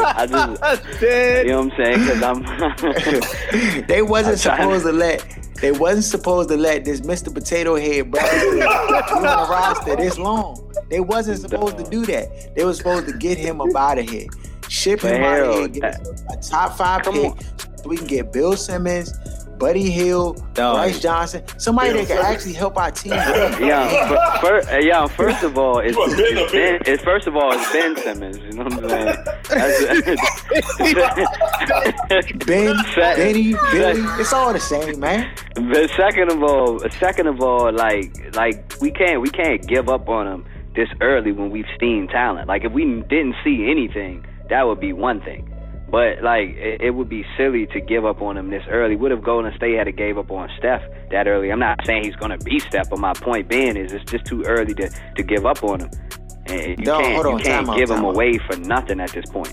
I, 0.00 0.14
I 0.16 0.26
just, 0.26 1.02
you 1.02 1.44
know 1.48 1.62
what 1.62 1.72
I'm 1.72 1.76
saying? 1.76 1.98
Because 2.00 2.22
I'm. 2.22 3.86
they 3.86 4.02
wasn't 4.02 4.38
supposed 4.38 4.84
to 4.84 4.92
let 4.92 5.24
they 5.60 5.72
wasn't 5.72 6.04
supposed 6.04 6.48
to 6.50 6.56
let 6.56 6.84
this 6.84 7.00
Mr. 7.00 7.34
Potato 7.34 7.74
Head 7.76 8.12
be 8.12 8.18
on 8.20 8.58
the 8.58 9.46
roster 9.50 9.96
this 9.96 10.18
long. 10.18 10.72
They 10.88 11.00
wasn't 11.00 11.40
supposed 11.40 11.78
to 11.78 11.84
do 11.84 12.06
that. 12.06 12.54
They 12.54 12.64
were 12.64 12.74
supposed 12.74 13.08
to 13.08 13.12
get 13.18 13.38
him 13.38 13.60
up 13.60 13.74
out 13.74 13.98
of 13.98 14.08
here. 14.08 14.28
Ship 14.68 15.00
him 15.00 15.22
out 15.22 15.40
of 15.40 15.74
here, 15.74 15.82
Harold, 15.82 16.06
us 16.36 16.48
a 16.48 16.50
top 16.50 16.76
five 16.76 17.02
Come 17.02 17.14
pick 17.14 17.24
on. 17.32 17.38
so 17.78 17.88
we 17.88 17.96
can 17.96 18.06
get 18.06 18.32
Bill 18.32 18.54
Simmons, 18.56 19.12
Buddy 19.58 19.90
Hield, 19.90 20.42
Dog. 20.54 20.76
Brice 20.76 21.00
Johnson, 21.00 21.42
somebody 21.58 21.92
that 21.92 22.06
can 22.06 22.18
actually 22.24 22.52
help 22.52 22.76
our 22.76 22.90
team. 22.90 23.10
win. 23.12 23.66
Yeah, 23.66 24.38
first, 24.40 24.68
uh, 24.70 24.78
yeah. 24.78 25.06
First 25.06 25.42
of 25.42 25.56
all, 25.58 25.78
it's, 25.80 25.96
You 25.96 26.04
a 26.04 26.10
it's, 26.42 26.52
ben, 26.52 26.78
it's 26.86 27.02
first 27.02 27.26
of 27.26 27.34
all 27.34 27.50
it's 27.52 27.72
Ben 27.72 27.96
Simmons. 27.96 28.38
You 28.38 28.52
know 28.52 28.64
what 28.64 28.74
I'm 28.74 28.88
saying? 28.88 29.16
Ben, 32.46 32.76
Fact. 32.94 33.16
Benny, 33.18 33.54
Billy, 33.72 34.00
it's 34.20 34.32
all 34.32 34.52
the 34.52 34.60
same, 34.60 35.00
man. 35.00 35.34
But 35.54 35.90
second 35.96 36.30
of 36.30 36.42
all, 36.42 36.78
second 36.90 37.26
of 37.26 37.40
all, 37.40 37.72
like 37.72 38.34
like 38.36 38.74
we 38.80 38.90
can't 38.90 39.20
we 39.20 39.30
can't 39.30 39.66
give 39.66 39.88
up 39.88 40.08
on 40.08 40.26
him 40.26 40.44
this 40.74 40.88
early 41.00 41.32
when 41.32 41.50
we've 41.50 41.66
seen 41.80 42.08
talent. 42.08 42.48
Like 42.48 42.64
if 42.64 42.72
we 42.72 42.84
didn't 42.84 43.34
see 43.44 43.68
anything, 43.70 44.24
that 44.50 44.66
would 44.66 44.80
be 44.80 44.92
one 44.92 45.20
thing. 45.22 45.52
But 45.90 46.22
like 46.22 46.48
it, 46.50 46.82
it 46.82 46.90
would 46.90 47.08
be 47.08 47.24
silly 47.38 47.66
to 47.68 47.80
give 47.80 48.04
up 48.04 48.20
on 48.20 48.36
him 48.36 48.50
this 48.50 48.62
early. 48.70 48.94
Would 48.96 49.10
have 49.10 49.22
Golden 49.24 49.54
State 49.56 49.76
had 49.78 49.84
to 49.84 49.92
gave 49.92 50.18
up 50.18 50.30
on 50.30 50.50
Steph 50.58 50.82
that 51.10 51.26
early. 51.26 51.50
I'm 51.50 51.58
not 51.58 51.78
saying 51.86 52.04
he's 52.04 52.16
gonna 52.16 52.36
be 52.38 52.58
Steph, 52.58 52.90
but 52.90 52.98
my 52.98 53.14
point 53.14 53.48
being 53.48 53.76
is 53.76 53.92
it's 53.92 54.10
just 54.10 54.26
too 54.26 54.42
early 54.44 54.74
to 54.74 54.90
to 55.16 55.22
give 55.22 55.46
up 55.46 55.64
on 55.64 55.80
him. 55.80 55.90
And 56.46 56.78
you 56.78 56.84
Dog, 56.84 57.02
can't 57.02 57.14
hold 57.14 57.26
on, 57.26 57.38
you 57.38 57.44
can't 57.44 57.66
time 57.66 57.70
out, 57.70 57.78
give 57.78 57.88
him 57.90 57.96
time 57.96 58.04
out. 58.06 58.14
away 58.14 58.38
for 58.38 58.56
nothing 58.58 59.00
at 59.00 59.10
this 59.12 59.24
point. 59.30 59.52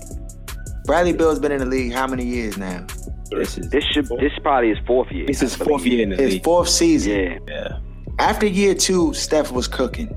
Bradley 0.84 1.12
Beal's 1.14 1.38
been 1.40 1.52
in 1.52 1.58
the 1.58 1.66
league 1.66 1.92
how 1.92 2.06
many 2.06 2.24
years 2.24 2.56
now? 2.58 2.86
This 3.30 3.58
is 3.58 3.68
This 3.70 3.84
should 3.92 4.06
this 4.20 4.32
probably 4.42 4.68
his 4.70 4.78
fourth 4.86 5.10
year. 5.10 5.26
this 5.26 5.42
is 5.42 5.54
fourth 5.56 5.84
year 5.86 6.02
in 6.02 6.10
the 6.10 6.16
His 6.16 6.34
league. 6.34 6.44
fourth 6.44 6.68
season. 6.68 7.12
Yeah. 7.12 7.38
Yeah. 7.48 7.78
After 8.18 8.46
year 8.46 8.74
two, 8.74 9.12
Steph 9.14 9.50
was 9.52 9.66
cooking. 9.68 10.14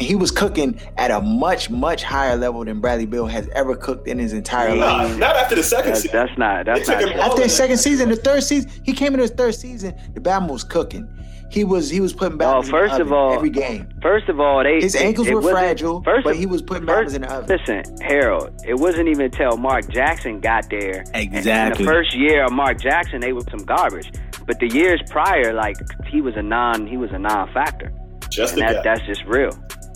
And 0.00 0.06
he 0.06 0.14
was 0.14 0.30
cooking 0.30 0.78
at 0.96 1.10
a 1.10 1.20
much, 1.20 1.70
much 1.70 2.02
higher 2.04 2.36
level 2.36 2.64
than 2.64 2.80
Bradley 2.80 3.06
Beal 3.06 3.26
has 3.26 3.48
ever 3.48 3.74
cooked 3.74 4.06
in 4.06 4.18
his 4.18 4.32
entire 4.32 4.74
Nah, 4.76 5.02
life. 5.02 5.18
not 5.18 5.36
after 5.36 5.54
the 5.56 5.62
second 5.62 5.90
That's, 5.92 6.02
season. 6.02 6.16
that's 6.26 6.38
not 6.38 6.66
that's 6.66 6.86
not 6.88 7.02
him. 7.02 7.18
After 7.18 7.42
his 7.42 7.52
Oh, 7.52 7.56
second 7.56 7.78
season, 7.78 8.08
the 8.08 8.16
third 8.16 8.42
season, 8.44 8.70
he 8.84 8.92
came 8.92 9.08
into 9.14 9.22
his 9.22 9.32
third 9.32 9.54
season, 9.54 9.94
the 10.14 10.20
Bama 10.20 10.50
was 10.50 10.62
cooking. 10.64 11.08
He 11.50 11.64
was 11.64 11.88
he 11.90 12.00
was 12.00 12.12
putting 12.12 12.34
Oh, 12.40 12.44
Bama's 12.44 12.66
in 12.66 12.70
first 12.72 12.96
the 12.96 13.02
of 13.02 13.12
all- 13.12 13.32
every 13.32 13.48
game. 13.50 13.88
First 14.02 14.28
of 14.28 14.38
all, 14.38 14.62
they 14.62 14.80
His 14.80 14.94
ankles 14.94 15.26
it 15.28 15.34
were 15.34 15.42
fragile, 15.42 16.02
first 16.04 16.24
but 16.24 16.34
of- 16.34 16.38
he 16.38 16.46
was 16.46 16.60
putting 16.62 16.86
first- 16.86 17.06
Bama's 17.08 17.14
in 17.14 17.22
the 17.22 17.32
oven. 17.34 17.56
Listen, 17.58 17.96
Harold, 18.02 18.50
it 18.66 18.74
wasn't 18.78 19.08
even 19.08 19.24
until 19.24 19.56
Mark 19.56 19.88
Jackson 19.88 20.40
got 20.40 20.68
there. 20.70 21.04
and- 21.14 21.24
and 21.24 21.34
Exactly. 21.36 21.84
the 21.86 21.90
first 21.90 22.14
year 22.14 22.44
of 22.44 22.52
Mark 22.52 22.78
Jackson, 22.80 23.20
they 23.20 23.32
were 23.32 23.42
some 23.50 23.64
garbage. 23.64 24.12
But 24.46 24.60
the 24.60 24.68
years 24.68 25.00
prior, 25.10 25.52
like 25.54 25.76
he 26.06 26.20
was 26.20 26.34
a 26.36 26.42
non, 26.42 26.86
he 26.86 26.96
was 26.98 27.10
a 27.12 27.18
non-factor, 27.18 27.90
Just 28.30 28.52
and 28.52 28.62
that, 28.62 28.76
guy. 28.76 28.82
that's 28.94 29.06
just 29.06 29.24
real. 29.24 29.50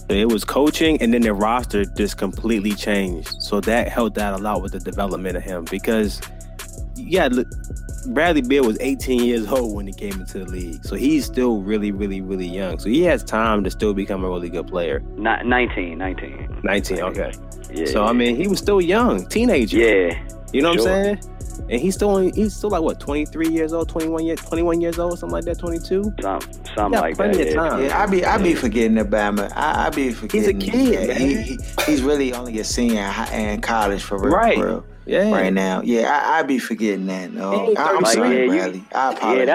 It 0.09 0.31
was 0.31 0.45
coaching, 0.45 1.01
and 1.01 1.15
then 1.15 1.23
the 1.23 1.33
roster 1.33 1.85
just 1.85 2.19
completely 2.19 2.73
changed. 2.73 3.43
So 3.43 3.61
that 3.61 3.89
helped 3.89 4.19
out 4.19 4.39
a 4.39 4.43
lot 4.43 4.63
with 4.63 4.73
the 4.73 4.81
development 4.81 5.37
of 5.37 5.43
him 5.43 5.65
because, 5.71 6.21
yeah, 6.97 7.29
look, 7.31 7.49
Bradley 8.09 8.43
Beal 8.43 8.65
was 8.65 8.77
18 8.81 9.25
years 9.25 9.47
old 9.47 9.75
when 9.75 9.87
he 9.87 9.93
came 9.93 10.13
into 10.13 10.41
the 10.41 10.45
league, 10.47 10.85
so 10.85 10.97
he's 10.97 11.25
still 11.25 11.61
really, 11.61 11.93
really, 11.93 12.21
really 12.21 12.47
young. 12.47 12.79
So 12.79 12.89
he 12.89 13.03
has 13.05 13.23
time 13.23 13.65
to 13.65 13.71
still 13.71 13.95
become 13.95 14.25
a 14.25 14.29
really 14.29 14.51
good 14.51 14.67
player. 14.67 15.01
Not 15.17 15.47
19, 15.47 15.99
19. 15.99 16.61
19, 16.63 16.99
okay. 17.01 17.33
Yeah. 17.71 17.87
So 17.87 18.05
I 18.05 18.13
mean, 18.13 18.37
he 18.37 18.49
was 18.49 18.59
still 18.59 18.81
young, 18.81 19.27
teenager. 19.29 19.79
yeah. 19.79 20.27
you 20.53 20.63
know 20.63 20.71
what. 20.71 20.81
I'm 20.81 20.85
saying? 20.85 21.32
And 21.59 21.81
he's 21.81 21.95
still 21.95 22.11
only, 22.11 22.33
he's 22.33 22.55
still 22.55 22.71
like 22.71 22.83
what 22.83 23.01
23 23.01 23.49
years 23.49 23.73
old, 23.73 23.89
21 23.89 24.25
years, 24.25 24.41
21 24.41 24.81
years 24.81 24.99
old, 24.99 25.19
something 25.19 25.33
like 25.35 25.45
that, 25.45 25.59
22. 25.59 26.13
Some, 26.21 26.41
something 26.75 27.01
like 27.01 27.17
plenty 27.17 27.39
that. 27.39 27.49
of 27.49 27.55
yeah. 27.55 27.69
time. 27.69 27.85
Yeah, 27.85 28.03
I 28.03 28.07
be 28.07 28.25
I 28.25 28.39
be 28.39 28.55
forgetting 28.55 28.95
the 28.95 29.05
Bama. 29.05 29.51
I, 29.55 29.87
I 29.87 29.91
be 29.91 30.11
forgetting. 30.13 30.59
kid, 30.61 31.09
that 31.11 31.19
man. 31.19 31.29
He, 31.29 31.35
he, 31.43 31.59
he's 31.87 32.03
really 32.03 32.33
only 32.35 32.59
a 32.59 32.65
senior 32.65 33.11
in 33.33 33.61
college 33.61 34.03
for 34.03 34.19
real. 34.19 34.35
Right. 34.35 34.57
For 34.59 34.67
real. 34.67 34.85
Yeah. 35.05 35.33
right 35.33 35.53
now. 35.53 35.83
Yeah, 35.83 36.09
I, 36.13 36.39
I 36.39 36.43
be 36.45 36.61
forgetting 36.61 37.07
that. 37.07 37.33
No, 37.33 37.51
He 37.51 37.71
ain't 37.71 37.79
I, 37.79 37.91
am 37.91 38.03
Like, 38.03 38.15
sorry, 38.15 38.37
yeah, 38.37 38.43
you- 38.45 38.51
Bradley. 38.51 38.85
I 38.95 39.11
Yeah, 39.11 39.17
apologize. 39.17 39.47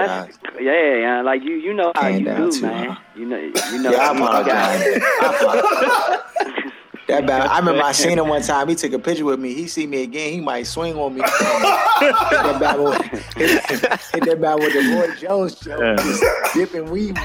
that's 0.42 0.60
yeah, 0.60 0.94
yeah. 0.96 1.22
Like 1.22 1.42
you, 1.42 1.54
you 1.54 1.72
know 1.72 1.90
how 1.94 2.02
Came 2.02 2.26
you 2.26 2.34
do, 2.36 2.50
to, 2.52 2.62
man. 2.62 2.88
uh, 2.90 2.96
You 3.16 3.24
know, 3.24 3.36
you 3.38 3.52
know. 3.82 3.90
yeah, 3.90 4.10
I 4.10 4.12
you 4.12 4.18
got- 4.18 4.42
apologize. 4.42 4.82
I 5.22 5.36
apologize. 5.40 6.67
That 7.08 7.26
bad. 7.26 7.46
I 7.46 7.58
remember 7.58 7.82
I 7.82 7.92
seen 7.92 8.18
him 8.18 8.28
one 8.28 8.42
time. 8.42 8.68
He 8.68 8.74
took 8.74 8.92
a 8.92 8.98
picture 8.98 9.24
with 9.24 9.40
me. 9.40 9.54
He 9.54 9.66
see 9.66 9.86
me 9.86 10.02
again. 10.02 10.30
He 10.30 10.40
might 10.42 10.66
swing 10.66 10.94
on 10.96 11.14
me. 11.14 11.20
hit 11.22 11.30
that 11.30 12.58
bat 12.60 12.78
with, 12.78 13.00
hit, 13.34 13.64
hit 13.70 14.24
that 14.24 14.38
bat 14.38 14.58
with 14.58 14.74
the 14.74 14.94
Roy 14.94 15.14
Jones 15.16 15.58
show. 15.58 15.80
Yeah. 15.80 15.96
Just 15.96 16.22
dipping, 16.52 16.90
weaving. 16.90 17.16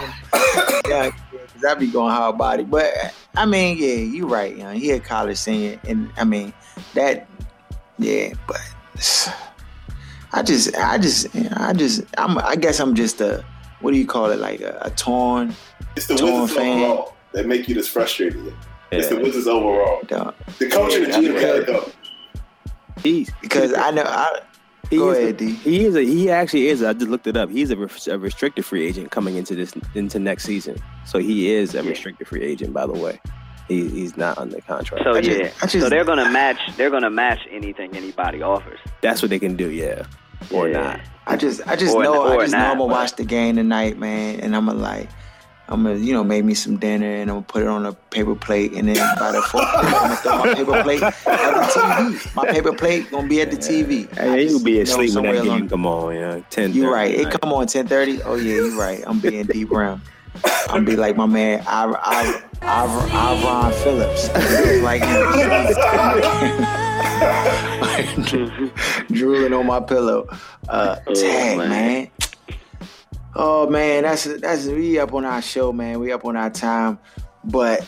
Yeah, 0.88 1.12
because 1.32 1.66
I 1.66 1.76
be 1.76 1.88
going 1.88 2.14
hard 2.14 2.38
body. 2.38 2.64
But 2.64 2.94
I 3.36 3.46
mean, 3.46 3.78
yeah, 3.78 3.96
you 3.96 4.26
right. 4.26 4.56
You 4.56 4.64
know, 4.64 4.72
he 4.72 4.92
a 4.92 5.02
college 5.02 5.38
senior, 5.38 5.78
and 5.86 6.10
I 6.16 6.24
mean 6.24 6.54
that. 6.94 7.28
Yeah, 8.00 8.34
but 8.48 8.62
I 10.32 10.44
just, 10.44 10.76
I 10.78 10.98
just, 10.98 11.34
you 11.36 11.44
know, 11.44 11.58
I 11.58 11.74
just, 11.74 12.04
I'm. 12.18 12.38
I 12.38 12.56
guess 12.56 12.80
I'm 12.80 12.96
just 12.96 13.20
a. 13.20 13.44
What 13.82 13.92
do 13.92 13.98
you 13.98 14.08
call 14.08 14.32
it? 14.32 14.40
Like 14.40 14.62
a, 14.62 14.78
a 14.82 14.92
torn. 14.92 15.54
It's 15.98 16.08
the 16.08 16.16
Torn 16.16 16.44
Wizards 16.44 16.54
fan. 16.54 16.80
overall 16.80 17.16
that 17.34 17.48
make 17.48 17.68
you 17.68 17.76
this 17.76 17.90
frustrated. 17.90 18.54
It's 19.00 19.10
the 19.10 19.16
Yeah. 19.16 19.22
Wizards 19.24 19.48
overall. 19.48 20.02
Dog. 20.08 20.34
The 20.60 20.70
coach 20.70 20.94
and 20.96 21.06
the 21.06 21.10
Yeah, 21.10 21.18
GM 21.18 21.34
because- 21.34 21.66
gotta 21.66 21.72
go. 21.86 21.92
He's 23.04 23.32
Because 23.42 23.74
I 23.74 23.92
know. 23.92 24.04
I, 24.04 24.40
he 24.90 24.98
Go 24.98 25.10
is 25.12 25.18
ahead, 25.18 25.30
a, 25.30 25.38
D. 25.38 25.52
He 25.54 25.86
is 25.86 25.96
a 25.96 26.02
he 26.04 26.30
actually 26.30 26.68
is. 26.68 26.84
I 26.84 26.94
just 26.94 27.08
looked 27.08 27.26
it 27.28 27.36
up. 27.36 27.50
He's 27.50 27.72
a, 27.72 27.76
res- 27.76 28.08
a 28.08 28.18
restricted 28.20 28.66
free 28.66 28.86
agent 28.86 29.12
coming 29.12 29.36
into 29.36 29.56
this 29.56 29.74
into 29.96 30.20
next 30.20 30.44
season. 30.44 30.78
So 31.06 31.20
he 31.20 31.50
is 31.52 31.74
a 31.76 31.82
restricted 31.84 32.28
free 32.28 32.44
agent. 32.44 32.74
By 32.74 32.86
the 32.86 32.94
way, 32.94 33.20
he, 33.68 33.90
he's 33.90 34.16
not 34.18 34.38
under 34.38 34.62
contract. 34.62 35.04
So 35.04 35.16
I 35.16 35.22
just- 35.22 35.40
yeah, 35.40 35.46
I 35.62 35.68
just- 35.68 35.80
so 35.84 35.90
they're 35.90 36.06
gonna 36.06 36.30
match. 36.30 36.60
They're 36.78 36.92
gonna 36.92 37.10
match 37.10 37.40
anything 37.50 37.96
anybody 37.98 38.42
offers. 38.42 38.80
That's 39.02 39.22
what 39.22 39.30
they 39.30 39.40
can 39.40 39.56
do. 39.56 39.70
Yeah, 39.72 40.06
or 40.52 40.70
Yeah. 40.70 40.82
not. 40.82 41.00
I 41.26 41.38
just, 41.38 41.66
I 41.68 41.76
just 41.76 41.96
Or- 41.96 42.04
know, 42.04 42.24
I 42.28 42.36
or 42.36 42.42
just 42.42 42.52
know 42.54 42.60
not, 42.60 42.72
I'm 42.72 42.78
gonna 42.78 42.90
but- 42.90 42.94
watch 42.94 43.16
the 43.16 43.24
game 43.26 43.56
tonight, 43.56 43.98
man, 43.98 44.42
and 44.42 44.56
I'm 44.56 44.66
gonna 44.68 44.78
like, 44.78 45.10
I'm 45.70 45.84
gonna, 45.84 45.96
you 45.96 46.14
know, 46.14 46.24
make 46.24 46.44
me 46.44 46.54
some 46.54 46.78
dinner 46.78 47.06
and 47.10 47.30
I'm 47.32 47.38
gonna 47.38 47.46
put 47.48 47.62
it 47.64 47.68
on 47.70 47.86
a 47.86 47.94
paper 47.94 48.36
plate, 48.36 48.74
and 48.74 48.88
then 48.88 48.98
by 49.18 49.32
the 49.32 49.42
fourth, 49.42 49.64
I'm 49.74 49.92
gonna 49.92 50.16
throw 50.18 50.38
my 50.38 50.54
paper 50.54 50.84
plate 50.84 51.02
at 51.04 51.16
the 51.26 51.62
TV. 51.80 52.36
My 52.36 52.46
paper 52.52 52.74
plate 52.74 53.10
gonna 53.10 53.28
be 53.28 53.42
at 53.42 53.50
the 53.50 53.58
TV. 53.58 54.08
I 54.20 54.24
Hey, 54.24 54.50
you'll 54.50 54.60
be 54.60 54.82
asleep 54.82 54.98
when 55.00 55.08
somewhere 55.10 55.34
that 55.36 55.46
game 55.46 55.70
come 55.70 55.86
on. 55.86 56.14
Yeah, 56.16 56.42
ten. 56.50 56.74
You're 56.74 56.92
right. 56.92 57.14
It 57.14 57.30
come 57.40 57.54
on 57.54 57.66
10:30. 57.68 58.22
Oh 58.26 58.36
yeah, 58.36 58.56
you're 58.56 58.78
right. 58.80 59.04
I'm 59.08 59.20
being 59.20 59.46
D 59.46 59.64
Brown. 59.64 60.02
I'm 60.70 60.84
be 60.84 60.96
like 60.96 61.16
my 61.16 61.28
man, 61.28 61.64
I, 61.68 61.86
I, 61.86 62.42
I, 62.64 62.86
I 63.12 63.44
Ron 63.44 63.72
Phillips. 63.72 64.30
like 64.84 65.04
him. 65.04 65.24
drooling 69.12 69.54
on 69.54 69.66
my 69.68 69.80
pillow. 69.80 70.28
Uh, 70.70 70.98
Oh, 71.08 71.14
tag 71.14 71.58
man. 71.58 71.70
man. 71.70 72.08
Oh 73.36 73.68
man, 73.70 74.04
that's 74.04 74.26
that's 74.26 74.66
we 74.68 75.00
up 75.00 75.14
on 75.14 75.26
our 75.26 75.42
show, 75.42 75.72
man. 75.74 76.00
We 76.00 76.12
up 76.12 76.24
on 76.26 76.38
our 76.38 76.50
time, 76.50 77.00
but 77.44 77.86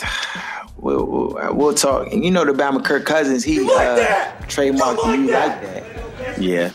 we'll 0.76 1.04
we'll, 1.06 1.54
we'll 1.54 1.74
talk. 1.74 2.10
And 2.12 2.24
you 2.24 2.30
know 2.30 2.44
the 2.44 2.52
Bama 2.52 2.82
Kirk 2.84 3.04
Cousins, 3.04 3.44
he 3.44 3.60
uh, 3.60 4.32
trademarked 4.46 5.04
you 5.18 5.30
like 5.30 5.60
that. 5.62 6.40
Yeah, 6.40 6.70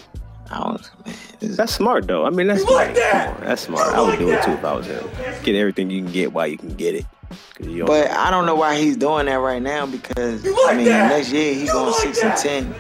I 0.51 0.57
don't, 0.59 1.05
man. 1.05 1.15
it's- 1.41 1.55
that's 1.57 1.73
smart 1.73 2.07
though. 2.07 2.25
I 2.25 2.29
mean, 2.29 2.47
that's 2.47 2.63
smart. 2.63 2.95
Come 2.95 3.35
on, 3.35 3.41
that's 3.41 3.61
smart. 3.63 3.93
I 3.93 4.01
would 4.01 4.19
do 4.19 4.29
it 4.31 4.43
too 4.43 4.51
if 4.51 4.63
I 4.63 4.73
was 4.75 4.85
him. 4.85 5.03
Get 5.43 5.55
everything 5.55 5.89
you 5.89 6.03
can 6.03 6.11
get 6.11 6.31
while 6.33 6.47
you 6.47 6.57
can 6.57 6.75
get 6.75 6.95
it. 6.95 7.05
you 7.59 7.85
But 7.85 8.11
I 8.11 8.29
don't 8.29 8.45
know 8.45 8.55
why 8.55 8.77
he's 8.79 8.97
doing 8.97 9.25
that 9.27 9.35
right 9.35 9.61
now 9.61 9.85
because 9.87 10.45
I 10.67 10.73
mean 10.75 10.85
next 10.85 11.31
year 11.31 11.53
he's 11.55 11.71
going 11.71 11.93
six 11.93 12.21
and 12.23 12.37
ten, 12.37 12.75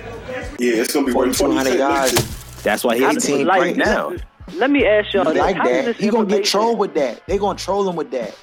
Yeah, 0.59 0.73
it's 0.81 0.93
gonna 0.93 1.07
be 1.07 1.13
worth 1.13 1.35
4,200 1.37 1.77
yards. 1.79 2.13
yards. 2.13 2.61
that's 2.63 2.83
why 2.83 2.97
he's 2.97 3.13
does- 3.15 3.25
team 3.25 3.47
like, 3.47 3.61
right 3.61 3.75
now. 3.77 4.13
Let 4.55 4.71
me 4.71 4.85
ask 4.85 5.13
y'all 5.13 5.25
You 5.25 5.33
this: 5.33 5.41
like 5.41 5.55
How 5.55 5.63
does 5.63 5.71
that? 5.73 5.85
this 5.85 5.97
He 5.97 6.09
gonna 6.09 6.25
get 6.25 6.37
information- 6.39 6.51
trolled 6.59 6.79
with 6.79 6.93
that. 6.95 7.25
They 7.27 7.37
gonna 7.37 7.57
troll 7.57 7.89
him 7.89 7.95
with 7.95 8.11
that. 8.11 8.35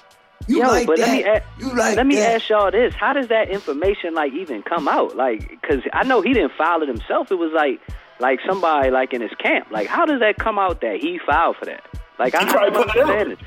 You 0.49 0.59
Yo, 0.59 0.69
like 0.69 0.87
but 0.87 0.99
that? 0.99 1.09
let 1.09 1.13
me 1.17 1.25
a- 1.25 1.43
you 1.59 1.75
like 1.75 1.97
Let 1.97 2.07
me 2.07 2.15
that? 2.17 2.35
ask 2.37 2.49
y'all 2.49 2.71
this: 2.71 2.95
How 2.95 3.13
does 3.13 3.29
that 3.29 3.49
information 3.49 4.15
like 4.15 4.33
even 4.33 4.63
come 4.63 4.87
out? 4.89 5.17
Like, 5.17 5.49
because 5.49 5.83
I 5.93 6.05
know 6.05 6.21
he 6.21 6.33
didn't 6.35 6.53
file 6.57 6.83
it 6.83 6.89
himself. 6.89 7.31
It 7.33 7.37
was 7.37 7.53
like, 7.53 7.81
like 8.21 8.39
somebody 8.47 8.91
like 8.91 9.13
in 9.13 9.21
his 9.23 9.33
camp. 9.39 9.69
Like, 9.71 9.87
how 9.89 10.07
does 10.07 10.21
that 10.21 10.37
come 10.39 10.59
out 10.59 10.81
that 10.83 10.99
he 11.01 11.19
filed 11.27 11.57
for 11.57 11.65
that? 11.65 11.83
Like, 12.19 12.35
I, 12.35 12.41
He 12.45 12.49
I 12.49 12.53
probably 12.53 12.71
don't 12.71 12.87
put 12.87 12.97
understand 13.01 13.33
it. 13.33 13.39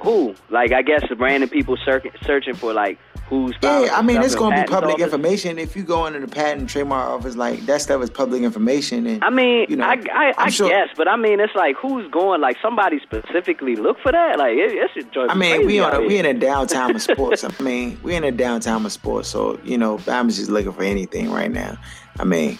Who? 0.00 0.34
Like, 0.50 0.72
I 0.72 0.82
guess 0.82 1.02
the 1.08 1.16
random 1.16 1.48
people 1.48 1.76
searching 1.84 2.12
searching 2.22 2.54
for 2.54 2.72
like 2.72 2.98
who's. 3.28 3.54
Yeah, 3.62 3.88
I 3.92 4.02
mean 4.02 4.22
it's 4.22 4.34
gonna 4.34 4.62
be 4.62 4.68
public 4.68 4.94
office. 4.94 5.04
information. 5.04 5.58
If 5.58 5.74
you 5.76 5.82
go 5.82 6.06
into 6.06 6.20
the 6.20 6.28
patent 6.28 6.60
and 6.60 6.68
trademark 6.68 7.08
office, 7.08 7.36
like 7.36 7.60
that 7.66 7.80
stuff 7.82 8.02
is 8.02 8.10
public 8.10 8.42
information. 8.42 9.06
And 9.06 9.24
I 9.24 9.30
mean, 9.30 9.66
you 9.68 9.76
know, 9.76 9.84
I, 9.84 10.00
I, 10.12 10.34
I 10.38 10.50
sure- 10.50 10.68
guess, 10.68 10.88
but 10.96 11.08
I 11.08 11.16
mean, 11.16 11.40
it's 11.40 11.54
like 11.54 11.76
who's 11.76 12.10
going? 12.10 12.40
Like 12.40 12.56
somebody 12.62 13.00
specifically 13.00 13.76
look 13.76 13.98
for 14.00 14.12
that? 14.12 14.38
Like 14.38 14.52
it, 14.56 14.72
it's 14.72 14.96
enjoyable. 15.06 15.30
I 15.32 15.34
mean, 15.34 15.66
we 15.66 15.78
on 15.80 15.94
a, 15.94 16.00
we 16.00 16.18
in 16.18 16.26
a 16.26 16.34
downtown 16.34 16.94
of 16.94 17.02
sports. 17.10 17.44
I 17.44 17.50
mean, 17.62 17.98
we 18.02 18.14
in 18.14 18.24
a 18.24 18.32
downtown 18.32 18.84
of 18.86 18.92
sports, 18.92 19.28
so 19.28 19.58
you 19.64 19.78
know, 19.78 20.00
I'm 20.06 20.28
just 20.28 20.50
looking 20.50 20.72
for 20.72 20.82
anything 20.82 21.30
right 21.30 21.50
now. 21.50 21.76
I 22.20 22.24
mean, 22.24 22.58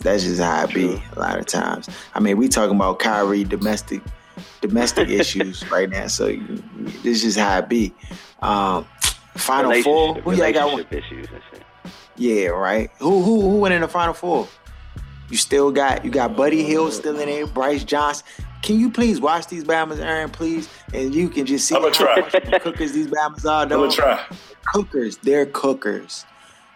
that's 0.00 0.22
just 0.24 0.40
how 0.40 0.64
it 0.64 0.74
be 0.74 1.02
a 1.16 1.18
lot 1.18 1.38
of 1.38 1.46
times. 1.46 1.88
I 2.14 2.20
mean, 2.20 2.36
we 2.36 2.48
talking 2.48 2.76
about 2.76 2.98
Kyrie 2.98 3.44
domestic 3.44 4.02
domestic 4.60 5.08
issues 5.20 5.68
right 5.70 5.88
now, 5.88 6.06
so 6.08 6.26
you- 6.28 6.62
this 7.02 7.24
is 7.24 7.36
how 7.36 7.58
it 7.58 7.68
be. 7.68 7.92
Um, 8.40 8.86
Final 9.38 9.82
four, 9.82 10.14
who 10.16 10.32
y'all 10.34 10.52
got? 10.52 10.92
issues 10.92 11.28
and 11.32 11.42
shit. 11.50 11.62
Yeah, 12.16 12.48
right. 12.48 12.90
Who 12.98 13.22
who 13.22 13.40
who 13.42 13.58
went 13.58 13.74
in 13.74 13.80
the 13.80 13.88
final 13.88 14.14
four? 14.14 14.48
You 15.30 15.36
still 15.36 15.70
got 15.70 16.04
you 16.04 16.10
got 16.10 16.36
Buddy 16.36 16.62
Hield 16.64 16.92
still 16.92 17.18
in 17.18 17.28
there, 17.28 17.46
Brice 17.46 17.84
Johnson. 17.84 18.26
Can 18.62 18.80
you 18.80 18.90
please 18.90 19.20
watch 19.20 19.46
these 19.46 19.62
Bama's, 19.62 20.00
Aaron, 20.00 20.30
please? 20.30 20.68
And 20.92 21.14
you 21.14 21.28
can 21.28 21.46
just 21.46 21.68
see 21.68 21.76
I'ma 21.76 21.90
try. 21.90 22.14
how 22.14 22.20
much 22.22 22.62
cookers 22.62 22.92
these 22.92 23.06
Bama's 23.06 23.46
are. 23.46 23.62
I'm 23.62 23.68
gonna 23.68 23.90
try. 23.90 24.24
Cookers, 24.74 25.18
they're 25.18 25.46
cookers. 25.46 26.24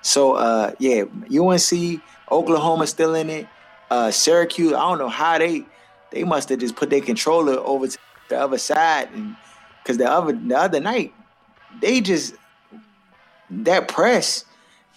So 0.03 0.35
uh 0.35 0.73
yeah, 0.79 1.05
UNC, 1.37 2.01
Oklahoma 2.31 2.87
still 2.87 3.15
in 3.15 3.31
it. 3.31 3.49
Uh 3.91 4.11
Syracuse, 4.11 4.73
I 4.73 4.81
don't 4.81 4.99
know 4.99 5.09
how 5.09 5.39
they 5.39 5.65
they 6.11 6.25
must 6.25 6.49
have 6.51 6.61
just 6.61 6.77
put 6.77 6.91
their 6.91 7.01
controller 7.01 7.55
over 7.59 7.89
to 7.89 7.99
the 8.29 8.39
other 8.41 8.59
side 8.59 9.11
and 9.13 9.37
because 9.83 9.99
the 9.99 10.09
other 10.09 10.33
the 10.33 10.57
other 10.57 10.81
night 10.81 11.13
they 11.81 12.01
just 12.01 12.35
that 13.53 13.89
press 13.89 14.45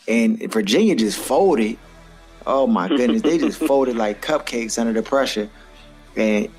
and 0.08 0.52
Virginia 0.52 0.96
just 0.96 1.20
folded. 1.20 1.78
Oh 2.48 2.68
my 2.68 2.88
goodness, 2.88 3.22
they 3.22 3.38
just 3.38 3.60
folded 3.68 3.98
like 3.98 4.24
cupcakes 4.24 4.78
under 4.80 4.94
the 4.94 5.02
pressure, 5.02 5.50
and 6.16 6.50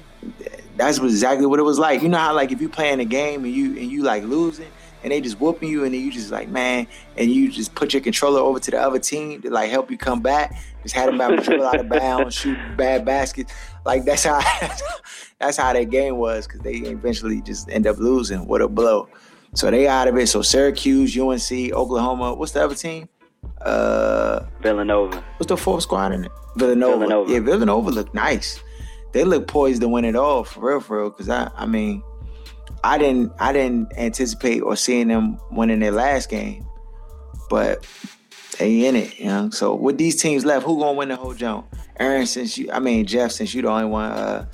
that's 0.76 0.98
exactly 0.98 1.46
what 1.46 1.58
it 1.58 1.62
was 1.62 1.78
like. 1.78 2.02
You 2.02 2.08
know 2.08 2.18
how 2.18 2.34
like 2.34 2.52
if 2.52 2.60
you 2.60 2.68
playing 2.68 3.00
a 3.00 3.04
game 3.04 3.44
and 3.44 3.54
you 3.54 3.66
and 3.76 3.90
you 3.90 4.02
like 4.02 4.24
losing 4.24 4.70
and 5.02 5.12
they 5.12 5.20
just 5.20 5.40
whooping 5.40 5.68
you 5.68 5.84
and 5.84 5.94
then 5.94 6.00
you 6.00 6.10
just 6.10 6.30
like 6.30 6.48
man 6.48 6.86
and 7.16 7.30
you 7.30 7.50
just 7.50 7.74
put 7.74 7.94
your 7.94 8.02
controller 8.02 8.40
over 8.40 8.58
to 8.58 8.70
the 8.70 8.80
other 8.80 8.98
team 8.98 9.40
to 9.42 9.50
like 9.50 9.70
help 9.70 9.90
you 9.90 9.96
come 9.96 10.20
back. 10.20 10.60
Just 10.82 10.94
had 10.94 11.08
them 11.08 11.20
out 11.20 11.42
dribble 11.42 11.64
out 11.64 11.80
of 11.80 11.88
bounds, 11.88 12.34
shoot 12.34 12.58
bad 12.76 13.04
baskets. 13.04 13.52
Like 13.84 14.04
that's 14.04 14.24
how 14.24 14.40
that's 15.38 15.56
how 15.56 15.72
that 15.72 15.90
game 15.90 16.16
was 16.16 16.46
because 16.46 16.60
they 16.60 16.74
eventually 16.74 17.40
just 17.40 17.70
end 17.70 17.86
up 17.86 17.98
losing. 17.98 18.46
What 18.46 18.60
a 18.60 18.68
blow! 18.68 19.08
So 19.56 19.70
they 19.70 19.88
out 19.88 20.06
of 20.06 20.16
it. 20.18 20.26
So 20.26 20.42
Syracuse, 20.42 21.18
UNC, 21.18 21.72
Oklahoma. 21.72 22.34
What's 22.34 22.52
the 22.52 22.62
other 22.62 22.74
team? 22.74 23.08
Uh, 23.62 24.44
Villanova. 24.60 25.24
what's 25.38 25.48
the 25.48 25.56
fourth 25.56 25.82
squad 25.82 26.12
in 26.12 26.24
it? 26.24 26.32
Villanova. 26.56 26.98
Villanova. 26.98 27.32
Yeah, 27.32 27.40
Villanova 27.40 27.90
look 27.90 28.12
nice. 28.12 28.60
They 29.12 29.24
look 29.24 29.48
poised 29.48 29.80
to 29.80 29.88
win 29.88 30.04
it 30.04 30.14
all 30.14 30.44
for 30.44 30.68
real, 30.68 30.80
for 30.80 30.98
real. 30.98 31.10
Because 31.10 31.30
I, 31.30 31.50
I 31.56 31.64
mean, 31.64 32.02
I 32.84 32.98
didn't, 32.98 33.32
I 33.40 33.54
didn't 33.54 33.92
anticipate 33.96 34.60
or 34.60 34.76
seeing 34.76 35.08
them 35.08 35.38
winning 35.50 35.80
their 35.80 35.90
last 35.90 36.28
game, 36.28 36.66
but 37.48 37.86
they 38.58 38.84
in 38.84 38.94
it, 38.94 39.18
you 39.18 39.24
know. 39.24 39.48
So 39.48 39.74
with 39.74 39.96
these 39.96 40.20
teams 40.20 40.44
left, 40.44 40.66
who 40.66 40.78
gonna 40.78 40.92
win 40.92 41.08
the 41.08 41.16
whole 41.16 41.32
jump? 41.32 41.74
Aaron, 41.98 42.26
since 42.26 42.58
you, 42.58 42.70
I 42.70 42.78
mean 42.78 43.06
Jeff, 43.06 43.32
since 43.32 43.54
you 43.54 43.62
the 43.62 43.68
only 43.68 43.86
one 43.86 44.10
uh, 44.10 44.46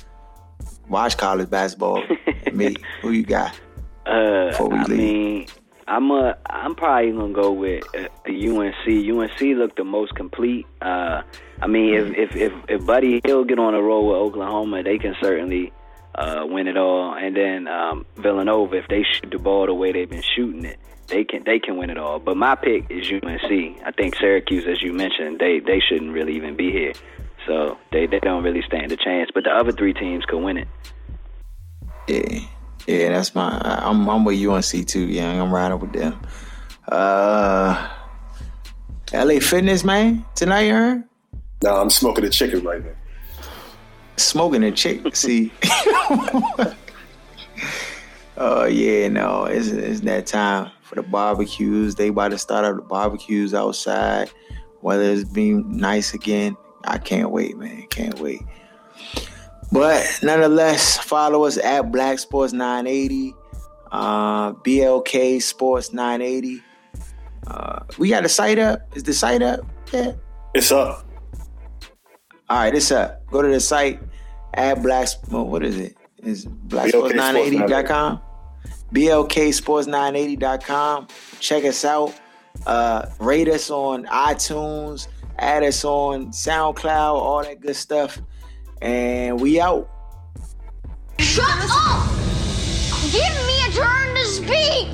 watch 0.88 1.16
college 1.16 1.50
basketball, 1.50 2.05
me, 2.53 2.76
who 3.00 3.11
you 3.11 3.24
got? 3.24 3.59
Uh, 4.07 4.50
Before 4.50 4.68
we 4.68 4.76
I 4.78 4.82
leave. 4.84 4.98
mean, 4.98 5.46
I'm 5.88 6.11
a, 6.11 6.36
I'm 6.46 6.74
probably 6.74 7.12
gonna 7.12 7.32
go 7.32 7.53
with 7.53 7.84
uh, 7.94 8.09
UNC. 8.26 8.86
UNC 8.86 9.40
looked 9.59 9.76
the 9.76 9.84
most 9.84 10.14
complete. 10.14 10.66
Uh, 10.80 11.22
I 11.61 11.66
mean, 11.66 11.94
if, 11.94 12.16
if 12.16 12.36
if 12.36 12.53
if 12.68 12.86
Buddy 12.86 13.20
Hield 13.24 13.48
get 13.48 13.59
on 13.59 13.74
a 13.74 13.82
roll 13.82 14.09
with 14.09 14.16
Oklahoma, 14.16 14.82
they 14.82 14.98
can 14.98 15.14
certainly 15.20 15.72
uh, 16.14 16.44
win 16.46 16.66
it 16.68 16.76
all. 16.76 17.14
And 17.14 17.36
then 17.36 17.68
um, 17.68 18.07
Villanova, 18.16 18.76
if 18.76 18.88
they 18.88 19.03
shoot 19.05 19.30
the 19.30 19.38
ball 19.38 19.66
the 19.66 19.74
way 19.74 19.92
they've 19.92 20.09
been 20.09 20.22
shooting 20.34 20.64
it, 20.64 20.78
they 21.09 21.24
can 21.24 21.44
they 21.44 21.59
can 21.59 21.76
win 21.76 21.90
it 21.90 21.98
all. 21.98 22.18
But 22.18 22.36
my 22.36 22.55
pick 22.55 22.90
is 22.90 23.11
UNC. 23.12 23.82
I 23.84 23.90
think 23.96 24.16
Syracuse, 24.16 24.66
as 24.66 24.82
you 24.82 24.92
mentioned, 24.92 25.38
they 25.38 25.61
they 25.61 25.80
shouldn't 25.80 26.12
really 26.12 26.36
even 26.36 26.57
be 26.57 26.70
here. 26.72 26.92
So 27.46 27.76
they, 27.90 28.07
they 28.07 28.20
don't 28.20 28.44
really 28.44 28.62
stand 28.62 28.92
a 28.92 28.96
chance. 28.96 29.30
But 29.34 29.44
the 29.44 29.50
other 29.50 29.72
three 29.72 29.92
teams 29.94 30.24
could 30.24 30.38
win 30.40 30.59
it. 30.59 30.68
Yeah, 32.09 32.40
yeah, 32.86 33.08
that's 33.10 33.34
my. 33.34 33.60
I'm 33.64 34.08
I'm 34.08 34.24
with 34.24 34.44
UNC 34.44 34.86
too. 34.86 35.06
Young. 35.08 35.40
I'm 35.40 35.52
riding 35.52 35.78
with 35.78 35.92
them. 35.92 36.20
Uh, 36.88 37.88
LA 39.12 39.38
Fitness, 39.40 39.84
man, 39.84 40.24
tonight, 40.34 40.62
you 40.62 40.74
heard? 40.74 41.04
No, 41.62 41.76
I'm 41.76 41.90
smoking 41.90 42.24
a 42.24 42.30
chicken 42.30 42.64
right 42.64 42.84
now. 42.84 42.90
Smoking 44.16 44.64
a 44.64 44.72
chicken. 44.72 45.12
See. 45.14 45.52
Oh 48.38 48.64
yeah, 48.64 49.08
no, 49.08 49.44
it's 49.44 49.68
it's 49.68 50.00
that 50.00 50.26
time 50.26 50.70
for 50.82 50.96
the 50.96 51.02
barbecues. 51.02 51.94
They 51.94 52.08
about 52.08 52.30
to 52.32 52.38
start 52.38 52.64
up 52.64 52.76
the 52.76 52.82
barbecues 52.82 53.54
outside. 53.54 54.30
Weather 54.80 55.04
is 55.04 55.24
being 55.24 55.76
nice 55.76 56.12
again. 56.14 56.56
I 56.84 56.98
can't 56.98 57.30
wait, 57.30 57.56
man. 57.56 57.86
Can't 57.88 58.18
wait. 58.18 58.40
But 59.72 60.20
nonetheless, 60.22 60.98
follow 60.98 61.44
us 61.44 61.56
at 61.56 61.90
Black 61.90 62.18
Sports 62.18 62.52
980, 62.52 63.34
uh, 63.90 64.52
BLK 64.52 65.42
Sports 65.42 65.94
980. 65.94 66.62
Uh, 67.46 67.80
we 67.98 68.10
got 68.10 68.22
the 68.22 68.28
site 68.28 68.58
up. 68.58 68.82
Is 68.94 69.02
the 69.02 69.14
site 69.14 69.40
up? 69.42 69.60
Yeah. 69.90 70.12
It's 70.54 70.70
up. 70.70 71.06
All 72.50 72.58
right, 72.58 72.74
it's 72.74 72.92
up. 72.92 73.26
Go 73.28 73.40
to 73.40 73.48
the 73.48 73.60
site 73.60 73.98
at 74.54 74.82
Black. 74.82 75.08
What 75.30 75.64
is 75.64 75.78
it? 75.78 75.96
It's 76.18 76.44
blacksports980.com. 76.44 78.20
BLKsports980.com. 78.92 81.08
Check 81.40 81.64
us 81.64 81.84
out. 81.86 82.12
Uh, 82.66 83.06
rate 83.18 83.48
us 83.48 83.70
on 83.70 84.04
iTunes. 84.04 85.08
Add 85.38 85.62
us 85.62 85.82
on 85.84 86.26
SoundCloud. 86.28 87.14
All 87.14 87.42
that 87.42 87.60
good 87.60 87.74
stuff. 87.74 88.20
And 88.82 89.40
we 89.40 89.60
out. 89.60 89.88
Shut 91.20 91.46
up! 91.48 92.08
Give 93.12 93.32
me 93.46 93.62
a 93.62 93.70
turn 93.70 94.14
to 94.16 94.24
speak! 94.26 94.88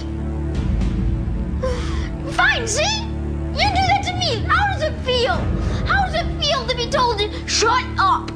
Fine, 2.34 2.68
see? 2.68 3.00
You 3.56 3.66
do 3.72 3.82
that 3.88 4.02
to 4.04 4.12
me. 4.12 4.44
How 4.46 4.66
does 4.74 4.82
it 4.82 4.92
feel? 5.00 5.36
How 5.86 6.04
does 6.04 6.14
it 6.16 6.26
feel 6.38 6.66
to 6.66 6.76
be 6.76 6.90
told 6.90 7.18
to 7.18 7.48
shut 7.48 7.82
up? 7.98 8.30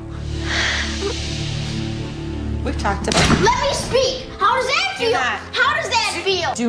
We've 2.65 2.79
talked 2.79 3.09
about 3.09 3.41
Let 3.43 3.61
me 3.61 3.75
speak. 3.75 4.31
How 4.39 4.55
does 4.57 4.67
that 4.67 4.95
feel? 4.97 5.11
not. 5.13 5.39
How 5.53 5.75
does 5.77 5.91
that 5.91 6.23
feel? 6.25 6.55
Do 6.55 6.61